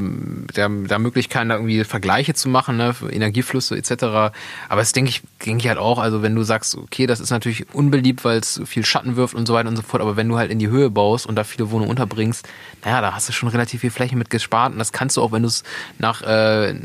der, 0.55 0.69
der 0.69 0.99
Möglichkeiten, 0.99 1.49
da 1.49 1.55
irgendwie 1.55 1.84
Vergleiche 1.84 2.34
zu 2.34 2.49
machen, 2.49 2.78
ne, 2.78 2.95
Energieflüsse 3.09 3.76
etc. 3.76 4.03
Aber 4.03 4.34
das 4.69 4.91
denke 4.91 5.09
ich, 5.09 5.21
denke 5.45 5.63
ich 5.63 5.67
halt 5.67 5.78
auch, 5.78 5.99
also 5.99 6.21
wenn 6.21 6.36
du 6.36 6.43
sagst, 6.43 6.76
okay, 6.78 7.07
das 7.07 7.19
ist 7.19 7.32
natürlich 7.32 7.73
unbeliebt, 7.73 8.23
weil 8.23 8.39
es 8.39 8.61
viel 8.65 8.86
Schatten 8.86 9.15
wirft 9.15 9.34
und 9.34 9.47
so 9.47 9.53
weiter 9.53 9.69
und 9.69 9.76
so 9.76 9.82
fort, 9.82 10.01
aber 10.01 10.15
wenn 10.15 10.30
du 10.30 10.38
halt 10.38 10.51
in 10.51 10.59
die 10.59 10.67
Höhe 10.67 10.89
baust 10.89 11.26
und 11.26 11.36
da 11.36 11.43
viele 11.43 11.71
Wohnungen 11.71 11.89
unterbringst, 11.89 12.47
naja, 12.86 13.01
da 13.01 13.13
hast 13.13 13.27
du 13.27 13.33
schon 13.33 13.49
relativ 13.49 13.81
viel 13.81 13.89
Fläche 13.89 14.15
mit 14.15 14.29
gespart 14.29 14.73
und 14.73 14.79
das 14.79 14.91
kannst 14.91 15.17
du 15.17 15.21
auch, 15.21 15.31
wenn 15.31 15.41
du 15.41 15.47
es 15.47 15.63
nach 15.97 16.21
äh, 16.21 16.75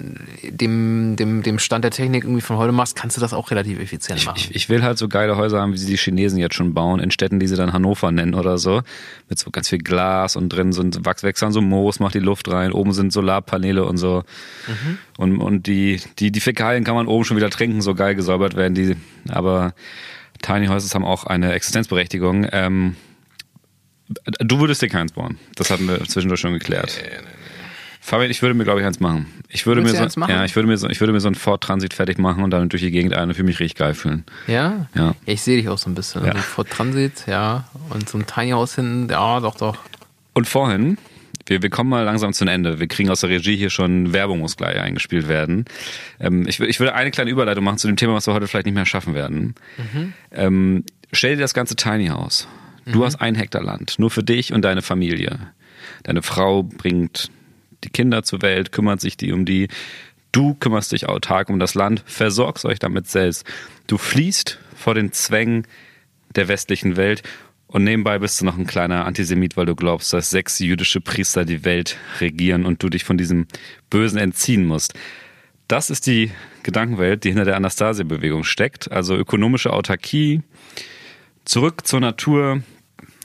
dem, 0.43 1.17
dem, 1.17 1.43
dem 1.43 1.59
Stand 1.59 1.85
der 1.85 1.91
Technik 1.91 2.25
irgendwie 2.25 2.41
von 2.41 2.57
heute 2.57 2.73
machst, 2.73 2.97
kannst 2.97 3.19
du 3.19 3.21
das 3.21 3.35
auch 3.35 3.51
relativ 3.51 3.79
effizient 3.79 4.25
machen. 4.25 4.37
Ich, 4.39 4.51
ich, 4.51 4.57
ich 4.57 4.69
will 4.71 4.83
halt 4.83 4.97
so 4.97 5.09
geile 5.09 5.37
Häuser 5.37 5.61
haben, 5.61 5.75
wie 5.75 5.79
sie 5.79 5.87
die 5.87 5.99
Chinesen 5.99 6.39
jetzt 6.39 6.55
schon 6.55 6.73
bauen, 6.73 7.01
in 7.01 7.11
Städten, 7.11 7.39
die 7.39 7.47
sie 7.47 7.57
dann 7.57 7.75
Hannover 7.75 8.11
nennen 8.11 8.35
oder 8.35 8.57
so, 8.57 8.83
mit 9.29 9.39
so 9.39 9.51
ganz 9.51 9.69
viel 9.69 9.79
Glas 9.79 10.37
und 10.37 10.49
drin 10.49 10.73
sind 10.73 11.05
Wachswechseln, 11.05 11.53
so 11.53 11.61
Moos, 11.61 12.01
macht 12.01 12.15
die 12.15 12.21
Luft 12.21 12.51
rein, 12.51 12.73
oben 12.73 12.95
sind 12.95 13.13
Solarpaneele 13.13 13.85
und 13.85 13.99
so. 13.99 14.25
Mhm. 14.67 14.99
Und, 15.19 15.39
und 15.39 15.67
die, 15.67 16.01
die, 16.19 16.33
die 16.33 16.41
Fäkalien 16.41 16.83
kann 16.83 16.95
man 16.95 17.09
oben 17.09 17.25
schon 17.25 17.37
wieder 17.37 17.51
trinken, 17.51 17.83
so 17.83 17.95
geil 17.95 18.15
gesäubert 18.15 18.57
werden 18.57 18.75
die. 18.75 18.97
Aber 19.29 19.75
Tiny 20.41 20.69
Houses 20.69 20.95
haben 20.95 21.05
auch 21.05 21.25
eine 21.25 21.53
Existenzberechtigung. 21.53 22.47
Ähm, 22.53 22.97
du 24.39 24.61
würdest 24.61 24.83
dir 24.83 24.89
keins 24.89 25.13
bauen. 25.13 25.39
Das 25.57 25.71
hatten 25.71 25.89
wir 25.89 26.05
zwischendurch 26.07 26.41
schon 26.41 26.53
geklärt. 26.53 26.99
Nee, 27.03 27.09
nee, 27.09 27.17
nee. 27.23 27.41
Fabian, 28.03 28.31
ich 28.31 28.41
würde 28.41 28.55
mir, 28.55 28.65
glaube 28.65 28.81
ich, 28.81 28.87
eins 28.87 28.99
machen. 28.99 29.27
Ich 29.49 29.67
würde 29.67 29.83
mir 29.83 29.91
so, 29.91 29.99
eins 29.99 30.17
machen? 30.17 30.31
ja, 30.31 30.45
ich 30.45 30.57
würde 30.57 30.67
mir 30.67 30.77
so, 30.79 30.89
ich 30.89 31.01
würde 31.01 31.13
mir 31.13 31.21
so 31.21 31.29
einen 31.29 31.35
Ford 31.35 31.63
Transit 31.63 31.93
fertig 31.93 32.19
machen 32.19 32.43
und 32.43 32.51
dann 32.51 32.69
durch 32.71 32.83
die 32.83 32.91
Gegend 32.91 33.15
ein 33.15 33.29
und 33.29 33.35
für 33.35 33.43
mich 33.43 33.61
richtig 33.61 33.77
geil 33.77 33.95
fühlen. 33.95 34.25
Ja? 34.47 34.89
Ja. 34.95 35.03
ja 35.03 35.15
ich 35.27 35.43
sehe 35.43 35.57
dich 35.57 35.69
auch 35.69 35.79
so 35.79 35.91
ein 35.91 35.95
bisschen. 35.95 36.25
Ja. 36.25 36.33
Also 36.33 36.43
Ford 36.43 36.71
Transit, 36.71 37.27
ja. 37.27 37.69
Und 37.91 38.09
so 38.09 38.19
ein 38.19 38.27
Tiny 38.27 38.51
House 38.53 38.75
hinten, 38.75 39.11
ja, 39.11 39.41
doch, 39.41 39.57
doch. 39.57 39.77
Und 40.33 40.49
vorhin, 40.49 40.97
wir, 41.47 41.63
wir 41.63 41.71
kommen 41.71 41.91
mal 41.91 42.05
langsam 42.05 42.33
zum 42.33 42.49
Ende. 42.49 42.81
Wir 42.81 42.89
kriegen 42.89 43.11
aus 43.11 43.21
der 43.21 43.31
Regie 43.31 43.57
hier 43.57 43.71
schon 43.71 44.13
Werbung 44.13 44.39
muss 44.39 44.57
gleich 44.57 44.81
eingespielt 44.81 45.29
werden. 45.29 45.67
Ähm, 46.19 46.49
ich, 46.49 46.59
ich 46.59 46.81
würde 46.81 46.95
eine 46.95 47.11
kleine 47.11 47.31
Überleitung 47.31 47.65
machen 47.65 47.79
zu 47.79 47.87
dem 47.87 47.97
Thema, 47.97 48.15
was 48.15 48.27
wir 48.27 48.35
heute 48.35 48.49
vielleicht 48.49 48.67
nicht 48.67 48.75
mehr 48.75 48.87
schaffen 48.87 49.15
werden. 49.15 49.55
Mhm. 49.77 50.13
Ähm, 50.33 50.85
stell 51.13 51.37
dir 51.37 51.43
das 51.43 51.53
ganze 51.53 51.77
Tiny 51.77 52.07
House. 52.07 52.49
Du 52.87 53.01
mhm. 53.01 53.05
hast 53.05 53.21
ein 53.21 53.35
Hektar 53.35 53.63
Land, 53.63 53.99
nur 53.99 54.11
für 54.11 54.23
dich 54.23 54.53
und 54.53 54.63
deine 54.63 54.83
Familie. 54.83 55.39
Deine 56.03 56.23
Frau 56.23 56.63
bringt 56.63 57.31
die 57.85 57.91
Kinder 57.91 58.23
zur 58.23 58.43
Welt, 58.43 58.73
kümmert 58.73 59.01
sich 59.01 59.17
die 59.17 59.33
um 59.33 59.45
die. 59.45 59.69
Du 60.33 60.55
kümmerst 60.55 60.93
dich 60.93 61.09
autark 61.09 61.49
um 61.51 61.59
das 61.59 61.75
Land, 61.75 62.03
versorgst 62.07 62.65
euch 62.65 62.79
damit 62.79 63.09
selbst. 63.09 63.45
Du 63.87 63.99
fließt 63.99 64.59
vor 64.77 64.95
den 64.95 65.13
Zwängen 65.13 65.67
der 66.37 66.49
westlichen 66.49 66.97
Welt 66.97 67.23
und 67.67 67.85
nebenbei 67.85 68.19
bist 68.19 68.41
du 68.41 68.45
noch 68.45 68.59
ein 68.59 68.67
kleiner 68.67 69.05
Antisemit, 69.07 69.57
weil 69.57 69.67
du 69.67 69.77
glaubst, 69.77 70.13
dass 70.13 70.31
sechs 70.31 70.59
jüdische 70.59 71.01
Priester 71.01 71.45
die 71.45 71.65
Welt 71.65 71.99
regieren 72.21 72.67
und 72.67 72.83
du 72.83 72.89
dich 72.89 73.05
von 73.05 73.17
diesem 73.17 73.47
Bösen 73.91 74.19
entziehen 74.19 74.67
musst. 74.67 74.95
Das 75.69 75.89
ist 75.89 76.09
die 76.09 76.33
Gedankenwelt, 76.65 77.23
die 77.23 77.29
hinter 77.29 77.45
der 77.45 77.55
Anastasia-Bewegung 77.55 78.43
steckt. 78.43 78.91
Also 78.91 79.15
ökonomische 79.15 79.73
Autarkie, 79.73 80.43
zurück 81.51 81.85
zur 81.85 81.99
Natur, 81.99 82.63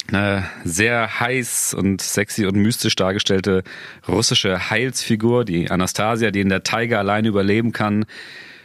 eine 0.08 0.50
sehr 0.64 1.20
heiß 1.20 1.76
und 1.76 2.02
sexy 2.02 2.48
und 2.48 2.56
mystisch 2.56 2.96
dargestellte 2.96 3.64
russische 4.08 4.72
Heilsfigur, 4.72 5.46
die 5.46 5.70
Anastasia, 5.70 6.32
die 6.32 6.42
in 6.42 6.50
der 6.50 6.64
Taiga 6.64 6.98
allein 6.98 7.26
überleben 7.26 7.72
kann, 7.72 8.06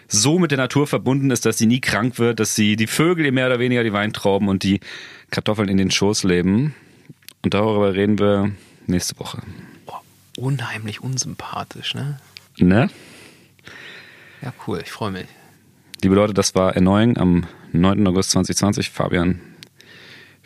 so 0.08 0.38
mit 0.38 0.50
der 0.50 0.56
Natur 0.56 0.86
verbunden 0.86 1.30
ist, 1.30 1.44
dass 1.44 1.58
sie 1.58 1.66
nie 1.66 1.82
krank 1.82 2.18
wird, 2.18 2.40
dass 2.40 2.54
sie 2.54 2.76
die 2.76 2.86
Vögel 2.86 3.26
ihr 3.26 3.32
mehr 3.32 3.48
oder 3.48 3.58
weniger 3.58 3.84
die 3.84 3.92
Weintrauben 3.92 4.48
und 4.48 4.62
die 4.62 4.80
Kartoffeln 5.30 5.68
in 5.68 5.76
den 5.76 5.90
Schoß 5.90 6.24
leben. 6.24 6.74
Und 7.44 7.52
darüber 7.52 7.92
reden 7.94 8.18
wir 8.18 8.52
nächste 8.86 9.18
Woche. 9.18 9.42
Boah, 9.84 10.00
unheimlich 10.38 11.02
unsympathisch, 11.02 11.94
ne? 11.94 12.18
Ne? 12.56 12.88
Ja, 14.40 14.54
cool, 14.66 14.80
ich 14.82 14.90
freue 14.90 15.10
mich. 15.10 15.26
Liebe 16.02 16.14
Leute, 16.14 16.32
das 16.32 16.54
war 16.54 16.74
Erneuing 16.74 17.18
am 17.18 17.46
9. 17.72 18.06
August 18.06 18.30
2020. 18.30 18.88
Fabian, 18.90 19.40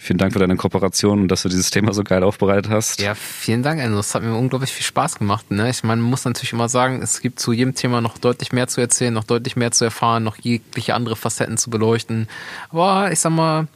Vielen 0.05 0.19
Dank 0.19 0.35
für 0.35 0.39
deine 0.39 0.57
Kooperation 0.57 1.23
und 1.23 1.29
dass 1.29 1.45
du 1.45 1.49
dieses 1.49 1.71
Thema 1.71 1.95
so 1.95 2.05
geil 2.05 2.23
aufbereitet 2.25 2.71
hast. 2.71 3.01
Ja, 3.01 3.15
vielen 3.15 3.63
Dank, 3.63 3.81
Enzo. 3.81 4.01
Es 4.01 4.15
hat 4.15 4.23
mir 4.23 4.35
unglaublich 4.35 4.71
viel 4.71 4.85
Spaß 4.85 5.19
gemacht. 5.19 5.51
Ne? 5.51 5.71
Ich 5.71 5.83
meine, 5.83 6.03
man 6.03 6.11
muss 6.11 6.27
natürlich 6.27 6.53
immer 6.53 6.69
sagen, 6.69 7.01
es 7.01 7.23
gibt 7.23 7.41
zu 7.41 7.53
jedem 7.53 7.75
Thema 7.75 8.03
noch 8.03 8.19
deutlich 8.19 8.53
mehr 8.53 8.69
zu 8.69 8.83
erzählen, 8.83 9.15
noch 9.15 9.25
deutlich 9.25 9.57
mehr 9.57 9.71
zu 9.71 9.87
erfahren, 9.87 10.23
noch 10.23 10.37
jegliche 10.37 10.93
andere 10.93 11.17
Facetten 11.17 11.57
zu 11.57 11.71
beleuchten. 11.71 12.29
Aber 12.69 13.13
ich 13.13 13.21
sag 13.21 13.31
mal, 13.31 13.67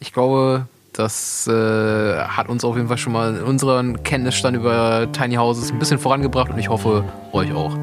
ich 0.00 0.12
glaube, 0.12 0.66
das 0.92 1.46
äh, 1.46 2.16
hat 2.18 2.48
uns 2.48 2.64
auf 2.64 2.74
jeden 2.74 2.88
Fall 2.88 2.98
schon 2.98 3.12
mal 3.12 3.40
unseren 3.42 4.02
Kenntnisstand 4.02 4.56
über 4.56 5.06
Tiny 5.12 5.36
Houses 5.36 5.70
ein 5.70 5.78
bisschen 5.78 6.00
vorangebracht 6.00 6.50
und 6.50 6.58
ich 6.58 6.68
hoffe, 6.68 7.04
euch 7.30 7.52
auch. 7.52 7.78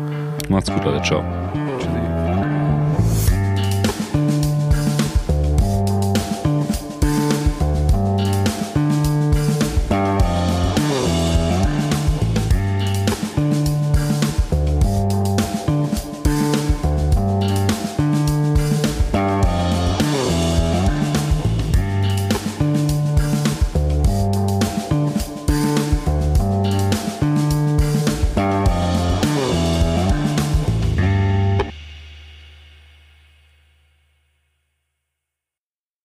Macht's 0.50 0.70
gut, 0.70 0.84
Leute. 0.84 1.02
Ciao. 1.04 1.24